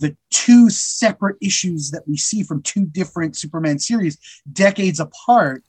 [0.00, 4.18] the two separate issues that we see from two different Superman series,
[4.52, 5.64] decades apart.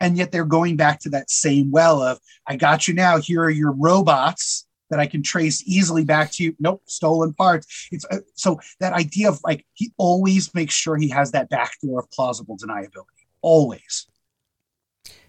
[0.00, 3.18] And yet they're going back to that same well of, I got you now.
[3.18, 6.54] Here are your robots that I can trace easily back to you.
[6.60, 7.88] Nope, stolen parts.
[7.90, 11.72] It's uh, so that idea of like he always makes sure he has that back
[11.82, 13.24] door of plausible deniability.
[13.40, 14.06] Always.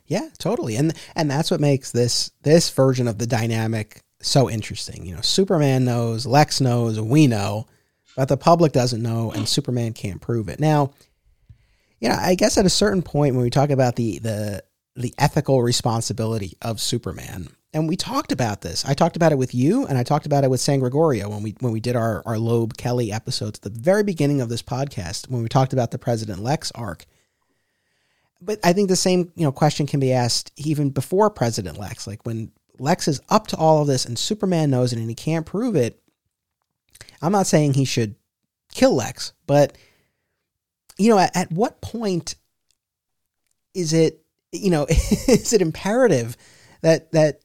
[0.06, 0.76] Yeah, totally.
[0.76, 5.06] And and that's what makes this this version of the dynamic so interesting.
[5.06, 7.66] You know, Superman knows, Lex knows, we know,
[8.18, 10.60] but the public doesn't know and Superman can't prove it.
[10.60, 10.92] Now,
[12.02, 14.64] you know, I guess at a certain point when we talk about the the
[14.98, 18.86] the ethical responsibility of Superman, and we talked about this.
[18.86, 21.42] I talked about it with you, and I talked about it with San Gregorio when
[21.42, 24.62] we when we did our our Loeb Kelly episodes at the very beginning of this
[24.62, 27.06] podcast when we talked about the President Lex arc.
[28.42, 32.06] But I think the same you know question can be asked even before President Lex,
[32.06, 35.16] like when Lex is up to all of this and Superman knows it and he
[35.16, 36.00] can't prove it.
[37.22, 38.16] I'm not saying he should
[38.74, 39.78] kill Lex, but
[40.98, 42.36] you know, at, at what point
[43.74, 46.38] is it you know is it imperative
[46.82, 47.43] that that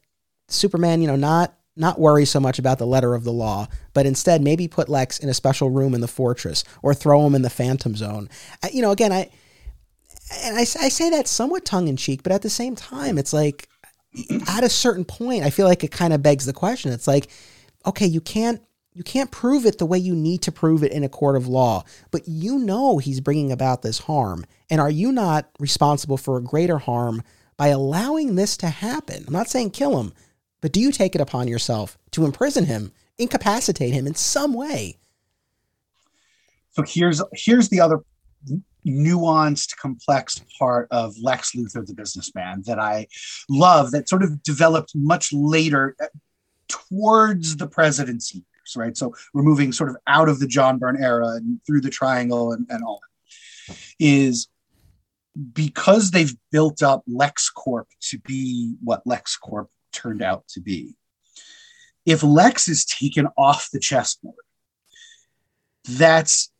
[0.49, 4.05] Superman, you know, not not worry so much about the letter of the law, but
[4.05, 7.43] instead maybe put Lex in a special room in the fortress or throw him in
[7.43, 8.29] the Phantom Zone.
[8.62, 9.31] I, you know, again, I
[10.43, 13.33] and I, I say that somewhat tongue in cheek, but at the same time, it's
[13.33, 13.69] like
[14.49, 16.93] at a certain point, I feel like it kind of begs the question.
[16.93, 17.29] It's like,
[17.87, 18.61] okay, you can't
[18.95, 21.47] You can't prove it the way you need to prove it in a court of
[21.47, 24.45] law, but you know he's bringing about this harm.
[24.69, 27.23] And are you not responsible for a greater harm
[27.57, 29.23] by allowing this to happen?
[29.27, 30.12] I'm not saying kill him,
[30.61, 34.99] but do you take it upon yourself to imprison him, incapacitate him in some way?
[36.71, 38.01] So here's here's the other
[38.87, 43.07] nuanced, complex part of Lex Luthor, the businessman, that I
[43.49, 46.07] love that sort of developed much later uh,
[46.69, 48.97] towards the presidency years, right?
[48.97, 52.53] So we're moving sort of out of the John Byrne era and through the triangle
[52.53, 53.01] and, and all
[53.69, 54.49] that, is
[55.53, 60.94] because they've built up LexCorp to be what LexCorp turned out to be.
[62.06, 64.36] If Lex is taken off the chessboard,
[65.89, 66.51] that's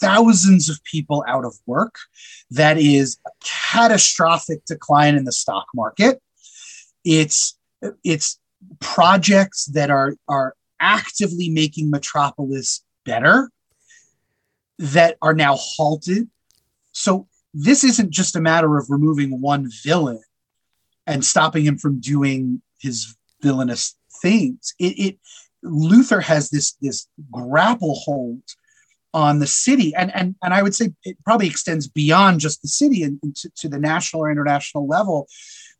[0.00, 1.96] thousands of people out of work.
[2.50, 6.20] That is a catastrophic decline in the stock market.
[7.04, 7.58] It's
[8.04, 8.38] it's
[8.80, 13.50] projects that are are actively making Metropolis better
[14.78, 16.28] that are now halted.
[16.92, 20.20] So this isn't just a matter of removing one villain
[21.06, 24.74] and stopping him from doing his villainous things.
[24.78, 25.18] It, it
[25.64, 28.42] Luthor has this this grapple hold
[29.14, 32.68] on the city and and and i would say it probably extends beyond just the
[32.68, 35.26] city and, to, to the national or international level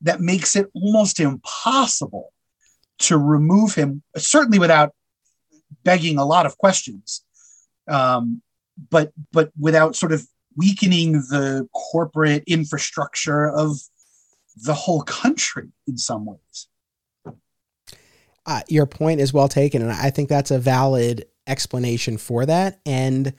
[0.00, 2.32] that makes it almost impossible
[2.98, 4.94] to remove him certainly without
[5.84, 7.24] begging a lot of questions
[7.88, 8.40] um,
[8.90, 10.26] but but without sort of
[10.56, 13.76] weakening the corporate infrastructure of
[14.56, 16.68] the whole country in some ways
[18.46, 22.80] uh, your point is well taken and i think that's a valid explanation for that
[22.86, 23.32] and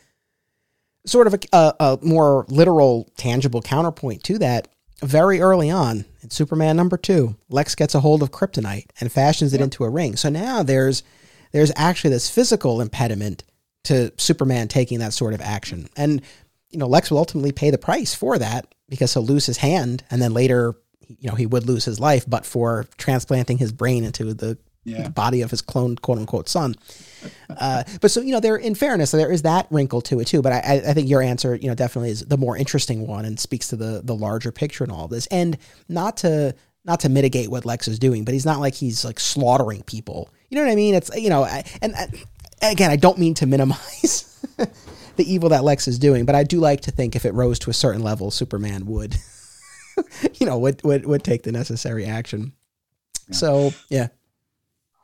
[1.06, 4.68] sort of a, a, a, more literal tangible counterpoint to that
[5.02, 9.54] very early on in superman number two lex gets a hold of kryptonite and fashions
[9.54, 9.66] it yep.
[9.66, 11.04] into a ring so now there's
[11.52, 13.44] there's actually this physical impediment
[13.84, 16.22] to superman taking that sort of action and
[16.70, 20.04] you know lex will ultimately pay the price for that because he'll lose his hand
[20.10, 20.76] and then later
[21.08, 24.58] you know he would lose his life but for transplanting his brain into the
[24.88, 25.04] yeah.
[25.04, 26.76] the body of his cloned quote unquote son.
[27.50, 30.42] Uh, but so you know, there in fairness, there is that wrinkle to it too.
[30.42, 33.40] But I, I think your answer, you know, definitely is the more interesting one and
[33.40, 35.28] speaks to the the larger picture in all of this.
[35.28, 35.58] And
[35.90, 36.56] not to
[36.86, 40.30] not to mitigate what Lex is doing, but he's not like he's like slaughtering people.
[40.50, 40.96] You know what I mean?
[40.96, 42.26] It's you know, and, and
[42.62, 44.40] again, I don't mean to minimize
[45.18, 47.60] the evil that Lex is doing, but I do like to think if it rose
[47.60, 49.18] to a certain level, Superman would,
[50.36, 52.54] you know, would would would take the necessary action.
[53.28, 53.36] Yeah.
[53.36, 54.08] So yeah.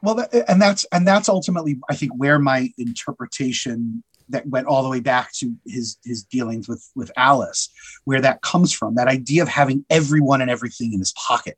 [0.03, 4.89] Well, and that's and that's ultimately, I think, where my interpretation that went all the
[4.89, 7.69] way back to his his dealings with with Alice,
[8.03, 8.95] where that comes from.
[8.95, 11.57] That idea of having everyone and everything in his pocket,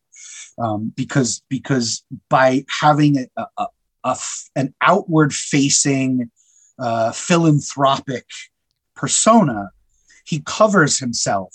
[0.60, 3.68] um, because because by having a
[4.56, 6.30] an outward facing
[6.78, 8.28] uh, philanthropic
[8.96, 9.72] persona,
[10.24, 11.52] he covers himself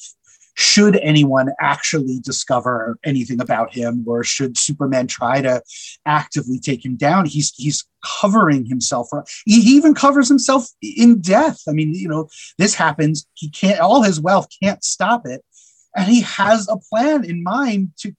[0.61, 5.63] should anyone actually discover anything about him or should superman try to
[6.05, 7.25] actively take him down?
[7.25, 7.87] He's he's
[8.21, 9.09] covering himself
[9.47, 11.61] he even covers himself in death.
[11.67, 12.29] I mean you know
[12.59, 13.27] this happens.
[13.35, 15.43] He can't all his wealth can't stop it.
[15.97, 18.13] And he has a plan in mind to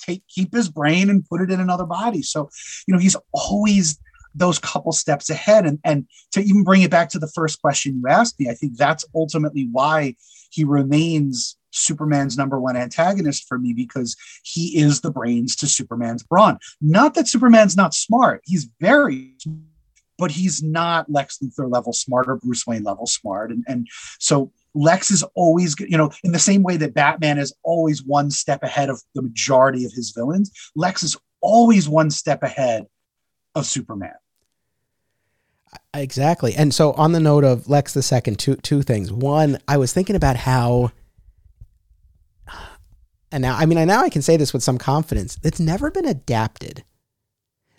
[0.00, 2.22] take keep his brain and put it in another body.
[2.22, 2.48] So
[2.86, 3.98] you know he's always
[4.34, 5.66] those couple steps ahead.
[5.66, 8.54] And and to even bring it back to the first question you asked me i
[8.54, 10.16] think that's ultimately why
[10.50, 16.22] he remains Superman's number one antagonist for me because he is the brains to Superman's
[16.22, 16.58] brawn.
[16.80, 19.36] Not that Superman's not smart, he's very
[20.18, 23.50] but he's not Lex Luthor level smart or Bruce Wayne level smart.
[23.50, 23.88] And, and
[24.20, 28.30] so Lex is always, you know, in the same way that Batman is always one
[28.30, 32.86] step ahead of the majority of his villains, Lex is always one step ahead
[33.56, 34.14] of Superman.
[35.94, 36.54] Exactly.
[36.54, 39.12] And so on the note of Lex the second, two two things.
[39.12, 40.92] One, I was thinking about how
[43.32, 45.38] and now I mean now I can say this with some confidence.
[45.42, 46.84] It's never been adapted.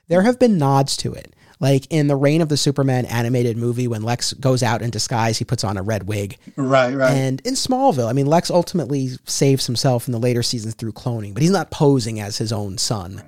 [0.07, 1.33] There have been nods to it.
[1.59, 5.37] Like in the Reign of the Supermen animated movie, when Lex goes out in disguise,
[5.37, 6.37] he puts on a red wig.
[6.57, 7.13] Right, right.
[7.13, 11.33] And in Smallville, I mean, Lex ultimately saves himself in the later seasons through cloning,
[11.33, 13.23] but he's not posing as his own son.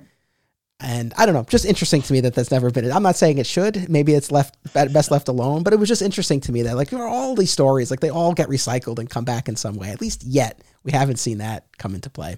[0.78, 2.92] And I don't know, just interesting to me that that's never been.
[2.92, 3.88] I'm not saying it should.
[3.88, 5.62] Maybe it's left best left alone.
[5.62, 8.34] But it was just interesting to me that like all these stories, like they all
[8.34, 9.90] get recycled and come back in some way.
[9.90, 12.36] At least yet, we haven't seen that come into play.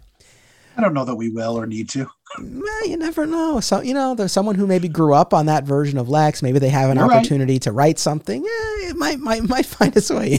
[0.76, 2.08] I don't know that we will or need to.
[2.38, 3.58] Mm, well, you never know.
[3.58, 6.40] So you know, there's someone who maybe grew up on that version of Lex.
[6.40, 7.62] Maybe they have an You're opportunity right.
[7.62, 8.44] to write something.
[8.44, 10.38] Yeah, it might might might find its way.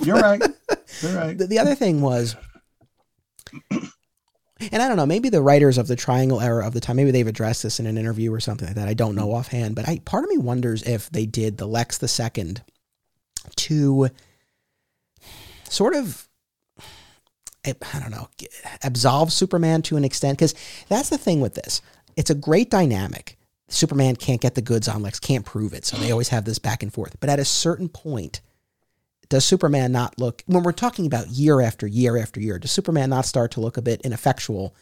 [0.00, 0.40] You're right.
[1.02, 1.36] You're right.
[1.36, 2.36] The, the other thing was
[4.72, 7.10] And I don't know, maybe the writers of the Triangle era of the time, maybe
[7.10, 8.88] they've addressed this in an interview or something like that.
[8.88, 9.36] I don't know mm-hmm.
[9.36, 12.62] offhand, but I part of me wonders if they did the Lex the Second
[13.56, 14.08] to
[15.68, 16.28] sort of
[17.66, 18.28] I don't know,
[18.82, 20.54] absolve Superman to an extent because
[20.88, 21.80] that's the thing with this.
[22.16, 23.38] It's a great dynamic.
[23.68, 26.58] Superman can't get the goods on Lex, can't prove it, so they always have this
[26.58, 27.16] back and forth.
[27.20, 28.40] But at a certain point,
[29.28, 32.58] does Superman not look when we're talking about year after year after year?
[32.58, 34.74] Does Superman not start to look a bit ineffectual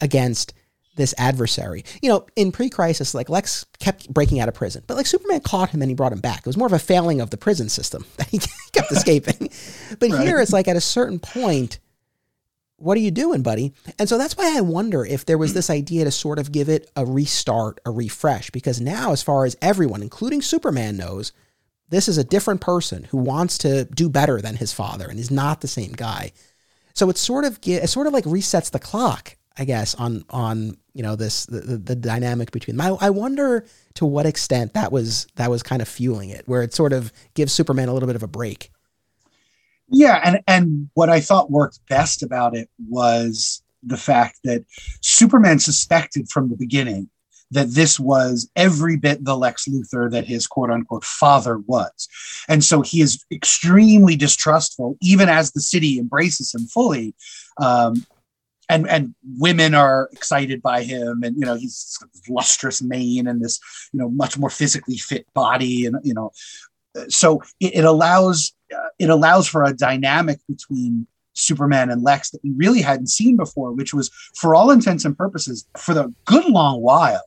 [0.00, 0.54] against
[0.96, 1.84] this adversary?
[2.02, 5.70] You know, in pre-crisis, like Lex kept breaking out of prison, but like Superman caught
[5.70, 6.40] him and he brought him back.
[6.40, 8.40] It was more of a failing of the prison system that he
[8.72, 9.50] kept escaping.
[9.98, 10.26] but right.
[10.26, 11.78] here, it's like at a certain point
[12.76, 13.72] what are you doing, buddy?
[13.98, 16.68] And so that's why I wonder if there was this idea to sort of give
[16.68, 21.32] it a restart, a refresh, because now, as far as everyone, including Superman, knows,
[21.94, 25.30] this is a different person who wants to do better than his father and is
[25.30, 26.32] not the same guy.
[26.94, 30.76] So it's sort of it sort of like resets the clock, I guess, on on
[30.92, 32.98] you know this the, the, the dynamic between them.
[33.00, 33.64] I, I wonder
[33.94, 37.12] to what extent that was that was kind of fueling it, where it sort of
[37.34, 38.70] gives Superman a little bit of a break.
[39.88, 44.64] Yeah, and and what I thought worked best about it was the fact that
[45.00, 47.08] Superman suspected from the beginning
[47.54, 52.08] that this was every bit the Lex Luthor that his quote unquote father was.
[52.48, 57.14] And so he is extremely distrustful, even as the city embraces him fully.
[57.60, 58.04] Um,
[58.68, 61.98] and and women are excited by him and you know he's
[62.30, 63.60] lustrous mane and this
[63.92, 66.32] you know much more physically fit body and you know
[67.08, 72.42] so it, it allows uh, it allows for a dynamic between Superman and Lex that
[72.42, 76.46] we really hadn't seen before, which was, for all intents and purposes, for the good
[76.46, 77.22] long while,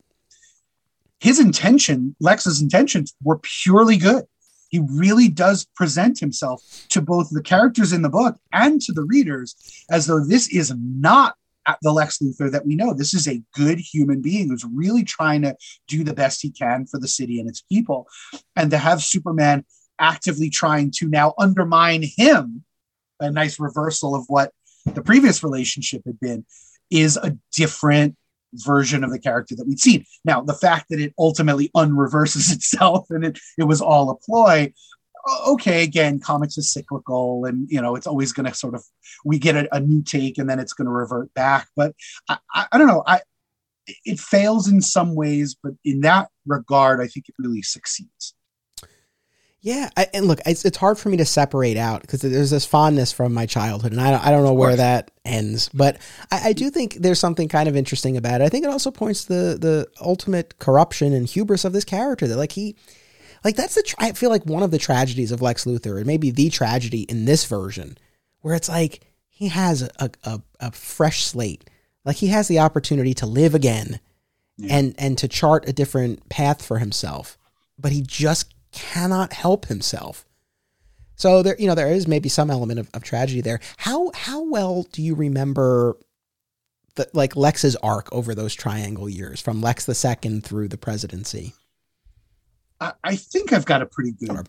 [1.19, 4.25] his intention, Lex's intentions, were purely good.
[4.69, 9.03] He really does present himself to both the characters in the book and to the
[9.03, 9.55] readers
[9.89, 11.35] as though this is not
[11.81, 12.93] the Lex Luthor that we know.
[12.93, 15.55] This is a good human being who's really trying to
[15.87, 18.07] do the best he can for the city and its people.
[18.55, 19.65] And to have Superman
[19.99, 22.63] actively trying to now undermine him,
[23.19, 24.51] a nice reversal of what
[24.85, 26.45] the previous relationship had been,
[26.89, 28.15] is a different
[28.53, 30.05] version of the character that we'd seen.
[30.25, 34.73] Now, the fact that it ultimately unreverses itself and it, it was all a ploy,
[35.47, 38.83] okay, again, comics is cyclical and, you know, it's always going to sort of,
[39.25, 41.67] we get a, a, new take and then it's going to revert back.
[41.75, 41.93] But
[42.29, 43.03] I, I, I don't know.
[43.05, 43.21] I,
[44.05, 48.33] it fails in some ways, but in that regard, I think it really succeeds.
[49.67, 52.65] Yeah, I, and look, it's, it's hard for me to separate out because there's this
[52.65, 55.69] fondness from my childhood, and I don't, I don't know where that ends.
[55.73, 55.97] But
[56.31, 58.45] I, I, do think there's something kind of interesting about it.
[58.45, 62.29] I think it also points to the the ultimate corruption and hubris of this character.
[62.29, 62.77] That like he,
[63.43, 66.31] like that's the I feel like one of the tragedies of Lex Luthor, and maybe
[66.31, 67.97] the tragedy in this version,
[68.39, 71.69] where it's like he has a a, a fresh slate,
[72.05, 73.99] like he has the opportunity to live again,
[74.55, 74.77] yeah.
[74.77, 77.37] and and to chart a different path for himself,
[77.77, 80.25] but he just cannot help himself.
[81.15, 83.59] So there, you know, there is maybe some element of, of tragedy there.
[83.77, 85.97] How how well do you remember
[86.95, 91.53] the like Lex's arc over those triangle years, from Lex the second through the presidency?
[92.79, 94.45] I, I think I've got a pretty good or,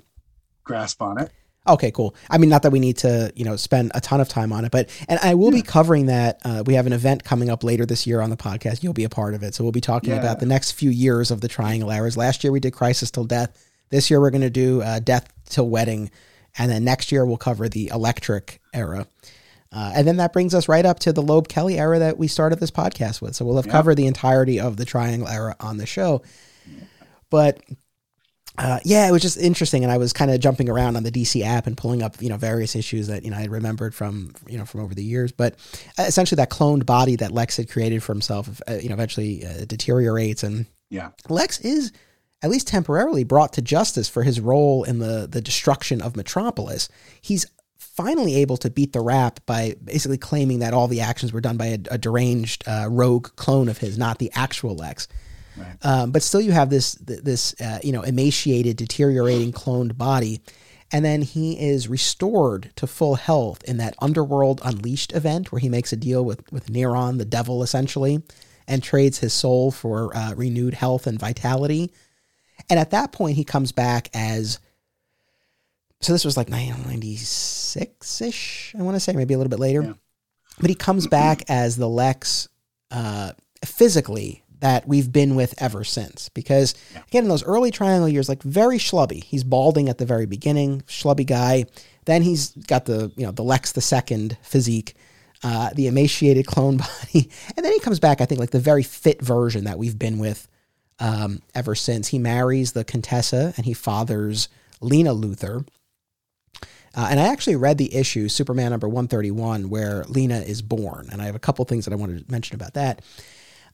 [0.62, 1.30] grasp on it.
[1.66, 2.14] Okay, cool.
[2.30, 4.64] I mean, not that we need to, you know, spend a ton of time on
[4.64, 5.60] it, but and I will yeah.
[5.60, 6.40] be covering that.
[6.44, 8.82] Uh, we have an event coming up later this year on the podcast.
[8.82, 10.18] You'll be a part of it, so we'll be talking yeah.
[10.18, 12.16] about the next few years of the Triangle Eras.
[12.16, 13.67] Last year we did Crisis Till Death.
[13.90, 16.10] This year we're going to do uh, Death Till Wedding,
[16.56, 19.06] and then next year we'll cover the Electric era.
[19.70, 22.26] Uh, and then that brings us right up to the Loeb Kelly era that we
[22.26, 23.36] started this podcast with.
[23.36, 23.72] So we'll have yeah.
[23.72, 26.22] covered the entirety of the Triangle era on the show.
[27.30, 27.60] But
[28.58, 31.12] uh, yeah, it was just interesting, and I was kind of jumping around on the
[31.12, 34.34] DC app and pulling up, you know, various issues that you know I remembered from
[34.48, 35.30] you know from over the years.
[35.30, 35.54] But
[35.96, 39.46] uh, essentially, that cloned body that Lex had created for himself, uh, you know, eventually
[39.46, 41.92] uh, deteriorates, and yeah, Lex is
[42.42, 46.88] at least temporarily brought to justice for his role in the, the destruction of Metropolis.
[47.20, 47.46] He's
[47.76, 51.56] finally able to beat the rap by basically claiming that all the actions were done
[51.56, 55.08] by a, a deranged uh, rogue clone of his, not the actual Lex.
[55.56, 55.76] Right.
[55.82, 60.40] Um, but still, you have this this uh, you know emaciated, deteriorating, cloned body,
[60.92, 65.68] and then he is restored to full health in that Underworld Unleashed event where he
[65.68, 68.22] makes a deal with with Neron, the devil, essentially,
[68.68, 71.90] and trades his soul for uh, renewed health and vitality.
[72.70, 74.58] And at that point, he comes back as
[76.00, 79.82] so this was like 1996 ish, I want to say, maybe a little bit later.
[79.82, 79.92] Yeah.
[80.60, 82.48] But he comes back as the Lex
[82.90, 83.32] uh,
[83.64, 86.28] physically that we've been with ever since.
[86.28, 87.02] Because yeah.
[87.08, 89.24] again, in those early triangle years, like very schlubby.
[89.24, 91.64] He's balding at the very beginning, schlubby guy.
[92.04, 94.94] Then he's got the you know the Lex the second physique.
[95.44, 96.76] uh, the emaciated clone
[97.12, 98.20] body, and then he comes back.
[98.20, 100.48] I think like the very fit version that we've been with
[101.00, 102.08] um, ever since.
[102.08, 104.48] He marries the Contessa and he fathers
[104.80, 105.66] Lena Luthor.
[106.94, 111.22] Uh, and I actually read the issue Superman number 131 where Lena is born, and
[111.22, 113.02] I have a couple things that I wanted to mention about that.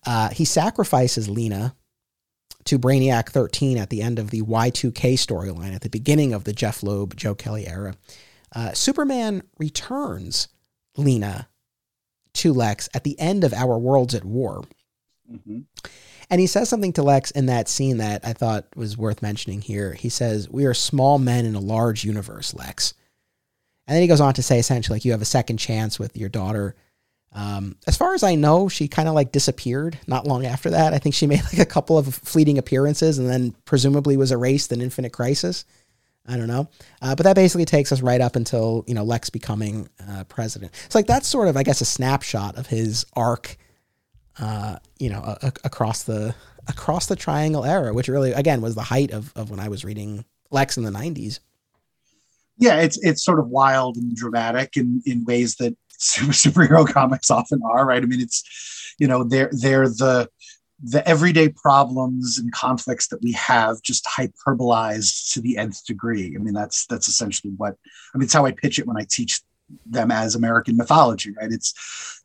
[0.04, 1.74] Uh, he sacrifices Lena
[2.64, 6.52] to Brainiac 13 at the end of the Y2K storyline at the beginning of the
[6.52, 7.94] Jeph Loeb, Joe Kelly era.
[8.54, 10.48] Uh, Superman returns
[10.96, 11.48] Lena
[12.34, 14.64] to Lex at the end of Our Worlds at War.
[15.30, 15.60] Mm-hmm.
[16.30, 19.60] And he says something to Lex in that scene that I thought was worth mentioning
[19.60, 19.92] here.
[19.94, 22.94] He says, We are small men in a large universe, Lex.
[23.86, 26.16] And then he goes on to say essentially, like, you have a second chance with
[26.16, 26.74] your daughter
[27.34, 30.94] um, as far as I know, she kind of like disappeared not long after that.
[30.94, 34.72] I think she made like a couple of fleeting appearances and then presumably was erased
[34.72, 35.64] in Infinite Crisis.
[36.26, 36.70] I don't know.
[37.02, 40.72] Uh, but that basically takes us right up until, you know, Lex becoming uh, president.
[40.86, 43.58] It's like that's sort of, I guess, a snapshot of his arc,
[44.38, 46.34] uh, you know, a- a- across the
[46.66, 49.84] across the Triangle era, which really, again, was the height of, of when I was
[49.84, 51.40] reading Lex in the 90s.
[52.56, 57.30] Yeah, it's it's sort of wild and dramatic in, in ways that super, superhero comics
[57.30, 58.02] often are, right?
[58.02, 60.28] I mean, it's you know they're they're the
[60.82, 66.34] the everyday problems and conflicts that we have just hyperbolized to the nth degree.
[66.36, 67.76] I mean, that's that's essentially what
[68.14, 68.24] I mean.
[68.24, 69.40] It's how I pitch it when I teach
[69.86, 71.50] them as American mythology, right?
[71.50, 71.74] It's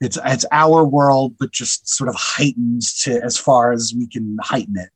[0.01, 4.37] it's it's our world, but just sort of heightened to as far as we can
[4.41, 4.89] heighten it.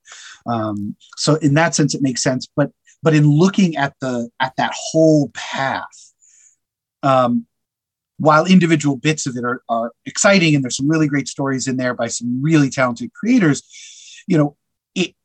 [0.46, 2.48] Um, so in that sense, it makes sense.
[2.56, 2.72] But
[3.02, 6.14] but in looking at the at that whole path,
[7.02, 7.46] um,
[8.18, 11.78] while individual bits of it are, are exciting and there's some really great stories in
[11.78, 13.64] there by some really talented creators,
[14.28, 14.56] you know,
[14.96, 15.16] it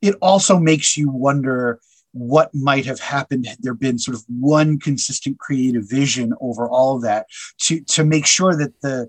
[0.00, 1.80] it also makes you wonder
[2.12, 7.00] what might have happened had there been sort of one consistent creative vision over all
[7.00, 7.26] that
[7.58, 9.08] to to make sure that the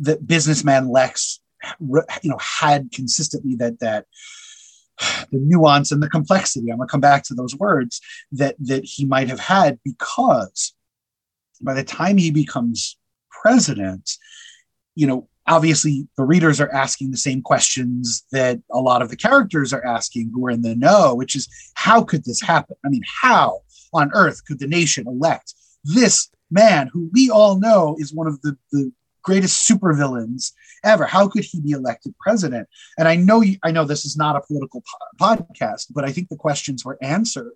[0.00, 1.40] that businessman Lex
[1.80, 4.06] you know had consistently that that
[5.30, 6.70] the nuance and the complexity.
[6.70, 8.00] I'm going to come back to those words
[8.32, 10.74] that that he might have had because
[11.60, 12.96] by the time he becomes
[13.30, 14.12] president,
[14.94, 19.16] you know, obviously the readers are asking the same questions that a lot of the
[19.16, 22.76] characters are asking who are in the know, which is how could this happen?
[22.84, 23.60] I mean, how
[23.92, 25.54] on earth could the nation elect
[25.84, 28.90] this man who we all know is one of the, the
[29.22, 30.52] greatest supervillains
[30.84, 31.04] ever?
[31.04, 32.68] How could he be elected president?
[32.98, 34.82] And I know I know this is not a political
[35.18, 37.52] po- podcast, but I think the questions were answered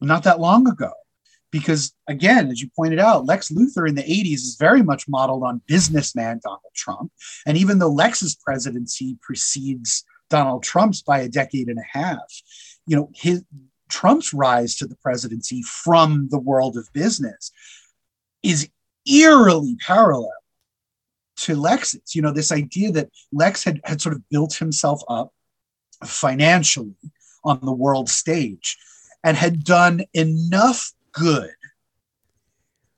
[0.00, 0.92] not that long ago
[1.50, 5.42] because again as you pointed out lex luthor in the 80s is very much modeled
[5.42, 7.10] on businessman donald trump.
[7.46, 12.42] And even though lex's presidency precedes donald trump's by a decade and a half
[12.86, 13.42] you know his
[13.88, 17.50] trump's rise to the presidency from the world of business
[18.42, 18.68] is
[19.06, 20.32] eerily parallel
[21.36, 22.14] to lex's.
[22.14, 25.32] You know this idea that lex had, had sort of built himself up
[26.04, 26.94] financially
[27.44, 28.76] on the world stage
[29.24, 31.50] and had done enough good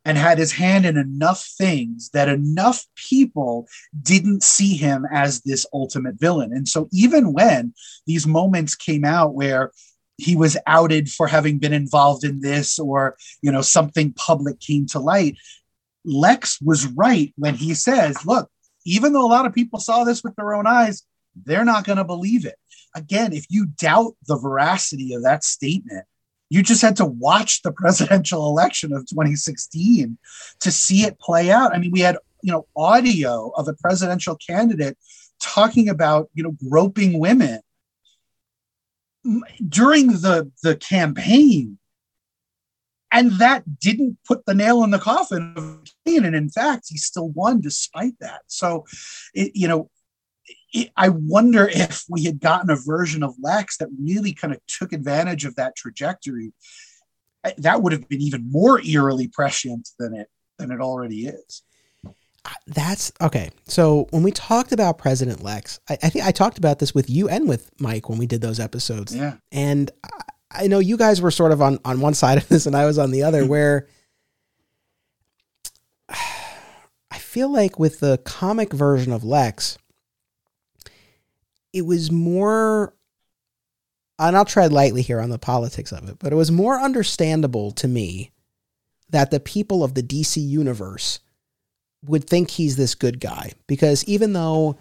[0.04, 3.68] and had his hand in enough things that enough people
[4.02, 6.52] didn't see him as this ultimate villain.
[6.52, 7.74] And so even when
[8.06, 9.72] these moments came out where
[10.20, 14.86] he was outed for having been involved in this or you know something public came
[14.86, 15.36] to light
[16.04, 18.50] lex was right when he says look
[18.84, 21.02] even though a lot of people saw this with their own eyes
[21.44, 22.56] they're not going to believe it
[22.94, 26.04] again if you doubt the veracity of that statement
[26.50, 30.18] you just had to watch the presidential election of 2016
[30.60, 31.74] to see it play out.
[31.74, 34.98] I mean, we had, you know, audio of a presidential candidate
[35.40, 37.60] talking about, you know, groping women.
[39.68, 41.78] During the the campaign.
[43.12, 47.28] And that didn't put the nail in the coffin of and in fact he still
[47.28, 48.42] won despite that.
[48.46, 48.86] So
[49.34, 49.90] it, you know
[50.96, 54.92] I wonder if we had gotten a version of Lex that really kind of took
[54.92, 56.52] advantage of that trajectory,
[57.58, 60.28] that would have been even more eerily prescient than it
[60.58, 61.62] than it already is.
[62.44, 63.50] Uh, that's okay.
[63.66, 67.10] So when we talked about President Lex, I, I think I talked about this with
[67.10, 69.14] you and with Mike when we did those episodes.
[69.14, 69.36] Yeah.
[69.50, 70.08] And I,
[70.52, 72.86] I know you guys were sort of on on one side of this and I
[72.86, 73.50] was on the other, mm-hmm.
[73.50, 73.88] where
[76.08, 79.78] I feel like with the comic version of Lex,
[81.72, 82.94] it was more
[84.18, 87.70] and I'll tread lightly here on the politics of it, but it was more understandable
[87.72, 88.32] to me
[89.08, 91.20] that the people of the DC universe
[92.04, 93.52] would think he's this good guy.
[93.66, 94.76] Because even though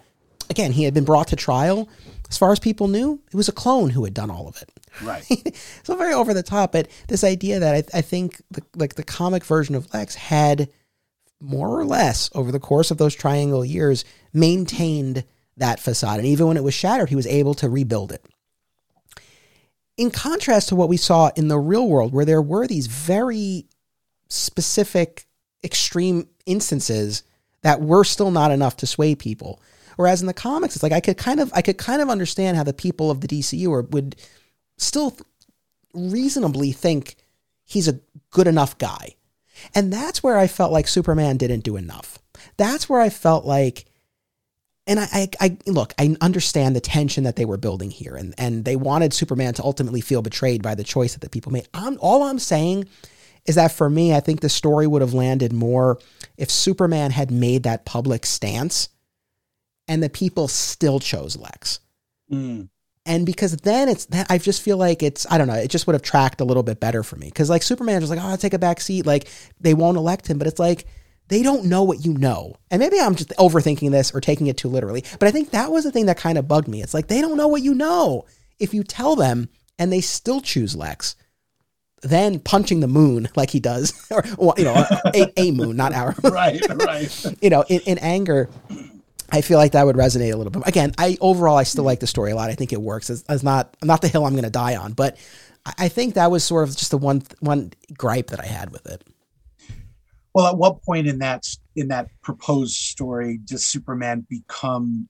[0.50, 1.88] again he had been brought to trial
[2.28, 4.70] as far as people knew it was a clone who had done all of it.
[5.02, 5.24] Right.
[5.84, 9.02] So very over the top but this idea that i, I think the, like the
[9.02, 10.68] comic version of lex had
[11.40, 15.24] more or less over the course of those triangle years maintained
[15.60, 16.18] that facade.
[16.18, 18.24] And even when it was shattered, he was able to rebuild it.
[19.96, 23.66] In contrast to what we saw in the real world, where there were these very
[24.28, 25.26] specific,
[25.62, 27.22] extreme instances
[27.62, 29.60] that were still not enough to sway people.
[29.96, 32.56] Whereas in the comics, it's like I could kind of I could kind of understand
[32.56, 34.16] how the people of the DCU would
[34.78, 35.16] still
[35.92, 37.16] reasonably think
[37.64, 38.00] he's a
[38.30, 39.16] good enough guy.
[39.74, 42.18] And that's where I felt like Superman didn't do enough.
[42.56, 43.84] That's where I felt like
[44.90, 48.34] and I, I, I, look, I understand the tension that they were building here, and,
[48.36, 51.68] and they wanted Superman to ultimately feel betrayed by the choice that the people made.
[51.72, 52.88] I'm, all I'm saying
[53.46, 56.00] is that for me, I think the story would have landed more
[56.36, 58.88] if Superman had made that public stance
[59.86, 61.78] and the people still chose Lex.
[62.30, 62.68] Mm
[63.06, 65.86] and because then it's that I just feel like it's I don't know it just
[65.86, 68.26] would have tracked a little bit better for me because like Superman was like oh
[68.26, 69.26] I'll take a back seat like
[69.58, 70.86] they won't elect him but it's like
[71.30, 74.58] they don't know what you know and maybe I'm just overthinking this or taking it
[74.58, 76.92] too literally but I think that was the thing that kind of bugged me it's
[76.92, 78.26] like they don't know what you know
[78.58, 79.48] if you tell them
[79.78, 81.16] and they still choose Lex
[82.02, 84.06] then punching the moon like he does
[84.38, 84.84] or you know
[85.14, 88.50] a, a moon not our right right you know in, in anger
[89.32, 90.66] I feel like that would resonate a little bit.
[90.66, 92.50] Again, I overall I still like the story a lot.
[92.50, 93.10] I think it works.
[93.10, 95.16] It's, it's not not the hill I'm going to die on, but
[95.78, 98.86] I think that was sort of just the one one gripe that I had with
[98.86, 99.02] it.
[100.34, 101.44] Well, at what point in that
[101.76, 105.08] in that proposed story does Superman become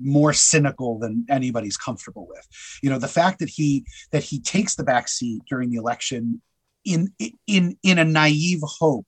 [0.00, 2.46] more cynical than anybody's comfortable with?
[2.82, 6.42] You know, the fact that he that he takes the back seat during the election
[6.84, 7.12] in
[7.46, 9.06] in in a naive hope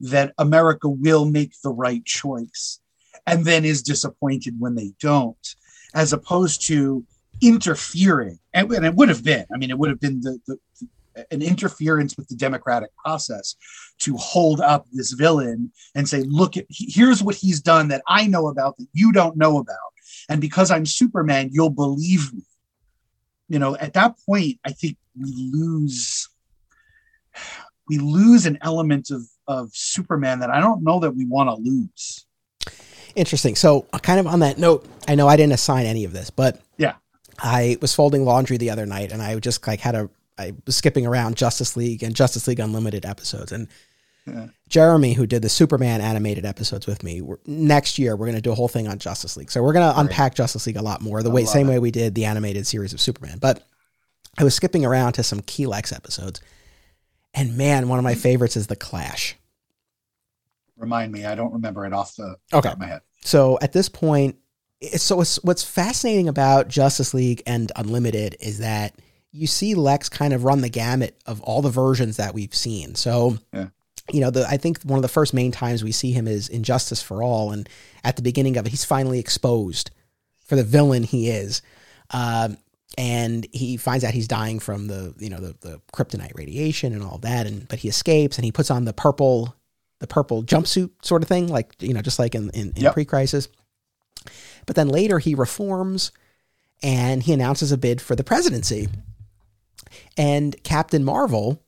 [0.00, 2.80] that America will make the right choice
[3.26, 5.54] and then is disappointed when they don't,
[5.94, 7.04] as opposed to
[7.42, 8.38] interfering.
[8.54, 10.56] And, and it would have been, I mean, it would have been the, the,
[11.30, 13.56] an interference with the democratic process
[13.98, 18.26] to hold up this villain and say, look, at, here's what he's done that I
[18.26, 19.76] know about that you don't know about.
[20.28, 22.42] And because I'm Superman, you'll believe me.
[23.48, 26.28] You know, at that point, I think we lose
[27.88, 31.54] we lose an element of of Superman that I don't know that we want to
[31.56, 32.24] lose.
[33.16, 33.56] Interesting.
[33.56, 36.60] So, kind of on that note, I know I didn't assign any of this, but
[36.78, 36.94] yeah,
[37.40, 40.08] I was folding laundry the other night, and I just like had a
[40.40, 43.68] I was skipping around Justice League and Justice League Unlimited episodes, and
[44.26, 44.48] yeah.
[44.68, 48.52] Jeremy, who did the Superman animated episodes with me, next year we're going to do
[48.52, 49.50] a whole thing on Justice League.
[49.50, 51.70] So we're going to unpack Justice League a lot more, the way same it.
[51.70, 53.38] way we did the animated series of Superman.
[53.38, 53.62] But
[54.38, 56.40] I was skipping around to some Kelex episodes,
[57.34, 59.36] and man, one of my favorites is the Clash.
[60.76, 62.68] Remind me, I don't remember it off the okay.
[62.68, 63.02] top of my head.
[63.22, 64.36] So at this point,
[64.96, 68.94] so what's fascinating about Justice League and Unlimited is that
[69.32, 72.94] you see Lex kind of run the gamut of all the versions that we've seen.
[72.94, 73.68] So, yeah.
[74.12, 76.48] you know, the, I think one of the first main times we see him is
[76.48, 77.68] in Justice for All, and
[78.02, 79.90] at the beginning of it, he's finally exposed
[80.44, 81.62] for the villain he is.
[82.10, 82.58] Um,
[82.98, 87.04] and he finds out he's dying from the you know the, the kryptonite radiation and
[87.04, 89.54] all that and but he escapes and he puts on the purple
[90.00, 92.94] the purple jumpsuit sort of thing, like you know, just like in in, in yep.
[92.94, 93.48] pre-crisis.
[94.66, 96.10] But then later he reforms,
[96.82, 98.88] and he announces a bid for the presidency.
[100.16, 101.62] And Captain Marvel,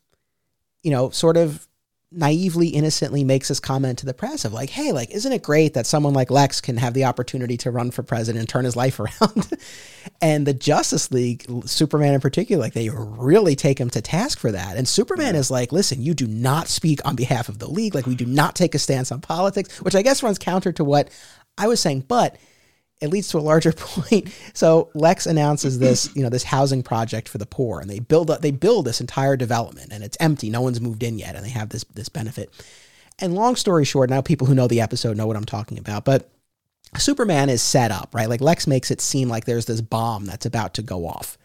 [0.82, 1.66] you know, sort of
[2.14, 5.74] naively, innocently makes this comment to the press of like, hey, like, isn't it great
[5.74, 8.76] that someone like Lex can have the opportunity to run for president and turn his
[8.76, 9.50] life around?
[10.20, 14.52] and the Justice League, Superman in particular, like they really take him to task for
[14.52, 14.76] that.
[14.76, 17.94] And Superman is like, listen, you do not speak on behalf of the league.
[17.94, 20.84] Like we do not take a stance on politics, which I guess runs counter to
[20.84, 21.08] what
[21.56, 22.36] I was saying, but
[23.02, 24.28] it leads to a larger point.
[24.54, 28.30] So Lex announces this, you know, this housing project for the poor, and they build
[28.30, 30.48] up, they build this entire development, and it's empty.
[30.48, 32.50] No one's moved in yet, and they have this this benefit.
[33.18, 36.04] And long story short, now people who know the episode know what I'm talking about,
[36.04, 36.30] but
[36.96, 38.28] Superman is set up, right?
[38.28, 41.38] Like Lex makes it seem like there's this bomb that's about to go off.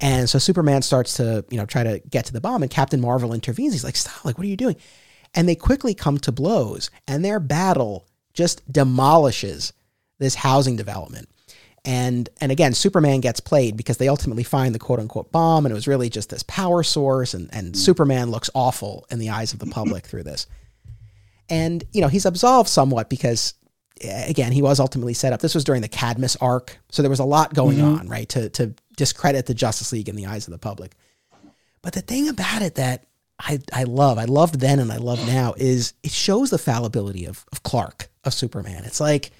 [0.00, 3.00] And so Superman starts to, you know, try to get to the bomb and Captain
[3.00, 3.74] Marvel intervenes.
[3.74, 4.76] He's like, "Stop, like what are you doing?"
[5.34, 9.72] And they quickly come to blows and their battle just demolishes
[10.20, 11.28] this housing development.
[11.84, 15.72] And and again, Superman gets played because they ultimately find the quote unquote bomb, and
[15.72, 19.54] it was really just this power source, and, and Superman looks awful in the eyes
[19.54, 20.46] of the public through this.
[21.48, 23.54] And you know, he's absolved somewhat because
[24.04, 25.40] again, he was ultimately set up.
[25.40, 28.00] This was during the Cadmus arc, so there was a lot going mm-hmm.
[28.00, 30.92] on, right, to to discredit the Justice League in the eyes of the public.
[31.80, 33.06] But the thing about it that
[33.38, 37.24] I, I love, I loved then and I love now is it shows the fallibility
[37.24, 38.84] of, of Clark, of Superman.
[38.84, 39.30] It's like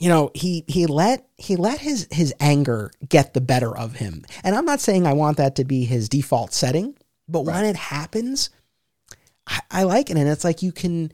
[0.00, 4.24] you know he he let he let his his anger get the better of him
[4.42, 6.96] and i'm not saying i want that to be his default setting
[7.28, 7.54] but right.
[7.54, 8.50] when it happens
[9.50, 11.12] I, I like it, and it's like you can.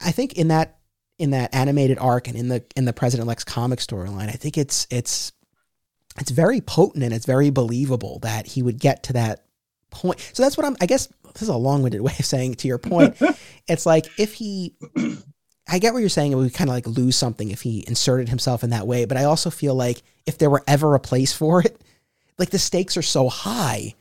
[0.00, 0.78] I think in that
[1.18, 4.56] in that animated arc and in the in the President Lex comic storyline, I think
[4.56, 5.32] it's it's
[6.18, 9.44] it's very potent and it's very believable that he would get to that
[9.90, 10.18] point.
[10.32, 10.76] So that's what I'm.
[10.80, 13.16] I guess this is a long-winded way of saying to your point.
[13.68, 14.74] it's like if he.
[15.70, 16.36] I get what you're saying.
[16.36, 19.04] Would kind of like lose something if he inserted himself in that way.
[19.04, 21.80] But I also feel like if there were ever a place for it,
[22.38, 23.94] like the stakes are so high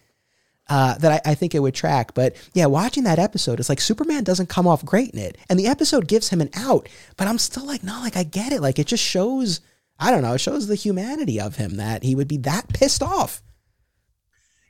[0.68, 2.14] uh, that I, I, think it would track.
[2.14, 5.60] But yeah, watching that episode, it's like Superman doesn't come off great in it, and
[5.60, 6.88] the episode gives him an out.
[7.18, 8.62] But I'm still like, no, like I get it.
[8.62, 9.62] Like it just shows,
[10.00, 13.04] I don't know, it shows the humanity of him that he would be that pissed
[13.04, 13.42] off.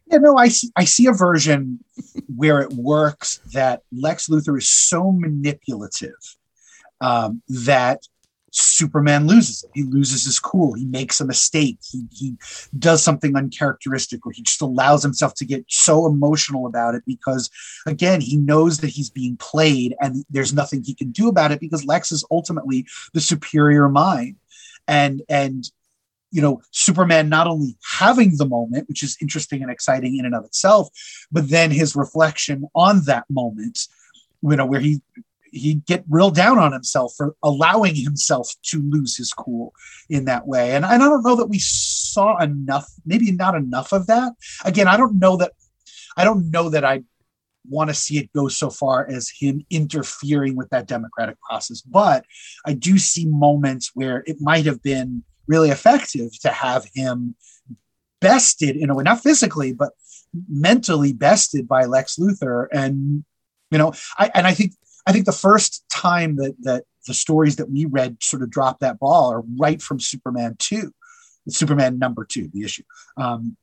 [0.07, 1.79] Yeah, no, I see, I see a version
[2.35, 6.37] where it works that Lex Luthor is so manipulative
[7.01, 8.03] um, that
[8.51, 9.71] Superman loses it.
[9.73, 10.73] He loses his cool.
[10.73, 11.77] He makes a mistake.
[11.83, 12.35] He, he
[12.77, 17.49] does something uncharacteristic, or he just allows himself to get so emotional about it because,
[17.85, 21.59] again, he knows that he's being played and there's nothing he can do about it
[21.59, 24.37] because Lex is ultimately the superior mind.
[24.87, 25.69] And, and,
[26.31, 30.35] you know, Superman not only having the moment, which is interesting and exciting in and
[30.35, 30.89] of itself,
[31.31, 33.87] but then his reflection on that moment,
[34.41, 35.01] you know, where he
[35.51, 39.73] he'd get real down on himself for allowing himself to lose his cool
[40.09, 40.71] in that way.
[40.71, 44.33] And, I don't know that we saw enough, maybe not enough of that.
[44.65, 45.53] Again, I don't know that
[46.17, 47.03] I don't know that I
[47.67, 51.81] want to see it go so far as him interfering with that democratic process.
[51.81, 52.25] But
[52.65, 57.35] I do see moments where it might have been really effective to have him
[58.21, 59.91] bested in a way, not physically, but
[60.49, 62.67] mentally bested by Lex Luthor.
[62.71, 63.23] And,
[63.71, 64.73] you know, I, and I think
[65.09, 68.79] I think the first time that that the stories that we read sort of drop
[68.79, 70.93] that ball are right from Superman two,
[71.47, 72.83] Superman number two, the issue,
[73.17, 73.57] um,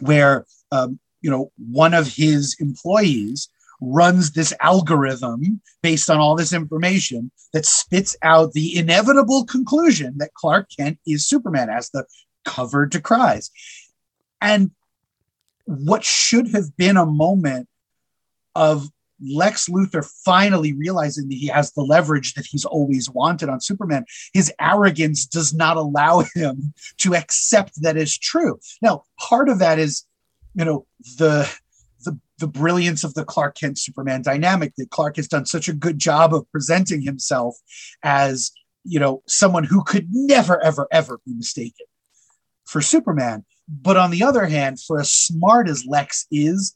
[0.00, 3.50] where um, you know one of his employees
[3.82, 10.32] runs this algorithm based on all this information that spits out the inevitable conclusion that
[10.32, 12.06] Clark Kent is Superman, as the
[12.46, 13.50] cover decries.
[14.40, 14.70] And
[15.66, 17.68] what should have been a moment
[18.54, 18.88] of
[19.24, 24.04] Lex Luthor finally realizing that he has the leverage that he's always wanted on Superman,
[24.32, 28.58] his arrogance does not allow him to accept that is true.
[28.82, 30.04] Now, part of that is,
[30.54, 30.86] you know,
[31.18, 31.50] the
[32.04, 35.72] the the brilliance of the Clark Kent Superman dynamic that Clark has done such a
[35.72, 37.56] good job of presenting himself
[38.02, 38.52] as,
[38.84, 41.86] you know, someone who could never, ever, ever be mistaken
[42.64, 43.44] for Superman.
[43.68, 46.74] But on the other hand, for as smart as Lex is,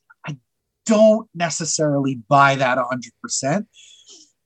[0.87, 3.67] don't necessarily buy that 100%.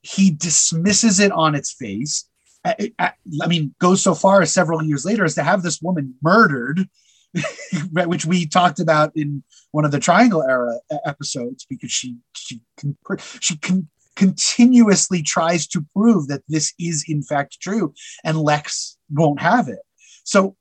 [0.03, 2.29] He dismisses it on its face.
[2.65, 5.81] I, I, I mean, goes so far as several years later as to have this
[5.81, 6.89] woman murdered,
[7.93, 12.97] which we talked about in one of the Triangle era episodes, because she she can,
[13.41, 17.95] she can continuously tries to prove that this is in fact true,
[18.25, 19.81] and Lex won't have it.
[20.25, 20.57] So,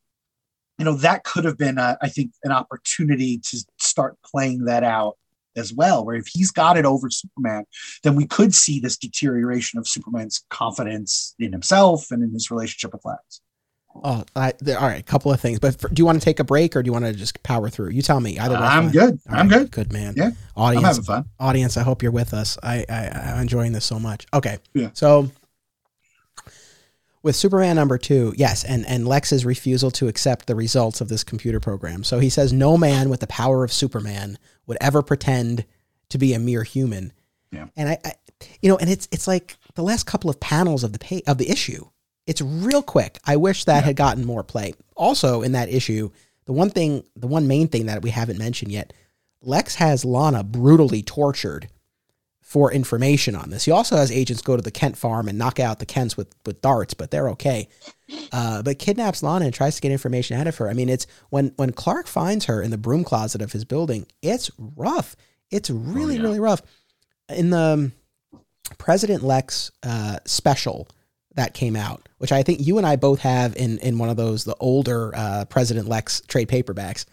[0.78, 4.84] you know, that could have been, a, I think, an opportunity to start playing that
[4.84, 5.18] out
[5.56, 7.66] as well, where if he's got it over Superman,
[8.04, 12.94] then we could see this deterioration of Superman's confidence in himself and in his relationship
[12.94, 13.42] with Lex.
[14.04, 15.00] Oh, I, all right.
[15.00, 16.90] A couple of things, but for, do you want to take a break or do
[16.90, 17.92] you want to just power through?
[17.92, 18.38] You tell me.
[18.38, 19.20] Either way, I'm good.
[19.30, 19.72] All I'm right, good.
[19.72, 20.14] Good man.
[20.18, 20.32] Yeah.
[20.58, 21.26] Audience, I'm having fun.
[21.40, 22.58] Audience, I hope you're with us.
[22.62, 24.26] I, I I'm enjoying this so much.
[24.34, 24.58] Okay.
[24.74, 24.90] Yeah.
[24.94, 25.32] So
[27.26, 31.24] with Superman number two, yes, and and Lex's refusal to accept the results of this
[31.24, 32.04] computer program.
[32.04, 34.38] So he says no man with the power of Superman
[34.68, 35.66] would ever pretend
[36.10, 37.12] to be a mere human.
[37.52, 37.66] Yeah.
[37.76, 38.12] And I, I
[38.62, 41.40] you know, and it's it's like the last couple of panels of the pay, of
[41.40, 41.86] the issue.
[42.28, 43.18] It's real quick.
[43.26, 43.86] I wish that yeah.
[43.86, 44.76] had gotten more play.
[44.96, 46.12] Also, in that issue,
[46.46, 48.94] the one thing, the one main thing that we haven't mentioned yet,
[49.42, 51.70] Lex has Lana brutally tortured
[52.56, 53.66] for information on this.
[53.66, 56.34] He also has agents go to the Kent farm and knock out the Kents with,
[56.46, 57.68] with darts, but they're okay.
[58.32, 60.70] Uh, but kidnaps Lana and tries to get information out of her.
[60.70, 64.08] I mean, it's when when Clark finds her in the broom closet of his building,
[64.22, 65.18] it's rough.
[65.52, 66.24] It's really, oh, yeah.
[66.24, 66.62] really rough.
[67.28, 67.92] In the um,
[68.78, 70.88] President Lex uh, special
[71.34, 74.16] that came out, which I think you and I both have in in one of
[74.16, 77.04] those the older uh, President Lex trade paperbacks.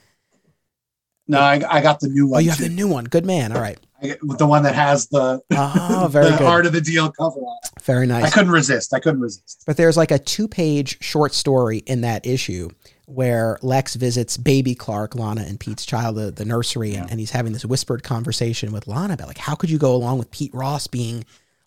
[1.28, 2.38] No, I, I got the new oh, one.
[2.38, 2.64] Oh, you have too.
[2.64, 3.04] the new one.
[3.04, 3.52] Good man.
[3.52, 3.78] All right.
[4.22, 6.44] With the one that has the, oh, very the good.
[6.44, 7.82] heart of the deal cover on it.
[7.82, 8.24] Very nice.
[8.24, 8.92] I couldn't resist.
[8.92, 9.62] I couldn't resist.
[9.64, 12.70] But there's like a two page short story in that issue
[13.06, 17.02] where Lex visits baby Clark, Lana, and Pete's child, the, the nursery, yeah.
[17.02, 19.94] and, and he's having this whispered conversation with Lana about like, how could you go
[19.94, 21.24] along with Pete Ross being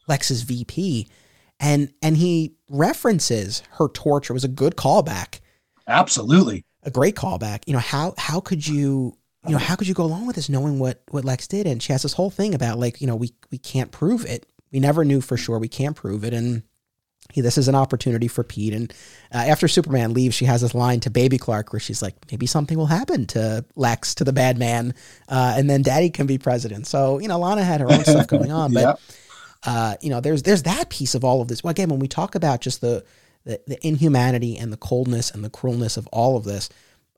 [0.08, 1.08] Lex's VP?
[1.60, 4.34] And and he references her torture.
[4.34, 5.40] It was a good callback.
[5.88, 6.66] Absolutely.
[6.84, 7.62] A great callback.
[7.66, 9.18] You know, how how could you
[9.48, 11.68] you know, how could you go along with this knowing what what Lex did?
[11.68, 14.46] And she has this whole thing about like, you know, we we can't prove it.
[14.72, 15.60] We never knew for sure.
[15.60, 16.34] We can't prove it.
[16.34, 16.64] And
[17.32, 18.74] he, this is an opportunity for Pete.
[18.74, 18.94] And
[19.34, 22.46] uh, after Superman leaves, she has this line to Baby Clark where she's like, maybe
[22.46, 24.94] something will happen to Lex, to the bad man,
[25.28, 26.88] uh, and then Daddy can be president.
[26.88, 28.82] So you know, Lana had her own stuff going on, but.
[28.82, 29.00] Yep.
[29.68, 31.64] Uh, you know, there's there's that piece of all of this.
[31.64, 33.04] Well, again, when we talk about just the,
[33.46, 36.70] the the inhumanity and the coldness and the cruelness of all of this,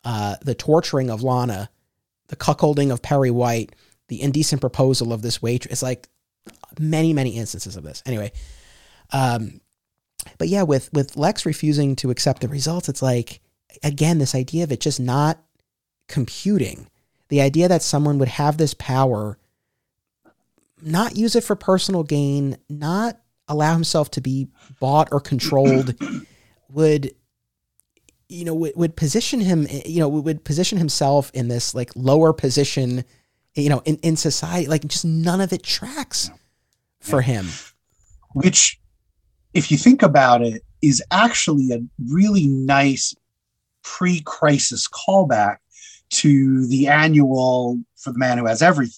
[0.05, 1.69] uh, the torturing of Lana,
[2.27, 3.75] the cuckolding of Perry White,
[4.07, 6.09] the indecent proposal of this waitress, it's like
[6.79, 8.03] many many instances of this.
[8.05, 8.31] Anyway,
[9.11, 9.61] um,
[10.37, 13.41] but yeah, with with Lex refusing to accept the results, it's like
[13.83, 15.39] again this idea of it just not
[16.07, 16.87] computing.
[17.29, 19.37] The idea that someone would have this power
[20.81, 24.47] not use it for personal gain, not allow himself to be
[24.79, 25.95] bought or controlled,
[26.69, 27.13] would
[28.29, 31.91] you know would, would position him eh, you know would position himself in this like
[31.95, 33.03] lower position
[33.55, 36.29] you know in, in society like just none of it tracks
[36.99, 37.47] for him.
[38.33, 38.79] Which
[39.53, 41.79] if you think about it is actually a
[42.11, 43.15] really nice
[43.83, 45.57] pre-crisis callback
[46.09, 48.93] to the annual for the man who has everything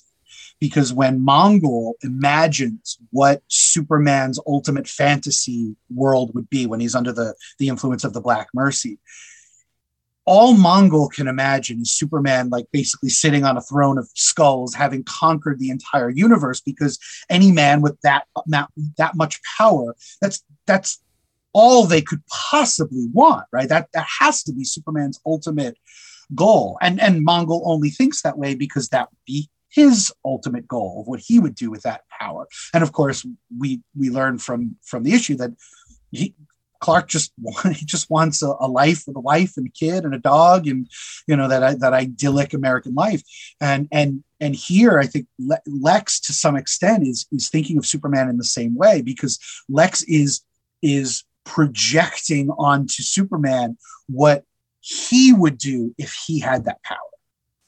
[0.59, 7.35] because when Mongul imagines what Superman's ultimate fantasy world would be when he's under the,
[7.59, 8.99] the influence of the Black Mercy,
[10.25, 15.03] all Mongul can imagine is Superman, like basically sitting on a throne of skulls, having
[15.03, 16.61] conquered the entire universe.
[16.61, 16.99] Because
[17.31, 21.01] any man with that that much power, that's that's
[21.51, 23.67] all they could possibly want, right?
[23.69, 25.77] That that has to be Superman's ultimate
[26.35, 26.77] goal.
[26.79, 31.07] And and Mongul only thinks that way because that would be his ultimate goal of
[31.07, 32.47] what he would do with that power.
[32.73, 33.25] And of course,
[33.57, 35.51] we we learn from from the issue that
[36.11, 36.33] he,
[36.79, 37.31] Clark just
[37.73, 40.67] he just wants a, a, life with a wife and a kid and a dog
[40.67, 40.89] and
[41.27, 43.21] you know that that idyllic American life.
[43.61, 45.27] And and and here I think
[45.67, 49.39] Lex to some extent is is thinking of Superman in the same way because
[49.69, 50.41] Lex is
[50.81, 53.77] is projecting onto Superman
[54.07, 54.43] what
[54.81, 56.97] he would do if he had that power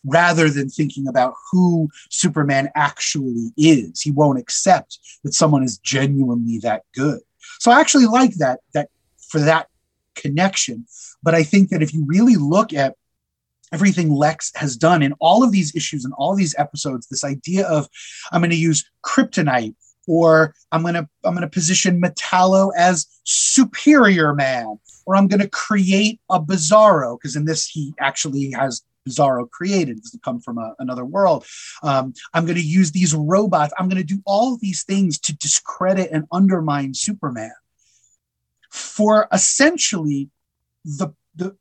[0.06, 4.02] rather than thinking about who Superman actually is.
[4.02, 7.20] He won't accept that someone is genuinely that good.
[7.60, 8.90] So I actually like that that
[9.30, 9.68] for that
[10.16, 10.86] connection.
[11.24, 12.96] But I think that if you really look at
[13.74, 17.66] everything Lex has done in all of these issues and all these episodes, this idea
[17.68, 17.88] of
[18.32, 19.76] I'm going to use kryptonite
[20.08, 25.42] or I'm going to I'm going to position Metallo as superior man or I'm going
[25.42, 29.98] to create a bizarro because in this he actually has Bizarro created.
[29.98, 31.46] This come from a, another world.
[31.84, 33.74] Um, I'm going to use these robots.
[33.78, 37.52] I'm going to do all these things to discredit and undermine Superman
[38.70, 40.30] for essentially
[40.86, 41.56] the the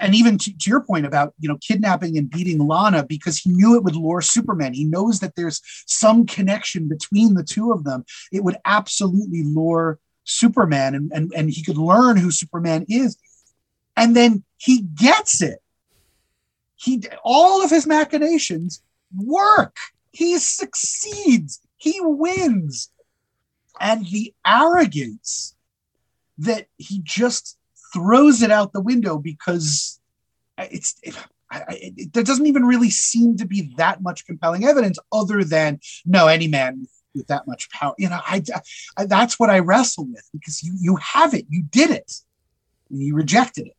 [0.00, 3.50] and even to, to, your point about you know kidnapping and beating Lana because he
[3.50, 4.74] knew it would lure Superman.
[4.74, 8.04] He knows that there's some connection between the two of them.
[8.32, 13.16] It would absolutely lure Superman, and and, and he could learn who Superman is,
[13.96, 15.60] and then he gets it
[16.76, 18.82] he all of his machinations
[19.16, 19.76] work.
[20.10, 21.60] He succeeds.
[21.76, 22.90] He wins.
[23.80, 25.56] And the arrogance
[26.38, 27.58] that he just
[27.92, 30.00] throws it out the window because
[30.58, 31.16] it's it,
[31.52, 35.78] it, it, there doesn't even really seem to be that much compelling evidence other than
[36.04, 38.42] no any man with that much power you know I,
[38.96, 42.12] I that's what i wrestle with because you you have it you did it
[42.90, 43.76] and you rejected it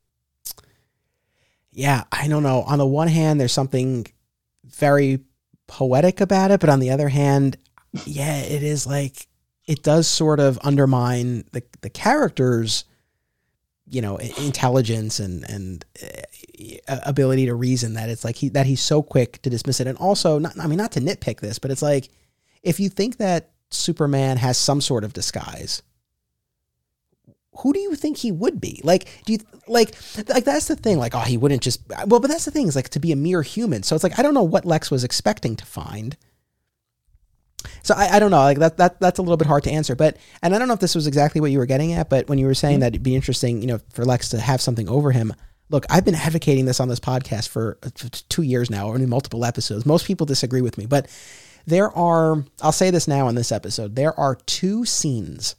[1.76, 2.61] yeah, I don't know.
[2.64, 4.07] On the one hand, there's something
[4.65, 5.19] very
[5.68, 7.57] poetic about it, but on the other hand,
[8.06, 9.27] yeah, it is like
[9.68, 12.85] it does sort of undermine the the characters,
[13.89, 15.85] you know, intelligence and and
[16.88, 17.95] uh, ability to reason.
[17.95, 20.68] That it's like he that he's so quick to dismiss it, and also, not, I
[20.68, 22.10] mean, not to nitpick this, but it's like
[22.64, 25.84] if you think that Superman has some sort of disguise,
[27.60, 28.82] who do you think he would be?
[28.84, 29.95] Like, do you like
[30.27, 30.98] like that's the thing?
[30.98, 33.15] Like, oh, he wouldn't just well, but that's the thing is like to be a
[33.15, 33.84] mere human.
[33.84, 36.18] So it's like I don't know what Lex was expecting to find.
[37.84, 39.95] So I, I don't know, like that that that's a little bit hard to answer.
[39.95, 42.27] But and I don't know if this was exactly what you were getting at, but
[42.27, 42.82] when you were saying mm-hmm.
[42.82, 45.34] that it'd be interesting, you know, for Lex to have something over him.
[45.69, 47.90] Look, I've been advocating this on this podcast for uh,
[48.30, 49.84] two years now, or in multiple episodes.
[49.84, 51.10] Most people disagree with me, but
[51.65, 52.44] there are.
[52.61, 53.95] I'll say this now in this episode.
[53.95, 55.56] There are two scenes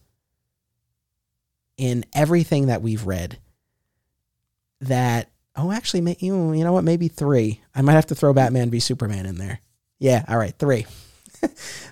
[1.77, 3.39] in everything that we've read
[4.81, 6.85] that oh actually you know what?
[6.85, 7.61] Maybe three.
[7.74, 9.61] I might have to throw batman v superman in there.
[9.98, 10.86] Yeah all right three.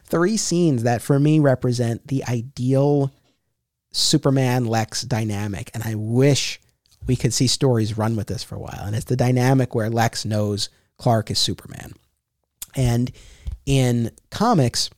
[0.04, 3.12] Three scenes that for me represent the ideal
[3.92, 6.60] superman lex dynamic and i wish
[7.06, 8.82] we could see stories run with this for a while.
[8.84, 11.94] And it's the dynamic where lex knows clark is superman.
[12.74, 13.10] And
[13.66, 14.90] in comics,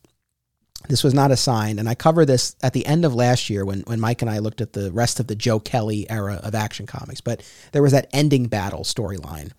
[0.89, 1.79] this was not a sign.
[1.79, 4.39] and I cover this at the end of last year when when Mike and I
[4.39, 7.21] looked at the rest of the Joe Kelly era of action comics.
[7.21, 7.43] But
[7.73, 9.51] there was that ending battle storyline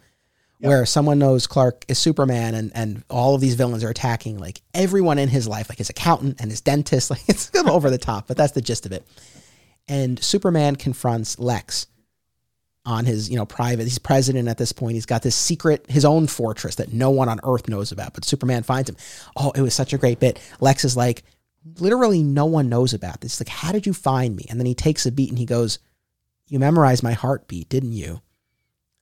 [0.60, 0.70] Yep.
[0.70, 4.62] where someone knows Clark is Superman, and and all of these villains are attacking like
[4.74, 7.10] everyone in his life, like his accountant and his dentist.
[7.12, 9.06] Like it's over the top, but that's the gist of it.
[9.88, 11.86] And Superman confronts Lex
[12.88, 13.84] on his, you know, private.
[13.84, 14.94] He's president at this point.
[14.94, 18.14] He's got this secret, his own fortress that no one on Earth knows about.
[18.14, 18.96] But Superman finds him.
[19.36, 20.40] Oh, it was such a great bit.
[20.62, 21.24] Lex is like,
[21.80, 23.42] literally, no one knows about this.
[23.42, 24.46] Like, how did you find me?
[24.50, 25.80] And then he takes a beat and he goes,
[26.48, 28.22] "You memorized my heartbeat, didn't you?"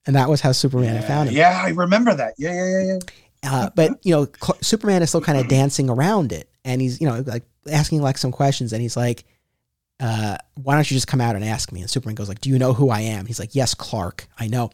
[0.07, 1.35] And that was how Superman had found him.
[1.35, 2.33] Yeah, I remember that.
[2.39, 2.99] Yeah, yeah, yeah,
[3.43, 3.51] yeah.
[3.51, 4.27] Uh, but you know,
[4.61, 8.19] Superman is still kind of dancing around it, and he's you know like asking Lex
[8.19, 9.25] some questions, and he's like,
[9.99, 12.49] uh, "Why don't you just come out and ask me?" And Superman goes like, "Do
[12.49, 14.71] you know who I am?" He's like, "Yes, Clark, I know."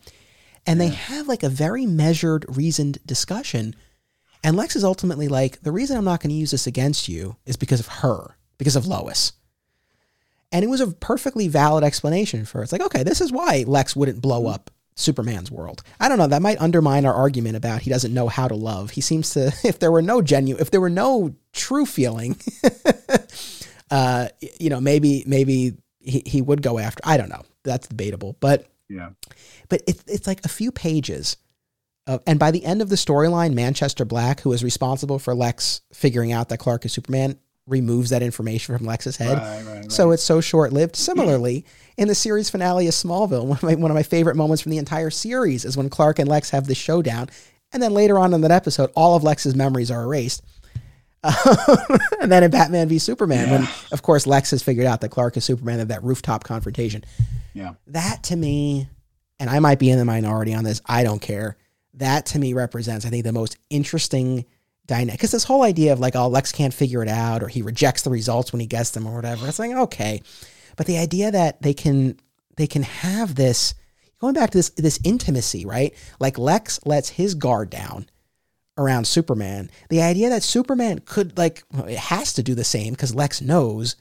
[0.65, 3.75] And they have like a very measured, reasoned discussion,
[4.43, 7.35] and Lex is ultimately like, "The reason I'm not going to use this against you
[7.45, 9.33] is because of her, because of Lois."
[10.51, 12.63] And it was a perfectly valid explanation for it.
[12.63, 15.81] It's like, okay, this is why Lex wouldn't blow up Superman's world.
[15.99, 16.27] I don't know.
[16.27, 18.91] That might undermine our argument about he doesn't know how to love.
[18.91, 22.39] He seems to, if there were no genuine, if there were no true feeling,
[23.91, 27.01] uh, you know, maybe maybe he, he would go after.
[27.05, 27.43] I don't know.
[27.63, 29.09] That's debatable, but Yeah.
[29.69, 31.37] but it's it's like a few pages.
[32.07, 35.81] Of, and by the end of the storyline, Manchester Black, who is responsible for Lex
[35.93, 37.37] figuring out that Clark is Superman,
[37.67, 39.37] removes that information from Lex's head.
[39.37, 39.91] Right, right, right.
[39.91, 40.95] So it's so short lived.
[40.95, 41.63] Similarly,
[41.97, 44.71] in the series finale of Smallville, one of, my, one of my favorite moments from
[44.71, 47.29] the entire series is when Clark and Lex have the showdown.
[47.71, 50.41] And then later on in that episode, all of Lex's memories are erased.
[51.23, 51.33] Um,
[52.21, 55.37] and then in Batman v Superman, when of course Lex has figured out that Clark
[55.37, 57.03] is Superman, of that rooftop confrontation.
[57.53, 57.73] Yeah.
[57.87, 58.87] That to me,
[59.39, 61.57] and I might be in the minority on this, I don't care.
[61.95, 64.45] That to me represents, I think, the most interesting
[64.87, 65.13] dynamic.
[65.13, 68.03] Because this whole idea of like, oh, Lex can't figure it out, or he rejects
[68.03, 69.47] the results when he gets them, or whatever.
[69.47, 70.21] It's like okay,
[70.75, 72.17] but the idea that they can
[72.57, 73.73] they can have this
[74.19, 75.93] going back to this this intimacy, right?
[76.19, 78.07] Like Lex lets his guard down
[78.77, 79.69] around Superman.
[79.89, 83.95] The idea that Superman could like it has to do the same because Lex knows.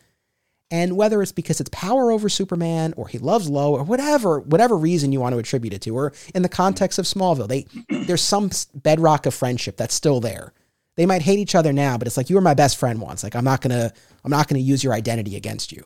[0.73, 4.77] And whether it's because it's power over Superman or he loves Low or whatever, whatever
[4.77, 7.67] reason you want to attribute it to, or in the context of Smallville, they
[8.07, 10.53] there's some bedrock of friendship that's still there.
[10.97, 13.25] They might hate each other now, but it's like you were my best friend once.
[13.25, 13.93] Like I'm not gonna
[14.25, 15.85] I'm not gonna use your identity against you.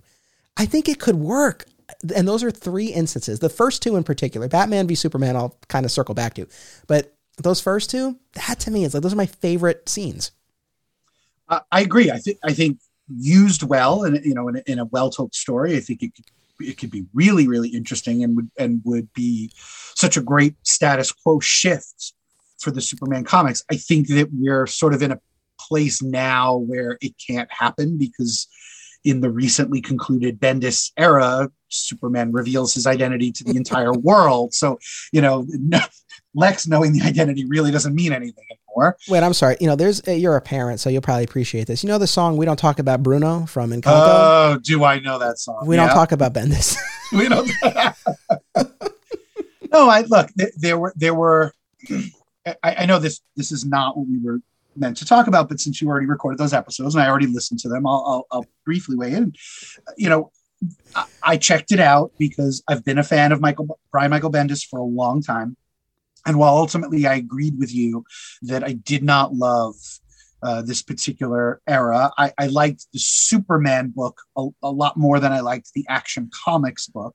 [0.56, 1.64] I think it could work.
[2.14, 3.38] And those are three instances.
[3.38, 6.46] The first two in particular, Batman v Superman, I'll kind of circle back to.
[6.86, 10.32] But those first two, that to me is like those are my favorite scenes.
[11.48, 12.10] I, I agree.
[12.10, 12.78] I think I think
[13.08, 16.14] used well and you know in a, in a well told story, I think it
[16.14, 16.24] could
[16.60, 19.50] it could be really really interesting and would and would be
[19.94, 22.14] such a great status quo shift
[22.60, 23.62] for the Superman comics.
[23.70, 25.20] I think that we're sort of in a
[25.58, 28.48] place now where it can't happen because
[29.04, 34.54] in the recently concluded Bendis era, Superman reveals his identity to the entire world.
[34.54, 34.78] So,
[35.12, 35.80] you know, no,
[36.34, 38.96] Lex knowing the identity really doesn't mean anything anymore.
[39.08, 39.56] Wait, I'm sorry.
[39.60, 41.82] You know, there's uh, you're a parent, so you'll probably appreciate this.
[41.84, 43.82] You know the song "We Don't Talk About Bruno" from Encanto.
[43.86, 45.64] Oh, do I know that song?
[45.66, 45.86] we Yeah.
[45.86, 46.76] don't talk about Bendis.
[47.12, 47.48] we don't.
[49.72, 50.30] no, I look.
[50.36, 51.52] There, there were there were.
[52.46, 53.20] I, I know this.
[53.36, 54.40] This is not what we were
[54.76, 57.60] meant to talk about, but since you already recorded those episodes and I already listened
[57.60, 59.32] to them, I'll I'll, I'll briefly weigh in.
[59.96, 60.32] You know,
[60.94, 64.66] I, I checked it out because I've been a fan of Michael Brian Michael Bendis
[64.66, 65.56] for a long time,
[66.26, 68.04] and while ultimately I agreed with you
[68.42, 69.74] that I did not love.
[70.42, 72.10] Uh, this particular era.
[72.18, 76.28] I, I liked the Superman book a, a lot more than I liked the Action
[76.44, 77.14] Comics book.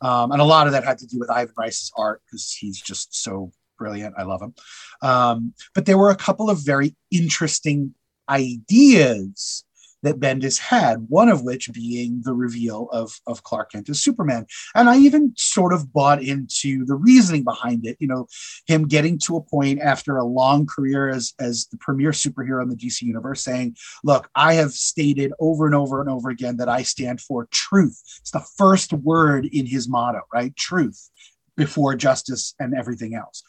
[0.00, 2.80] Um, and a lot of that had to do with Ivan Reis's art because he's
[2.80, 4.14] just so brilliant.
[4.16, 4.54] I love him.
[5.02, 7.94] Um, but there were a couple of very interesting
[8.30, 9.64] ideas
[10.02, 14.46] that Bendis had, one of which being the reveal of, of Clark Kent as Superman.
[14.74, 18.26] And I even sort of bought into the reasoning behind it, you know,
[18.66, 22.68] him getting to a point after a long career as, as the premier superhero in
[22.68, 26.68] the DC universe saying, look, I have stated over and over and over again that
[26.68, 28.00] I stand for truth.
[28.20, 30.54] It's the first word in his motto, right?
[30.56, 31.10] Truth
[31.56, 33.42] before justice and everything else.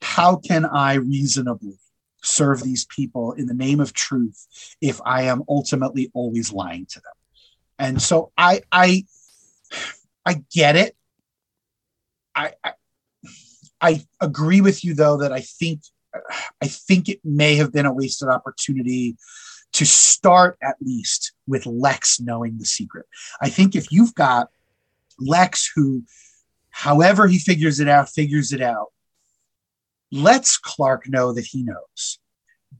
[0.00, 1.78] How can I reasonably
[2.22, 4.46] serve these people in the name of truth
[4.80, 7.12] if I am ultimately always lying to them?
[7.78, 9.04] And so I I
[10.24, 10.96] I get it.
[12.34, 12.72] I I,
[13.80, 15.80] I agree with you though that I think
[16.60, 19.16] I think it may have been a wasted opportunity
[19.72, 23.06] to start at least with Lex knowing the secret.
[23.40, 24.48] I think if you've got
[25.18, 26.04] Lex who
[26.70, 28.88] however he figures it out, figures it out.
[30.12, 32.18] Let's Clark know that he knows.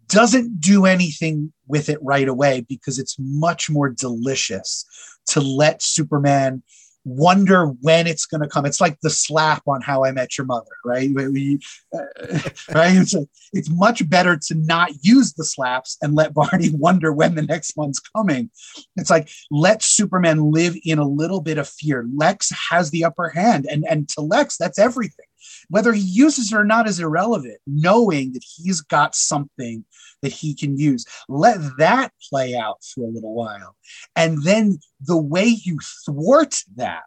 [0.08, 4.84] doesn't do anything with it right away because it's much more delicious
[5.28, 6.62] to let Superman
[7.04, 8.66] wonder when it's going to come.
[8.66, 11.10] It's like the slap on How I Met Your Mother, right?
[11.12, 11.58] We,
[11.94, 11.98] uh,
[12.74, 12.96] right?
[12.96, 13.14] It's,
[13.52, 17.76] it's much better to not use the slaps and let Barney wonder when the next
[17.76, 18.50] one's coming.
[18.96, 22.06] It's like let Superman live in a little bit of fear.
[22.14, 25.26] Lex has the upper hand, and and to Lex, that's everything.
[25.68, 27.58] Whether he uses it or not is irrelevant.
[27.66, 29.84] Knowing that he's got something
[30.22, 31.04] that he can use.
[31.28, 33.76] Let that play out for a little while.
[34.16, 37.02] And then the way you thwart that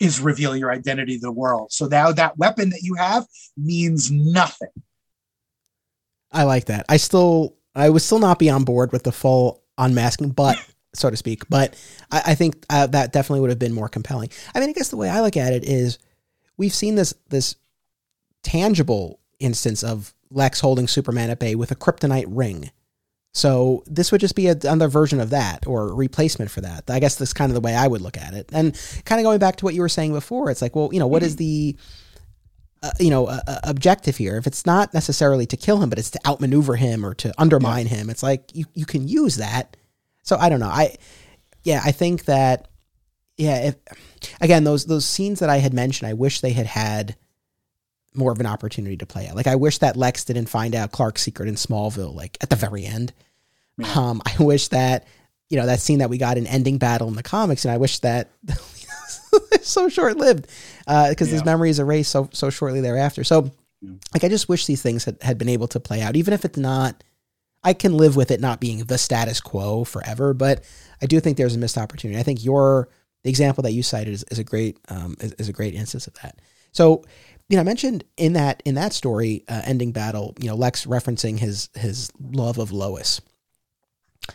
[0.00, 1.72] is reveal your identity to the world.
[1.72, 3.26] So now that weapon that you have
[3.56, 4.68] means nothing.
[6.32, 6.84] I like that.
[6.88, 10.58] I still, I would still not be on board with the full unmasking, but
[10.94, 11.48] so to speak.
[11.48, 11.74] But
[12.10, 14.30] I, I think uh, that definitely would have been more compelling.
[14.54, 15.98] I mean, I guess the way I look at it is,
[16.58, 17.56] we've seen this this
[18.46, 22.70] tangible instance of Lex holding Superman at bay with a kryptonite ring.
[23.34, 26.84] So this would just be a, another version of that or replacement for that.
[26.88, 28.48] I guess that's kind of the way I would look at it.
[28.52, 31.00] And kind of going back to what you were saying before, it's like, well, you
[31.00, 31.76] know, what is the
[32.82, 34.36] uh, you know uh, objective here?
[34.36, 37.86] If it's not necessarily to kill him, but it's to outmaneuver him or to undermine
[37.86, 37.96] yeah.
[37.96, 39.76] him, it's like you you can use that.
[40.22, 40.68] So I don't know.
[40.68, 40.96] I
[41.62, 42.68] yeah, I think that
[43.36, 43.76] yeah, if
[44.40, 47.16] again those those scenes that I had mentioned, I wish they had had
[48.16, 49.36] more of an opportunity to play out.
[49.36, 52.56] Like I wish that Lex didn't find out Clark's secret in Smallville, like at the
[52.56, 53.12] very end.
[53.78, 53.92] Yeah.
[53.92, 55.06] Um, I wish that
[55.50, 57.76] you know that scene that we got in Ending Battle in the comics, and I
[57.76, 58.30] wish that
[59.62, 60.46] so short lived
[60.78, 61.32] because uh, yeah.
[61.32, 63.24] his memory is erased so so shortly thereafter.
[63.24, 63.92] So, yeah.
[64.14, 66.44] like, I just wish these things had, had been able to play out, even if
[66.44, 67.02] it's not.
[67.64, 70.62] I can live with it not being the status quo forever, but
[71.02, 72.20] I do think there's a missed opportunity.
[72.20, 72.88] I think your
[73.24, 76.06] the example that you cited is, is a great um, is, is a great instance
[76.06, 76.40] of that.
[76.70, 77.04] So
[77.48, 80.86] you know, I mentioned in that in that story, uh, ending battle, you know, Lex
[80.86, 83.20] referencing his his love of Lois.
[84.28, 84.34] And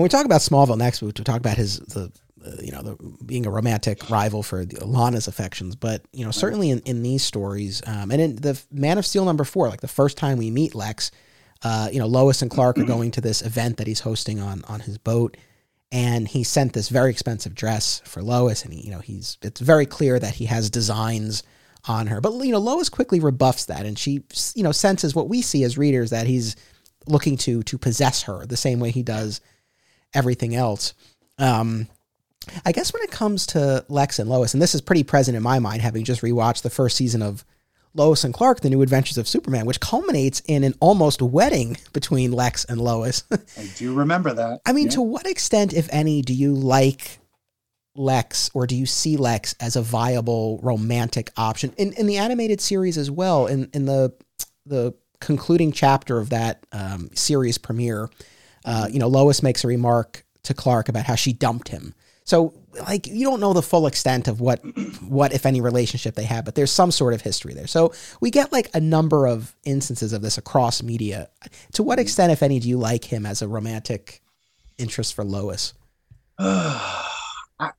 [0.00, 2.10] when we talk about Smallville next, we talk about his the
[2.44, 6.30] uh, you know the, being a romantic rival for the, Lana's affections, but you know
[6.30, 9.82] certainly in, in these stories, um, and in the Man of Steel number four, like
[9.82, 11.10] the first time we meet Lex,
[11.62, 14.64] uh, you know Lois and Clark are going to this event that he's hosting on
[14.64, 15.36] on his boat,
[15.92, 19.60] and he sent this very expensive dress for Lois, and he, you know he's it's
[19.60, 21.42] very clear that he has designs
[21.86, 22.20] on her.
[22.20, 24.22] But you know, Lois quickly rebuffs that, and she
[24.54, 26.56] you know senses what we see as readers that he's
[27.06, 29.40] looking to to possess her the same way he does
[30.12, 30.94] everything else.
[31.38, 31.88] Um,
[32.64, 35.42] I guess when it comes to Lex and Lois, and this is pretty present in
[35.42, 37.44] my mind, having just rewatched the first season of
[37.94, 42.32] Lois and Clark: The New Adventures of Superman, which culminates in an almost wedding between
[42.32, 43.24] Lex and Lois.
[43.30, 44.60] I do remember that.
[44.66, 44.92] I mean, yeah.
[44.92, 47.18] to what extent, if any, do you like
[47.96, 52.60] Lex or do you see Lex as a viable romantic option in, in the animated
[52.60, 53.46] series as well?
[53.46, 54.12] In in the
[54.66, 58.10] the concluding chapter of that um, series premiere,
[58.64, 61.94] uh, you know, Lois makes a remark to Clark about how she dumped him.
[62.24, 62.54] So
[62.88, 64.60] like you don't know the full extent of what
[65.02, 67.68] what if any relationship they have, but there's some sort of history there.
[67.68, 71.28] So we get like a number of instances of this across media.
[71.74, 74.20] To what extent, if any, do you like him as a romantic
[74.78, 75.74] interest for Lois?
[77.58, 77.70] I,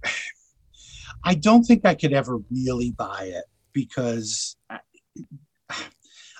[1.23, 4.79] I don't think I could ever really buy it because I,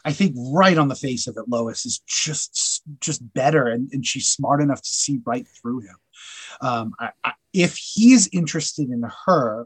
[0.05, 4.05] I think right on the face of it, Lois is just just better, and, and
[4.05, 5.95] she's smart enough to see right through him.
[6.61, 9.65] Um, I, I, if he's interested in her,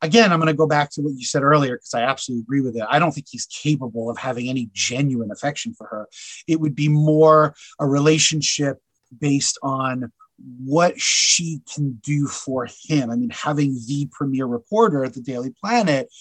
[0.00, 2.62] again, I'm going to go back to what you said earlier because I absolutely agree
[2.62, 2.84] with it.
[2.88, 6.08] I don't think he's capable of having any genuine affection for her.
[6.48, 8.78] It would be more a relationship
[9.20, 13.10] based on what she can do for him.
[13.10, 16.12] I mean, having the premier reporter at the Daily Planet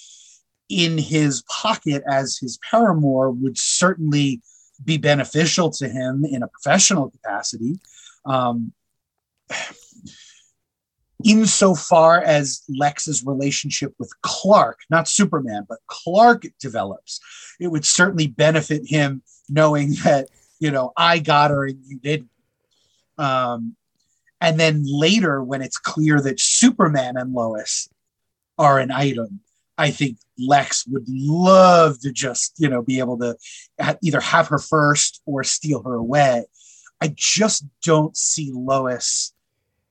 [0.69, 4.41] in his pocket as his paramour would certainly
[4.83, 7.79] be beneficial to him in a professional capacity.
[8.25, 8.73] Um,
[11.23, 17.19] insofar as Lex's relationship with Clark, not Superman, but Clark develops,
[17.59, 20.27] it would certainly benefit him knowing that,
[20.59, 22.29] you know, I got her and you didn't.
[23.17, 23.75] Um,
[24.45, 27.89] and then later, when it's clear that Superman and Lois
[28.59, 29.39] are an item,
[29.75, 33.35] I think Lex would love to just, you know, be able to
[34.03, 36.45] either have her first or steal her away.
[37.01, 39.33] I just don't see Lois,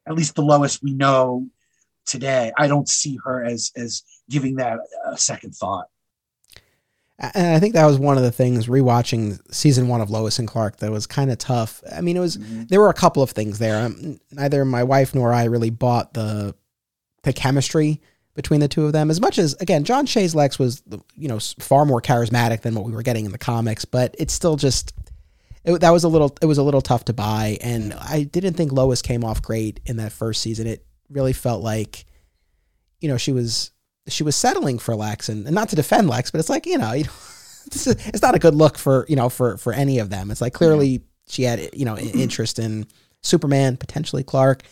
[0.06, 1.48] at least the Lois we know
[2.06, 2.52] today.
[2.56, 5.88] I don't see her as as giving that a second thought.
[7.18, 10.48] And I think that was one of the things rewatching season one of Lois and
[10.48, 11.82] Clark that was kind of tough.
[11.94, 12.64] I mean, it was mm-hmm.
[12.64, 13.86] there were a couple of things there.
[13.86, 16.54] Um, neither my wife nor I really bought the
[17.22, 18.00] the chemistry
[18.34, 19.10] between the two of them.
[19.10, 20.82] As much as again, John Shea's Lex was
[21.16, 24.34] you know far more charismatic than what we were getting in the comics, but it's
[24.34, 24.92] still just
[25.64, 28.54] it, that was a little it was a little tough to buy, and I didn't
[28.54, 30.66] think Lois came off great in that first season.
[30.66, 32.06] It really felt like,
[33.00, 33.70] you know, she was
[34.08, 36.78] she was settling for Lex, and, and not to defend Lex, but it's like you
[36.78, 37.10] know, you know
[37.70, 40.30] this is, it's not a good look for you know for for any of them.
[40.30, 42.86] It's like clearly she had you know interest in
[43.22, 44.62] Superman, potentially Clark,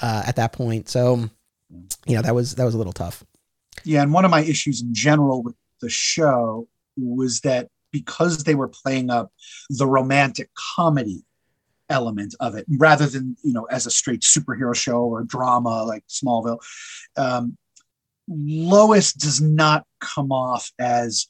[0.00, 0.88] uh, at that point.
[0.88, 1.28] So
[2.06, 3.24] you know that was that was a little tough.
[3.84, 8.54] Yeah, and one of my issues in general with the show was that because they
[8.54, 9.32] were playing up
[9.70, 11.24] the romantic comedy
[11.88, 16.04] element of it rather than you know as a straight superhero show or drama like
[16.08, 16.58] Smallville,
[17.16, 17.56] um,
[18.28, 21.28] Lois does not come off as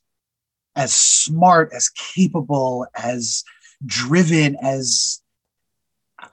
[0.74, 3.42] as smart, as capable, as
[3.84, 5.22] driven as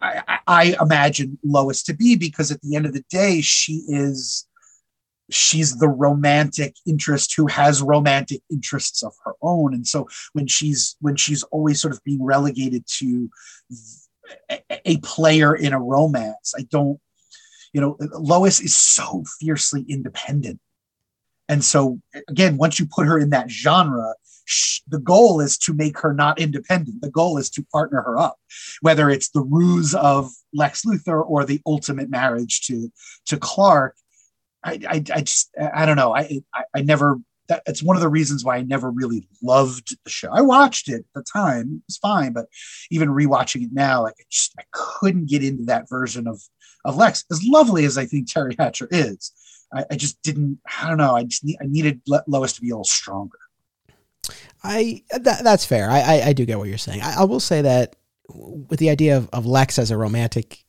[0.02, 4.46] I, I, imagine Lois to be, because at the end of the day, she is
[5.30, 9.74] she's the romantic interest who has romantic interests of her own.
[9.74, 13.30] And so when she's when she's always sort of being relegated to
[14.50, 17.00] a, a player in a romance i don't
[17.74, 20.60] you know lois is so fiercely independent
[21.50, 24.14] and so again once you put her in that genre
[24.88, 27.02] the goal is to make her not independent.
[27.02, 28.38] The goal is to partner her up,
[28.82, 32.92] whether it's the ruse of Lex Luthor or the ultimate marriage to
[33.28, 33.96] to Clark.
[34.64, 36.16] I, I, I just I don't know.
[36.16, 37.20] I, I, I never.
[37.50, 40.30] That, it's one of the reasons why I never really loved the show.
[40.32, 42.46] I watched it at the time; it was fine, but
[42.90, 46.42] even rewatching it now, like I just I couldn't get into that version of
[46.86, 47.26] of Lex.
[47.32, 49.32] As lovely as I think Teri Hatcher is,
[49.74, 50.60] I, I just didn't.
[50.82, 51.16] I don't know.
[51.16, 53.38] I just need, I needed Lois to be a little stronger.
[54.64, 55.90] I that, that's fair.
[55.90, 57.02] I, I, I do get what you're saying.
[57.02, 57.96] I, I will say that
[58.30, 60.63] with the idea of, of Lex as a romantic,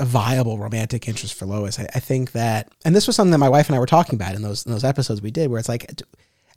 [0.00, 3.38] a viable romantic interest for Lois, I, I think that, and this was something that
[3.38, 5.60] my wife and I were talking about in those in those episodes we did, where
[5.60, 6.02] it's like,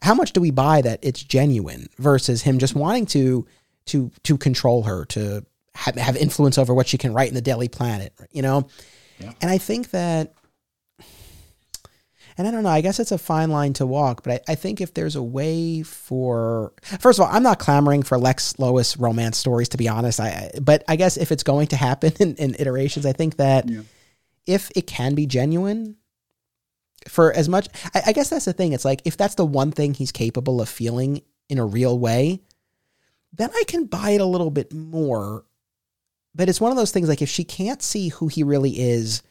[0.02, 3.46] how much do we buy that it's genuine versus him just wanting to
[3.86, 5.44] to to control her, to
[5.74, 8.66] have, have influence over what she can write in the Daily Planet, you know?
[9.18, 9.32] Yeah.
[9.42, 10.32] And I think that
[12.36, 14.54] and I don't know, I guess it's a fine line to walk, but I, I,
[14.54, 18.96] think if there's a way for first of all, I'm not clamoring for Lex Lois
[18.96, 20.20] romance stories to be honest.
[20.20, 23.68] I but I guess if it's going to happen in, in iterations, I think that
[23.68, 23.82] yeah.
[24.46, 25.96] if it can be genuine
[27.06, 28.72] for as much I, I guess that's the thing.
[28.72, 32.40] It's like if that's the one thing he's capable of feeling in a real way,
[33.32, 35.44] then I can buy it a little bit more.
[36.34, 39.22] But it's one of those things like if she can't see who he really is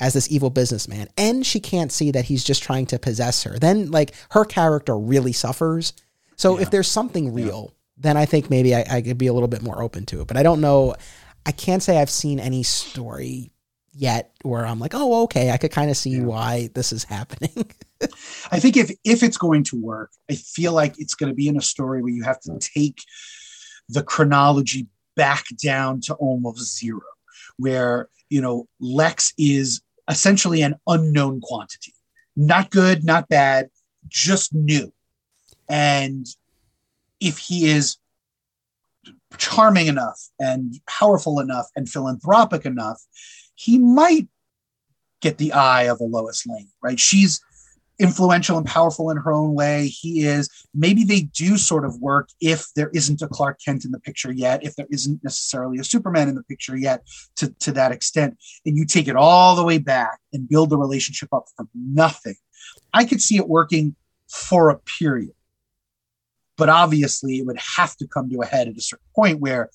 [0.00, 1.08] as this evil businessman.
[1.16, 3.58] And she can't see that he's just trying to possess her.
[3.58, 5.92] Then like her character really suffers.
[6.36, 6.62] So yeah.
[6.62, 7.74] if there's something real yeah.
[7.98, 10.26] then i think maybe I, I, could be a little bit more open to it.
[10.26, 10.94] But i don't know.
[11.46, 13.52] I can't say i've seen any story
[13.92, 16.22] yet where i'm like oh okay i could kind of see yeah.
[16.22, 17.70] why this is happening.
[18.52, 21.48] I think if if it's going to work i feel like it's going to be
[21.48, 22.72] in a story where you have to mm.
[22.72, 23.02] take
[23.88, 24.86] the chronology
[25.16, 27.00] back down to almost zero
[27.56, 31.94] where you know lex is essentially an unknown quantity.
[32.36, 33.70] Not good, not bad,
[34.08, 34.92] just new.
[35.68, 36.26] And
[37.20, 37.96] if he is
[39.38, 43.00] charming enough and powerful enough and philanthropic enough,
[43.54, 44.28] he might
[45.20, 46.98] get the eye of a Lois Lane, right?
[46.98, 47.40] She's
[48.00, 49.88] influential and powerful in her own way.
[49.88, 50.48] He is.
[50.74, 54.32] Maybe they do sort of work if there isn't a Clark Kent in the picture
[54.32, 57.06] yet, if there isn't necessarily a Superman in the picture yet
[57.36, 58.38] to, to that extent.
[58.64, 62.36] And you take it all the way back and build the relationship up from nothing.
[62.94, 63.94] I could see it working
[64.28, 65.32] for a period.
[66.56, 69.70] But obviously, it would have to come to a head at a certain point where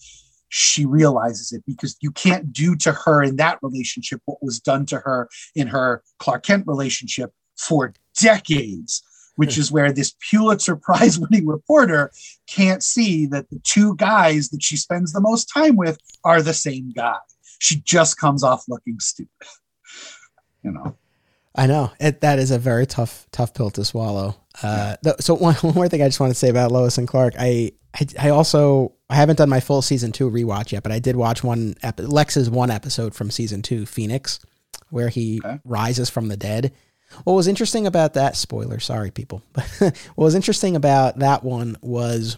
[0.50, 4.86] she realizes it because you can't do to her in that relationship what was done
[4.86, 9.04] to her in her Clark Kent relationship for decades,
[9.36, 12.12] which is where this Pulitzer Prize winning reporter
[12.48, 16.54] can't see that the two guys that she spends the most time with are the
[16.54, 17.18] same guy.
[17.60, 19.30] She just comes off looking stupid.
[20.64, 20.96] You know.
[21.58, 24.36] I know it, that is a very tough, tough pill to swallow.
[24.62, 27.08] Uh, th- so one, one more thing I just want to say about Lois and
[27.08, 30.92] Clark, I, I, I, also I haven't done my full season two rewatch yet, but
[30.92, 31.76] I did watch one.
[31.82, 34.40] Ep- Lex's one episode from season two, Phoenix,
[34.90, 35.60] where he okay.
[35.64, 36.74] rises from the dead,
[37.24, 41.78] what was interesting about that spoiler, sorry people, but what was interesting about that one
[41.82, 42.38] was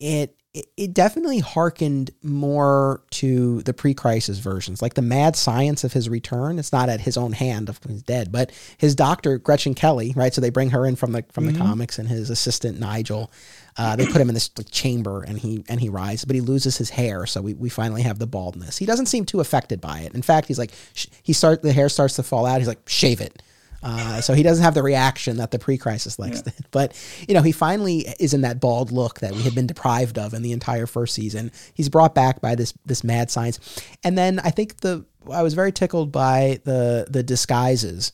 [0.00, 0.36] it
[0.76, 6.60] it definitely harkened more to the pre-crisis versions, like the mad science of his return.
[6.60, 10.12] It's not at his own hand of course he's dead, but his doctor Gretchen Kelly,
[10.14, 10.32] right?
[10.32, 11.54] So they bring her in from the from mm-hmm.
[11.54, 13.32] the comics, and his assistant Nigel.
[13.76, 16.40] Uh, they put him in this like, chamber, and he and he rises, but he
[16.40, 17.26] loses his hair.
[17.26, 18.78] So we, we finally have the baldness.
[18.78, 20.14] He doesn't seem too affected by it.
[20.14, 22.58] In fact, he's like sh- he start the hair starts to fall out.
[22.58, 23.42] He's like shave it.
[23.82, 26.52] Uh, so he doesn't have the reaction that the pre-crisis Lex Yeah.
[26.52, 26.66] did.
[26.70, 26.98] But
[27.28, 30.32] you know, he finally is in that bald look that we had been deprived of
[30.34, 31.50] in the entire first season.
[31.74, 33.58] He's brought back by this this mad science,
[34.04, 38.12] and then I think the I was very tickled by the the disguises.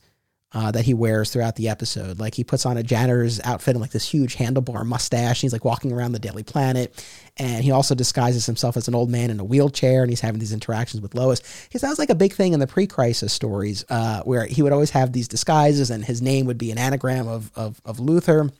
[0.53, 2.19] Uh, that he wears throughout the episode.
[2.19, 5.39] Like he puts on a janitor's outfit and like this huge handlebar mustache.
[5.39, 7.05] And he's like walking around the Daily Planet,
[7.37, 10.39] and he also disguises himself as an old man in a wheelchair, and he's having
[10.39, 11.39] these interactions with Lois.
[11.63, 14.73] Because that was like a big thing in the pre-crisis stories, uh, where he would
[14.73, 18.51] always have these disguises, and his name would be an anagram of of, of Luthor.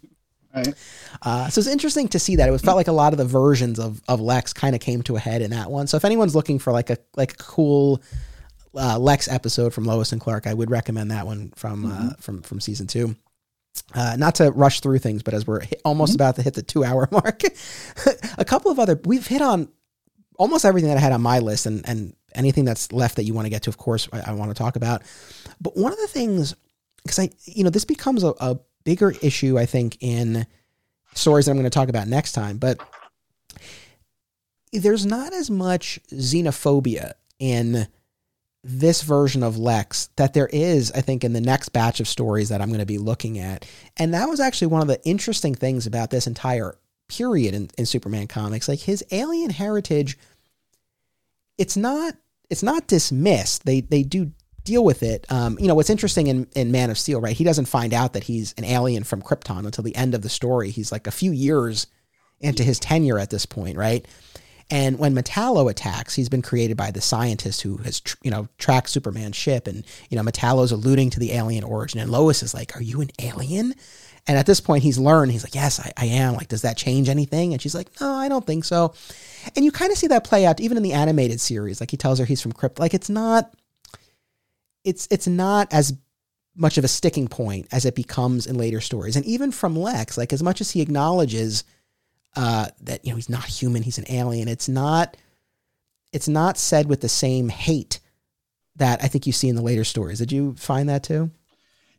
[0.56, 0.74] Right.
[1.22, 3.26] Uh, so it's interesting to see that it was felt like a lot of the
[3.26, 5.88] versions of of Lex kind of came to a head in that one.
[5.88, 8.02] So if anyone's looking for like a like a cool
[8.76, 12.42] uh, Lex episode from Lois and Clark, I would recommend that one from uh, from
[12.42, 13.16] from season two.
[13.94, 16.62] Uh, not to rush through things, but as we're hit, almost about to hit the
[16.62, 17.42] two hour mark,
[18.38, 19.70] a couple of other we've hit on
[20.38, 23.34] almost everything that I had on my list, and and anything that's left that you
[23.34, 25.04] want to get to, of course, I, I want to talk about.
[25.60, 26.56] But one of the things,
[27.04, 30.46] because I, you know, this becomes a, a bigger issue, I think, in
[31.14, 32.80] stories that I'm going to talk about next time, but
[34.72, 37.88] there's not as much xenophobia in
[38.64, 42.50] this version of Lex that there is, I think, in the next batch of stories
[42.50, 43.66] that I'm going to be looking at.
[43.98, 46.78] And that was actually one of the interesting things about this entire
[47.08, 48.68] period in, in Superman comics.
[48.68, 50.18] Like his alien heritage,
[51.58, 52.16] it's not
[52.50, 53.66] it's not dismissed.
[53.66, 54.32] They they do
[54.64, 55.26] deal with it.
[55.32, 57.36] Um, you know, what's interesting in, in Man of Steel, right?
[57.36, 60.30] He doesn't find out that he's an alien from Krypton until the end of the
[60.30, 60.70] story.
[60.70, 61.88] He's like a few years
[62.40, 64.06] into his tenure at this point, right?
[64.72, 68.48] And when Metallo attacks, he's been created by the scientist who has, tr- you know,
[68.58, 69.68] tracked Superman's ship.
[69.68, 72.00] And, you know, Metallo's alluding to the alien origin.
[72.00, 73.76] And Lois is like, Are you an alien?
[74.28, 76.36] And at this point, he's learned, he's like, Yes, I, I am.
[76.36, 77.52] Like, does that change anything?
[77.52, 78.94] And she's like, No, I don't think so.
[79.58, 81.82] And you kind of see that play out even in the animated series.
[81.82, 82.80] Like, he tells her he's from Krypton.
[82.80, 83.54] Like, it's not,
[84.86, 85.94] it's, it's not as
[86.56, 89.18] much of a sticking point as it becomes in later stories.
[89.18, 91.66] And even from Lex, like, as much as he acknowledges,
[92.36, 94.48] uh, that you know he's not human, he's an alien.
[94.48, 95.18] It's not
[96.12, 98.00] it's not said with the same hate
[98.76, 100.20] that I think you see in the later stories.
[100.20, 101.32] Did you find that too?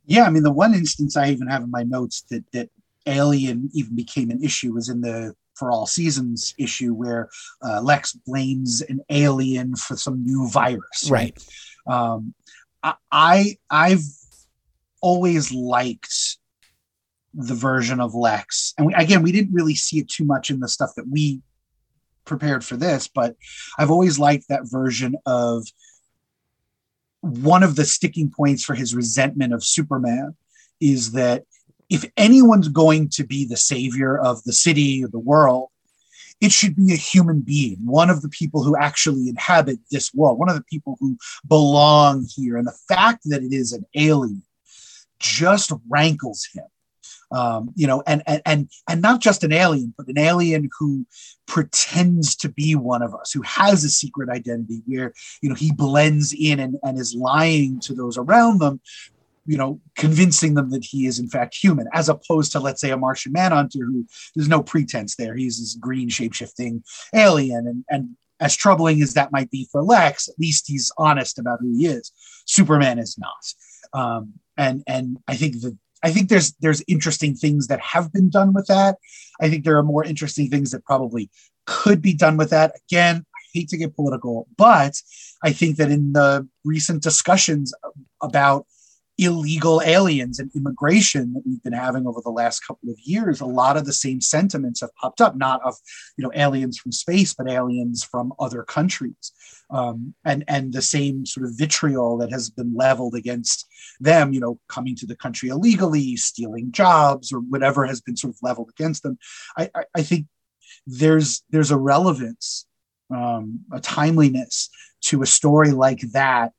[0.04, 2.70] Yeah, I mean, the one instance I even have in my notes that that
[3.06, 7.28] Alien even became an issue was in the For All Seasons issue where
[7.64, 11.10] uh, Lex blames an alien for some new virus.
[11.10, 11.36] Right.
[11.86, 12.34] Um,
[12.82, 14.04] I, I I've
[15.00, 16.38] always liked
[17.34, 20.60] the version of Lex, and we, again, we didn't really see it too much in
[20.60, 21.40] the stuff that we
[22.24, 23.36] prepared for this, but
[23.78, 25.66] I've always liked that version of
[27.20, 30.36] one of the sticking points for his resentment of Superman
[30.80, 31.44] is that
[31.88, 35.68] if anyone's going to be the savior of the city or the world,
[36.40, 40.38] it should be a human being, one of the people who actually inhabit this world,
[40.38, 42.56] one of the people who belong here.
[42.56, 44.42] And the fact that it is an alien
[45.20, 46.64] just rankles him.
[47.32, 51.06] Um, you know, and, and and and not just an alien, but an alien who
[51.46, 55.72] pretends to be one of us, who has a secret identity, where you know he
[55.72, 58.80] blends in and, and is lying to those around them,
[59.46, 62.90] you know, convincing them that he is in fact human, as opposed to let's say
[62.90, 65.34] a Martian Manhunter who there's no pretense there.
[65.34, 66.82] He's this green shapeshifting
[67.14, 71.38] alien, and and as troubling as that might be for Lex, at least he's honest
[71.38, 72.12] about who he is.
[72.46, 77.68] Superman is not, um, and and I think that I think there's there's interesting things
[77.68, 78.98] that have been done with that.
[79.40, 81.30] I think there are more interesting things that probably
[81.66, 82.72] could be done with that.
[82.88, 85.00] Again, I hate to get political, but
[85.42, 87.72] I think that in the recent discussions
[88.22, 88.66] about
[89.18, 93.46] illegal aliens and immigration that we've been having over the last couple of years a
[93.46, 95.74] lot of the same sentiments have popped up not of
[96.16, 99.32] you know aliens from space but aliens from other countries
[99.70, 103.66] um, and and the same sort of vitriol that has been leveled against
[104.02, 108.34] them you know coming to the country illegally stealing jobs or whatever has been sort
[108.34, 109.18] of leveled against them
[109.56, 110.26] i i, I think
[110.86, 112.66] there's there's a relevance
[113.12, 114.70] um, a timeliness
[115.02, 116.52] to a story like that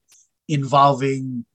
[0.48, 1.46] involving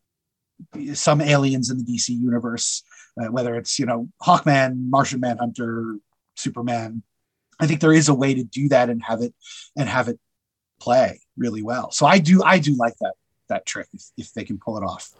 [0.94, 2.82] some aliens in the DC universe,
[3.20, 5.96] uh, whether it's you know Hawkman, Martian Manhunter,
[6.34, 7.02] Superman.
[7.60, 9.34] I think there is a way to do that and have it
[9.76, 10.18] and have it
[10.80, 11.90] play really well.
[11.90, 13.14] So I do I do like that
[13.48, 15.10] that trick if, if they can pull it off.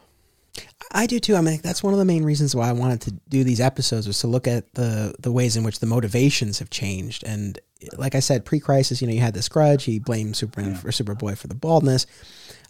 [0.91, 1.35] I do too.
[1.35, 4.07] I mean, that's one of the main reasons why I wanted to do these episodes
[4.07, 7.23] was to look at the the ways in which the motivations have changed.
[7.23, 7.59] And
[7.97, 9.83] like I said, pre-crisis, you know, you had this grudge.
[9.83, 12.05] He blamed Superman for Superboy for the baldness.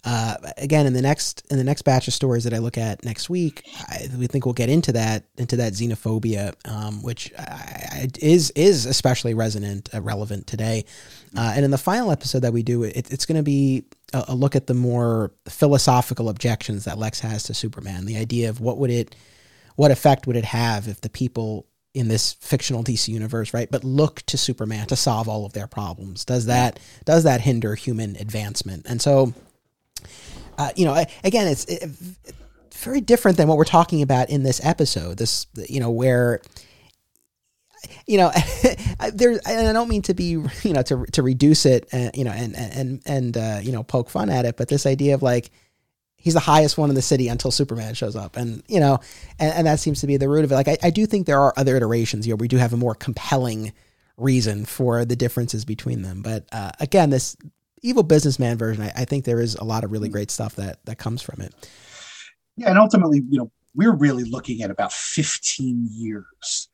[0.05, 3.03] Uh, again, in the next in the next batch of stories that I look at
[3.03, 7.43] next week, I, we think we'll get into that into that xenophobia, um, which I,
[7.43, 10.85] I, is is especially resonant, uh, relevant today.
[11.35, 13.83] Uh, and in the final episode that we do, it, it's going to be
[14.13, 18.05] a, a, look at the more philosophical objections that Lex has to Superman.
[18.05, 19.15] The idea of what would it,
[19.75, 23.69] what effect would it have if the people in this fictional DC universe, right?
[23.69, 26.25] But look to Superman to solve all of their problems.
[26.25, 28.85] Does that does that hinder human advancement?
[28.87, 29.33] And so,
[30.57, 31.89] uh, you know, again, it's it,
[32.75, 35.17] very different than what we're talking about in this episode.
[35.17, 36.41] This, you know, where
[38.07, 38.31] you know,
[39.13, 39.39] there.
[39.45, 40.25] And I don't mean to be,
[40.63, 43.83] you know, to to reduce it, uh, you know, and and and uh, you know,
[43.83, 45.51] poke fun at it, but this idea of like
[46.15, 48.99] he's the highest one in the city until Superman shows up, and you know,
[49.39, 50.55] and, and that seems to be the root of it.
[50.55, 52.33] Like I, I do think there are other iterations here.
[52.33, 53.73] You know, we do have a more compelling
[54.17, 57.37] reason for the differences between them, but uh, again, this
[57.81, 60.85] evil businessman version, I, I think there is a lot of really great stuff that
[60.85, 61.53] that comes from it.
[62.57, 66.67] Yeah, and ultimately, you know, we're really looking at about 15 years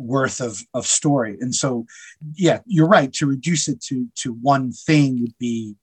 [0.00, 1.36] worth of, of story.
[1.40, 1.86] And so,
[2.34, 3.12] yeah, you're right.
[3.14, 5.76] To reduce it to to one thing would be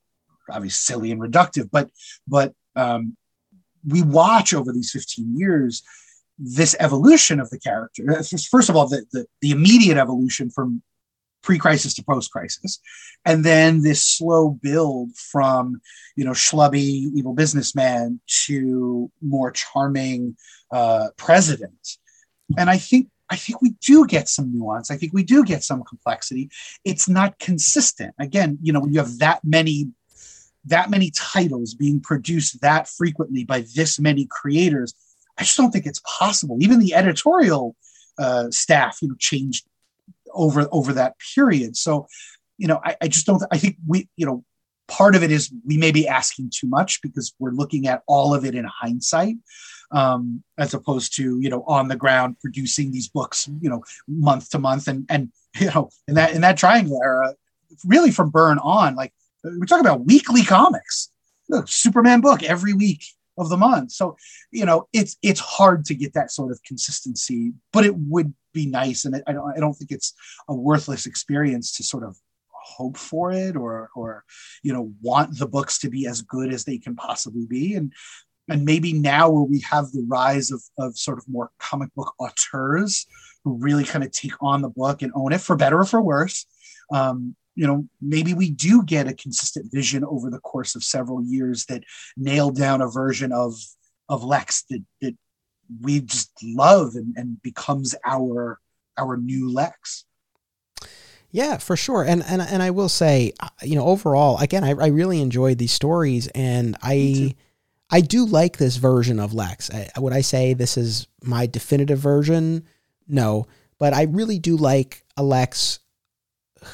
[0.49, 1.69] obviously silly and reductive.
[1.71, 1.89] But
[2.27, 3.15] but um,
[3.85, 5.83] we watch over these 15 years
[6.39, 8.03] this evolution of the character.
[8.51, 10.83] First of all, the, the, the immediate evolution from
[11.41, 12.79] pre-crisis to post-crisis,
[13.25, 15.81] and then this slow build from
[16.15, 20.35] you know schlubby evil businessman to more charming
[20.71, 21.97] uh, president.
[22.57, 24.89] And I think I think we do get some nuance.
[24.89, 26.49] I think we do get some complexity.
[26.85, 28.15] It's not consistent.
[28.19, 29.89] Again, you know, when you have that many
[30.65, 34.93] that many titles being produced that frequently by this many creators,
[35.37, 36.57] I just don't think it's possible.
[36.59, 37.75] Even the editorial
[38.19, 39.65] uh, staff, you know, changed
[40.33, 41.77] over over that period.
[41.77, 42.07] So,
[42.57, 43.43] you know, I, I just don't.
[43.51, 44.43] I think we, you know,
[44.87, 48.33] part of it is we may be asking too much because we're looking at all
[48.33, 49.37] of it in hindsight
[49.91, 54.49] um, as opposed to you know on the ground producing these books you know month
[54.51, 54.87] to month.
[54.87, 57.33] And and you know in that in that triangle era
[57.85, 61.11] really from Byrne on like we're talking about weekly comics
[61.49, 63.05] Look, superman book every week
[63.37, 63.91] of the month.
[63.91, 64.17] So
[64.51, 68.65] you know it's it's hard to get that sort of consistency but it would be
[68.65, 69.05] nice.
[69.05, 70.13] And i don't i don't think it's
[70.47, 72.17] a worthless experience to sort of
[72.67, 74.25] hope for it or or
[74.61, 77.75] you know want the books to be as good as they can possibly be.
[77.75, 77.93] And
[78.49, 82.13] and maybe now where we have the rise of, of sort of more comic book
[82.19, 83.05] auteurs
[83.43, 86.01] who really kind of take on the book and own it for better or for
[86.01, 86.45] worse
[86.93, 91.23] um, you know maybe we do get a consistent vision over the course of several
[91.23, 91.83] years that
[92.15, 93.53] nail down a version of
[94.09, 95.15] of lex that, that
[95.81, 98.59] we just love and, and becomes our
[98.97, 100.05] our new lex
[101.29, 102.03] yeah, for sure.
[102.03, 105.57] And and and I will say, uh, you know, overall, again, I, I really enjoyed
[105.57, 107.35] these stories, and I
[107.89, 109.69] I do like this version of Lex.
[109.71, 112.65] I, would I say this is my definitive version?
[113.07, 113.47] No,
[113.79, 115.79] but I really do like a Lex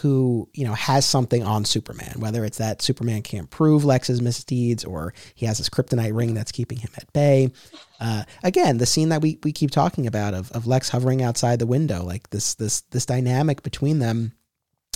[0.02, 4.84] who you know has something on Superman, whether it's that Superman can't prove Lex's misdeeds
[4.84, 7.52] or he has his kryptonite ring that's keeping him at bay.
[8.00, 11.60] Uh, again, the scene that we we keep talking about of of Lex hovering outside
[11.60, 14.34] the window, like this this this dynamic between them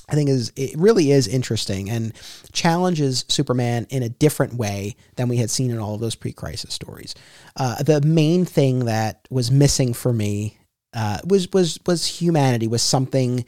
[0.10, 2.14] I think is it really is interesting and
[2.54, 6.74] challenges Superman in a different way than we had seen in all of those pre-crisis
[6.74, 7.14] stories.
[7.58, 10.58] Uh, the main thing that was missing for me
[10.94, 13.46] uh, was was was humanity, was something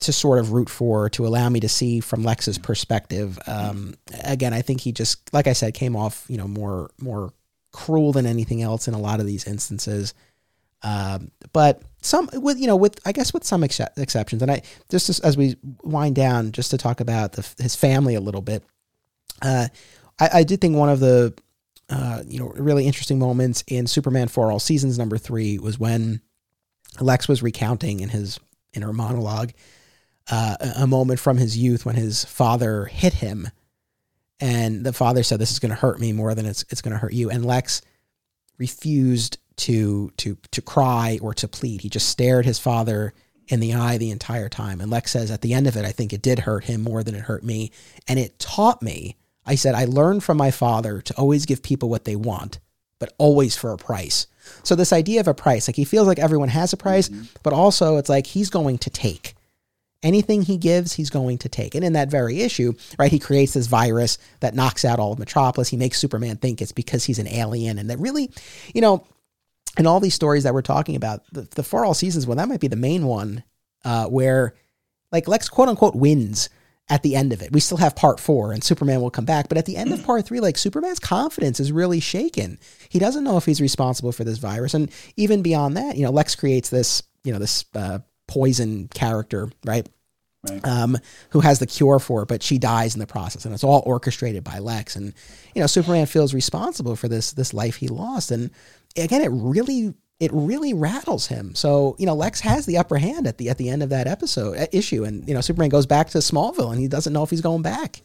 [0.00, 3.38] to sort of root for, to allow me to see from Lex's perspective.
[3.46, 7.32] Um, again, I think he just, like I said, came off you know more more
[7.72, 10.14] cruel than anything else in a lot of these instances.
[10.84, 14.62] Um, but some with you know with I guess with some ex- exceptions, and I
[14.90, 18.42] just as, as, we wind down, just to talk about the, his family a little
[18.42, 18.62] bit.
[19.40, 19.68] Uh,
[20.20, 21.34] I, I, did think one of the
[21.88, 26.20] uh, you know really interesting moments in Superman for All Seasons number three was when
[27.00, 28.38] Lex was recounting in his
[28.74, 29.52] inner monologue
[30.30, 33.48] uh, a moment from his youth when his father hit him,
[34.38, 36.92] and the father said, "This is going to hurt me more than it's it's going
[36.92, 37.80] to hurt you," and Lex
[38.58, 41.80] refused to to to cry or to plead.
[41.82, 43.14] He just stared his father
[43.48, 44.80] in the eye the entire time.
[44.80, 47.02] And Lex says at the end of it, I think it did hurt him more
[47.02, 47.70] than it hurt me.
[48.08, 51.88] And it taught me, I said, I learned from my father to always give people
[51.88, 52.58] what they want,
[52.98, 54.26] but always for a price.
[54.62, 57.24] So this idea of a price, like he feels like everyone has a price, mm-hmm.
[57.42, 59.34] but also it's like he's going to take.
[60.02, 61.74] Anything he gives, he's going to take.
[61.74, 65.18] And in that very issue, right, he creates this virus that knocks out all of
[65.18, 65.70] Metropolis.
[65.70, 67.78] He makes Superman think it's because he's an alien.
[67.78, 68.30] And that really,
[68.74, 69.06] you know,
[69.76, 72.48] and all these stories that we're talking about, the, the For All Seasons one, that
[72.48, 73.42] might be the main one
[73.84, 74.54] uh, where
[75.12, 76.48] like Lex quote unquote wins
[76.88, 77.52] at the end of it.
[77.52, 79.48] We still have part four and Superman will come back.
[79.48, 82.58] But at the end of part three, like Superman's confidence is really shaken.
[82.88, 84.74] He doesn't know if he's responsible for this virus.
[84.74, 89.50] And even beyond that, you know, Lex creates this, you know, this uh, poison character,
[89.64, 89.88] right?
[90.46, 90.62] Right.
[90.66, 90.98] Um,
[91.30, 93.82] who has the cure for it, but she dies in the process, and it's all
[93.86, 94.94] orchestrated by Lex.
[94.94, 95.14] And
[95.54, 98.50] you know, Superman feels responsible for this this life he lost, and
[98.96, 101.54] again, it really it really rattles him.
[101.54, 104.06] So you know, Lex has the upper hand at the at the end of that
[104.06, 107.22] episode uh, issue, and you know, Superman goes back to Smallville, and he doesn't know
[107.22, 108.02] if he's going back.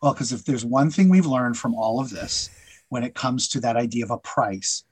[0.00, 2.50] Well, because if there's one thing we've learned from all of this,
[2.88, 4.82] when it comes to that idea of a price,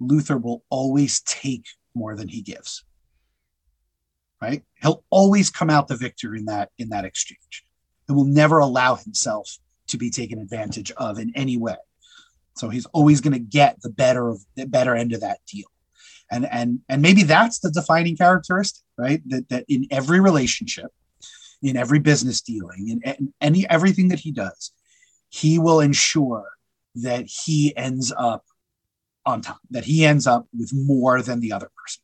[0.00, 2.84] Luthor will always take more than he gives
[4.40, 4.62] right?
[4.82, 7.64] He'll always come out the victor in that in that exchange.
[8.06, 9.58] He will never allow himself
[9.88, 11.76] to be taken advantage of in any way.
[12.60, 15.68] So he's always going to get the better of the better end of that deal.
[16.30, 19.22] And and and maybe that's the defining characteristic, right?
[19.28, 20.92] That that in every relationship,
[21.62, 24.72] in every business dealing, in, in any everything that he does,
[25.30, 26.48] he will ensure
[26.96, 28.44] that he ends up
[29.24, 32.02] on top, that he ends up with more than the other person.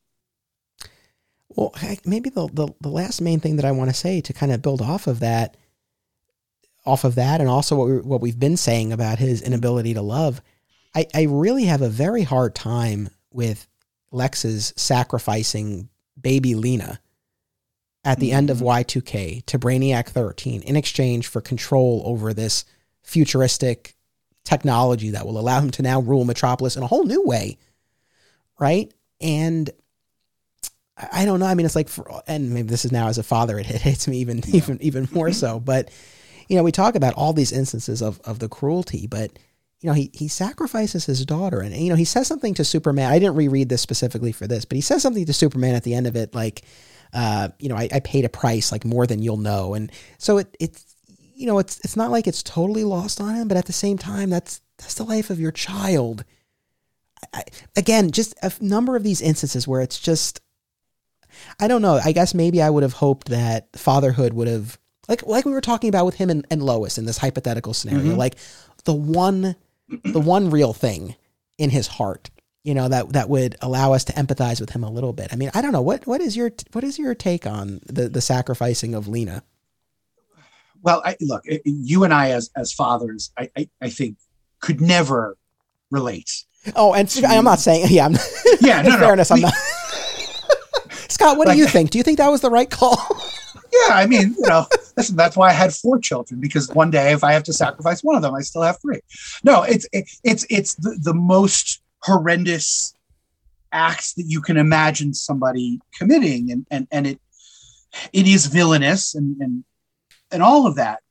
[1.49, 1.73] Well,
[2.03, 4.61] maybe the, the, the last main thing that I want to say to kind of
[4.61, 5.55] build off of that,
[6.87, 10.01] off of that, and also what, we, what we've been saying about his inability to
[10.01, 10.41] love,
[10.95, 13.67] I, I really have a very hard time with
[14.11, 15.89] Lex's sacrificing
[16.19, 16.99] baby Lena
[18.03, 18.37] at the mm-hmm.
[18.37, 18.67] end of mm-hmm.
[18.67, 22.65] Y2K to Brainiac 13 in exchange for control over this
[23.03, 23.95] futuristic
[24.43, 27.57] technology that will allow him to now rule Metropolis in a whole new way.
[28.59, 28.91] Right.
[29.19, 29.69] And
[31.11, 31.45] I don't know.
[31.45, 34.07] I mean, it's like, for, and maybe this is now as a father, it hits
[34.07, 34.55] me even, yeah.
[34.55, 35.59] even, even more so.
[35.59, 35.89] But
[36.47, 39.31] you know, we talk about all these instances of of the cruelty, but
[39.81, 43.11] you know, he he sacrifices his daughter, and you know, he says something to Superman.
[43.11, 45.93] I didn't reread this specifically for this, but he says something to Superman at the
[45.93, 46.63] end of it, like,
[47.13, 50.39] uh, you know, I, I paid a price like more than you'll know, and so
[50.39, 50.95] it it's
[51.35, 53.97] you know, it's it's not like it's totally lost on him, but at the same
[53.97, 56.23] time, that's that's the life of your child.
[57.33, 57.43] I,
[57.75, 60.41] again, just a number of these instances where it's just
[61.59, 61.99] I don't know.
[62.03, 65.61] I guess maybe I would have hoped that fatherhood would have like like we were
[65.61, 68.17] talking about with him and, and Lois in this hypothetical scenario, mm-hmm.
[68.17, 68.35] like
[68.85, 69.55] the one
[70.03, 71.15] the one real thing
[71.57, 72.29] in his heart,
[72.63, 75.29] you know, that that would allow us to empathize with him a little bit.
[75.31, 78.09] I mean, I don't know what what is your what is your take on the
[78.09, 79.43] the sacrificing of Lena?
[80.81, 84.17] Well, I, look, you and I as as fathers, I, I, I think
[84.59, 85.37] could never
[85.89, 86.45] relate.
[86.75, 88.15] Oh, and to, I'm not saying yeah, I'm,
[88.61, 89.53] yeah, no, no, fairness, we, I'm not.
[91.09, 91.89] Scott, what like, do you think?
[91.89, 92.97] Do you think that was the right call?
[93.71, 94.65] yeah, I mean, you know,
[94.97, 98.03] listen, that's why I had four children because one day if I have to sacrifice
[98.03, 98.99] one of them, I still have three.
[99.43, 102.93] No, it's it, it's it's the, the most horrendous
[103.71, 107.19] acts that you can imagine somebody committing, and and and it
[108.13, 109.63] it is villainous and and
[110.31, 111.01] and all of that.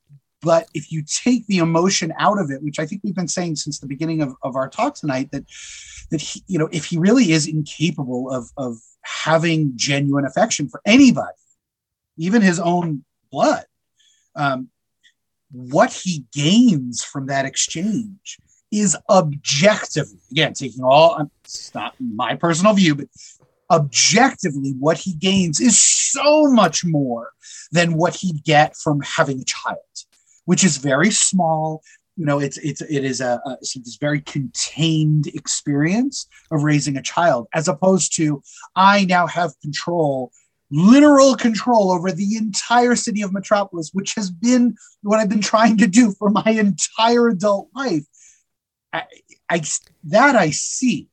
[0.41, 3.55] But if you take the emotion out of it, which I think we've been saying
[3.55, 5.45] since the beginning of, of our talk tonight, that
[6.11, 10.81] that he, you know, if he really is incapable of of having genuine affection for
[10.85, 11.37] anybody,
[12.17, 13.65] even his own blood.
[14.35, 14.69] Um,
[15.51, 18.37] what he gains from that exchange
[18.71, 23.07] is objectively, again, taking all, it's not my personal view, but
[23.71, 27.31] objectively, what he gains is so much more
[27.71, 29.77] than what he'd get from having a child,
[30.45, 31.81] which is very small,
[32.17, 37.01] you know it's it's it is a, a this very contained experience of raising a
[37.01, 38.41] child as opposed to
[38.75, 40.31] i now have control
[40.69, 45.77] literal control over the entire city of metropolis which has been what i've been trying
[45.77, 48.03] to do for my entire adult life
[48.93, 49.03] I,
[49.49, 49.61] I
[50.05, 51.07] that i see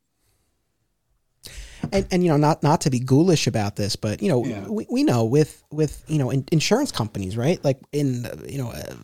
[1.93, 4.67] and, and you know not not to be ghoulish about this but you know yeah.
[4.67, 8.71] we, we know with with you know in, insurance companies right like in you know
[8.71, 8.95] uh,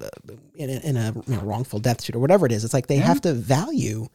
[0.56, 2.96] in, in a you know, wrongful death suit or whatever it is it's like they
[2.96, 3.02] yeah.
[3.02, 4.08] have to value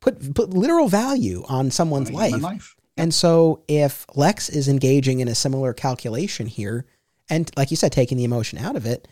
[0.00, 2.76] put put literal value on someone's life, life.
[3.00, 6.84] And so if lex is engaging in a similar calculation here
[7.28, 9.08] and like you said taking the emotion out of it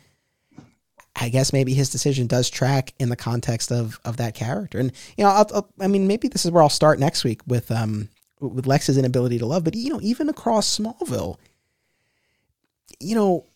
[1.21, 4.93] I guess maybe his decision does track in the context of of that character, and
[5.17, 7.71] you know, I'll, I'll, i mean, maybe this is where I'll start next week with
[7.71, 8.09] um
[8.41, 11.37] with Lex's inability to love, but you know, even across Smallville,
[13.01, 13.47] you know,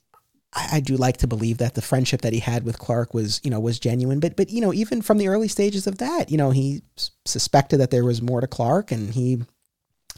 [0.53, 3.41] I, I, do like to believe that the friendship that he had with Clark was,
[3.45, 4.19] you know, was genuine.
[4.19, 6.83] But but you know, even from the early stages of that, you know, he
[7.25, 9.43] suspected that there was more to Clark, and he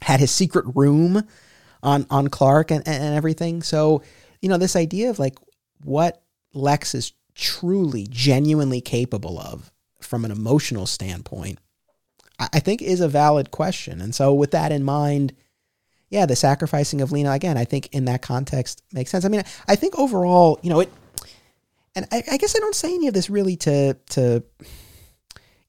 [0.01, 1.27] had his secret room
[1.83, 3.61] on on Clark and, and everything.
[3.63, 4.03] So
[4.41, 5.37] you know, this idea of like
[5.83, 6.21] what
[6.53, 11.59] Lex is truly, genuinely capable of from an emotional standpoint
[12.39, 14.01] I think is a valid question.
[14.01, 15.33] And so with that in mind,
[16.09, 19.25] yeah, the sacrificing of Lena again, I think in that context makes sense.
[19.25, 20.91] I mean, I think overall, you know, it
[21.95, 24.43] and I, I guess I don't say any of this really to to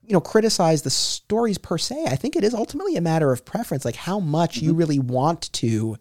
[0.06, 2.06] you know criticize the stories per se.
[2.06, 4.78] I think it is ultimately a matter of preference, like how much you mm-hmm.
[4.78, 5.96] really want to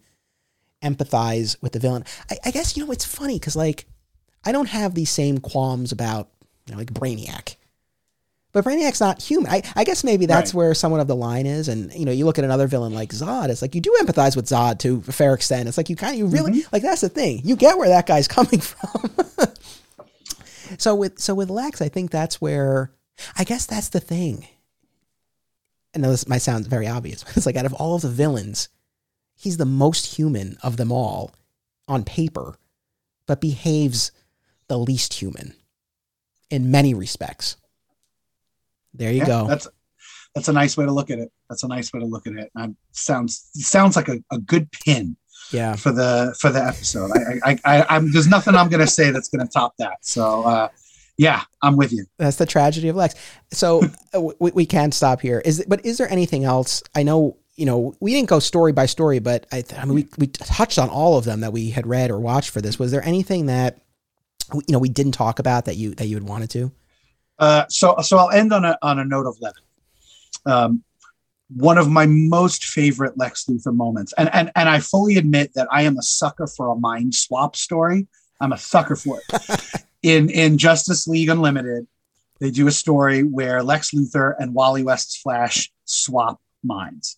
[0.82, 2.04] empathize with the villain.
[2.30, 3.86] I, I guess you know it's funny because like
[4.44, 6.28] I don't have these same qualms about
[6.66, 7.56] you know, like Brainiac.
[8.52, 9.52] But Brainiac's not human.
[9.52, 10.58] I, I guess maybe that's Right.
[10.58, 11.68] where someone of the line is.
[11.68, 13.50] And you know, you look at another villain like Zod.
[13.50, 15.68] It's like you do empathize with Zod to a fair extent.
[15.68, 16.68] It's like you kind of you really mm-hmm.
[16.72, 17.42] like that's the thing.
[17.44, 19.10] You get where that guy's coming from.
[20.78, 22.90] so with so with Lex, I think that's where
[23.36, 24.46] I guess that's the thing.
[25.94, 28.08] I know this might sound very obvious, but it's like out of all of the
[28.08, 28.68] villains,
[29.34, 31.32] he's the most human of them all
[31.88, 32.56] on paper,
[33.26, 34.10] but behaves
[34.68, 35.54] the least human
[36.50, 37.56] in many respects.
[38.94, 39.46] There you Yeah, go.
[39.46, 39.68] That's
[40.34, 41.32] that's a nice way to look at it.
[41.48, 42.50] That's a nice way to look at it.
[42.54, 45.16] And sounds sounds like a, a good pin
[45.52, 45.76] Yeah.
[45.76, 47.10] for the for the episode.
[47.12, 49.98] I, I, I I'm there's nothing I'm gonna say that's gonna top that.
[50.02, 50.68] So uh,
[51.18, 52.04] yeah, I'm with you.
[52.18, 53.14] That's the tragedy of Lex.
[53.50, 53.82] So
[54.14, 55.40] uh, we, we can't stop here.
[55.44, 56.82] Is but is there anything else?
[56.94, 60.08] I know you know we didn't go story by story, but I, I mean we
[60.18, 62.78] we touched on all of them that we had read or watched for this.
[62.78, 63.78] Was there anything that
[64.52, 66.72] you know we didn't talk about that you that you had wanted to?
[67.38, 69.62] Uh, so so I'll end on a on a note of Levin.
[70.44, 70.82] Um,
[71.48, 75.68] one of my most favorite Lex Luthor moments, and and and I fully admit that
[75.70, 78.06] I am a sucker for a mind swap story.
[78.40, 79.84] I'm a sucker for it.
[80.06, 81.88] in in Justice League Unlimited,
[82.38, 87.16] they do a story where Lex Luthor and Wally West's Flash swap minds,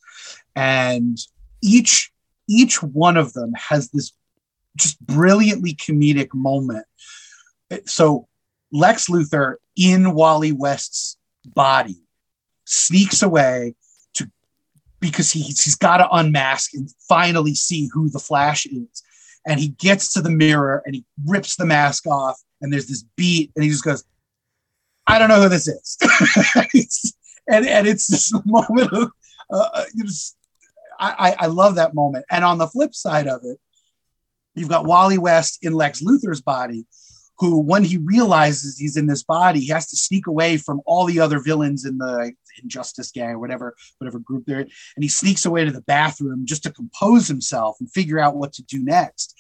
[0.56, 1.19] and
[1.62, 2.10] each
[2.48, 4.15] each one of them has this
[4.74, 6.86] just brilliantly comedic moment.
[7.85, 8.27] So
[8.73, 12.01] Lex Luthor in Wally West's body
[12.65, 13.74] sneaks away
[14.15, 14.31] to
[14.98, 19.02] because he, he's got to unmask and finally see who the Flash is.
[19.47, 23.05] And he gets to the mirror and he rips the mask off, and there's this
[23.16, 24.05] beat, and he just goes,
[25.06, 25.98] I don't know who this is.
[27.48, 29.10] And, and it's this moment of,
[29.51, 29.85] uh,
[31.01, 32.26] I, I I love that moment.
[32.30, 33.59] And on the flip side of it,
[34.55, 36.85] you've got Wally West in Lex Luthor's body,
[37.39, 41.06] who when he realizes he's in this body, he has to sneak away from all
[41.06, 42.32] the other villains in the
[42.62, 44.70] Injustice gang or whatever, whatever group they're in.
[44.97, 48.52] And he sneaks away to the bathroom just to compose himself and figure out what
[48.55, 49.35] to do next.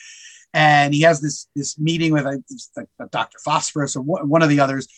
[0.54, 2.40] And he has this this meeting with like,
[2.76, 3.38] uh, Dr.
[3.44, 4.88] Phosphorus or one of the others.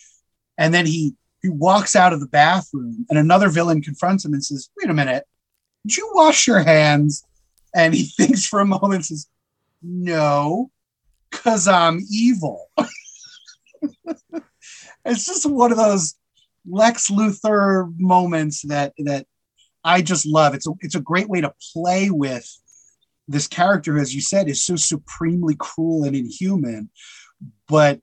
[0.57, 4.43] And then he he walks out of the bathroom and another villain confronts him and
[4.43, 5.25] says, Wait a minute,
[5.85, 7.23] did you wash your hands?
[7.75, 9.27] And he thinks for a moment and says,
[9.81, 10.71] No,
[11.29, 12.69] because I'm evil.
[15.05, 16.15] it's just one of those
[16.69, 19.25] Lex Luthor moments that that
[19.83, 20.53] I just love.
[20.53, 22.47] It's a it's a great way to play with
[23.31, 26.89] this character, as you said, is so supremely cruel and inhuman,
[27.67, 27.99] but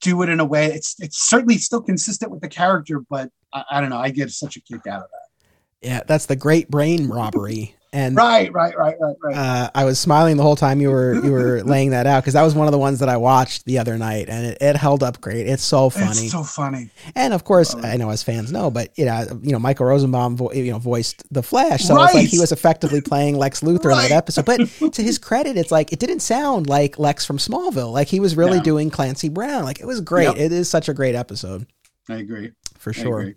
[0.00, 3.64] do it in a way it's it's certainly still consistent with the character, but I,
[3.70, 3.98] I don't know.
[3.98, 5.88] I get such a kick out of that.
[5.88, 7.76] Yeah, that's the great brain robbery.
[7.94, 9.36] And Right, right, right, right, right.
[9.36, 12.32] uh, I was smiling the whole time you were you were laying that out because
[12.32, 14.76] that was one of the ones that I watched the other night, and it, it
[14.76, 15.46] held up great.
[15.46, 16.06] It's so funny.
[16.22, 16.88] It's so funny.
[17.14, 20.38] And of course, I know as fans know, but you know, you know, Michael Rosenbaum,
[20.38, 23.92] vo- you know, voiced the Flash, so it's like he was effectively playing Lex Luthor
[23.92, 24.46] in that episode.
[24.46, 27.92] But to his credit, it's like it didn't sound like Lex from Smallville.
[27.92, 28.64] Like he was really No.
[28.64, 29.64] doing Clancy Brown.
[29.64, 30.24] Like it was great.
[30.28, 30.36] Yep.
[30.38, 31.66] It is such a great episode
[32.08, 32.52] I agree.
[32.78, 33.20] for sure.
[33.20, 33.34] agree.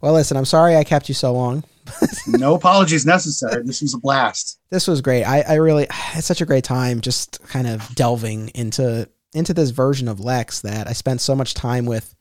[0.00, 1.64] Well, listen, I'm sorry I kept you so long.
[2.26, 3.62] No apologies necessary.
[3.64, 4.58] This was a blast.
[4.70, 5.24] This was great.
[5.24, 9.70] I, I really it's such a great time just kind of delving into into this
[9.70, 12.14] version of Lex that I spent so much time with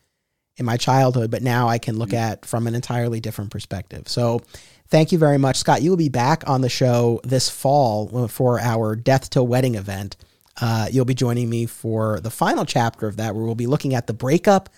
[0.57, 4.07] in my childhood, but now I can look at from an entirely different perspective.
[4.07, 4.41] So
[4.89, 5.57] thank you very much.
[5.57, 9.75] Scott, you will be back on the show this fall for our Death to Wedding
[9.75, 10.15] event.
[10.61, 13.95] Uh, you'll be joining me for the final chapter of that, where we'll be looking
[13.95, 14.69] at the breakup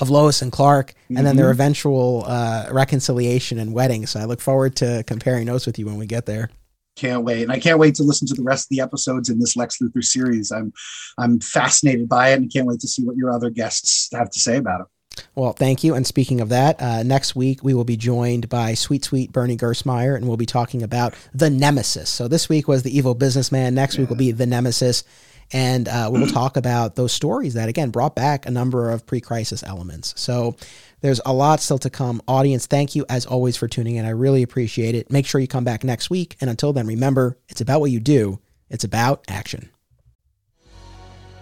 [0.00, 4.06] of Lois and Clark and then their eventual uh, reconciliation and wedding.
[4.06, 6.50] So I look forward to comparing notes with you when we get there.
[6.96, 9.38] Can't wait, and I can't wait to listen to the rest of the episodes in
[9.38, 10.50] this Lex Luthor series.
[10.50, 10.72] I'm
[11.18, 14.40] I'm fascinated by it, and can't wait to see what your other guests have to
[14.40, 14.86] say about it.
[15.34, 15.94] Well, thank you.
[15.94, 19.56] And speaking of that, uh, next week we will be joined by sweet, sweet Bernie
[19.56, 22.10] Gersmeyer, and we'll be talking about the Nemesis.
[22.10, 23.74] So this week was the evil businessman.
[23.74, 25.04] Next week will be the Nemesis,
[25.52, 29.06] and uh, we will talk about those stories that again brought back a number of
[29.06, 30.14] pre-crisis elements.
[30.16, 30.56] So
[31.00, 32.22] there's a lot still to come.
[32.28, 34.04] Audience, thank you as always for tuning in.
[34.04, 35.10] I really appreciate it.
[35.10, 38.00] Make sure you come back next week, and until then, remember it's about what you
[38.00, 38.40] do.
[38.68, 39.70] It's about action.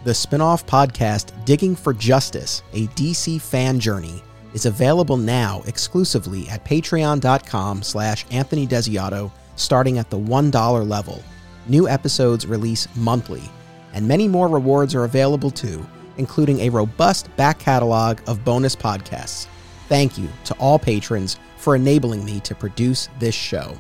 [0.04, 4.22] The spin-off podcast Digging for Justice, a DC fan journey,
[4.54, 11.22] is available now exclusively at patreon.com slash Anthony Desiato, starting at the $1 level.
[11.66, 13.42] New episodes release monthly,
[13.98, 15.84] and many more rewards are available too.
[16.18, 19.46] including a robust back catalog of bonus podcasts.
[19.88, 23.78] Thank you to all patrons for enabling me to produce this show.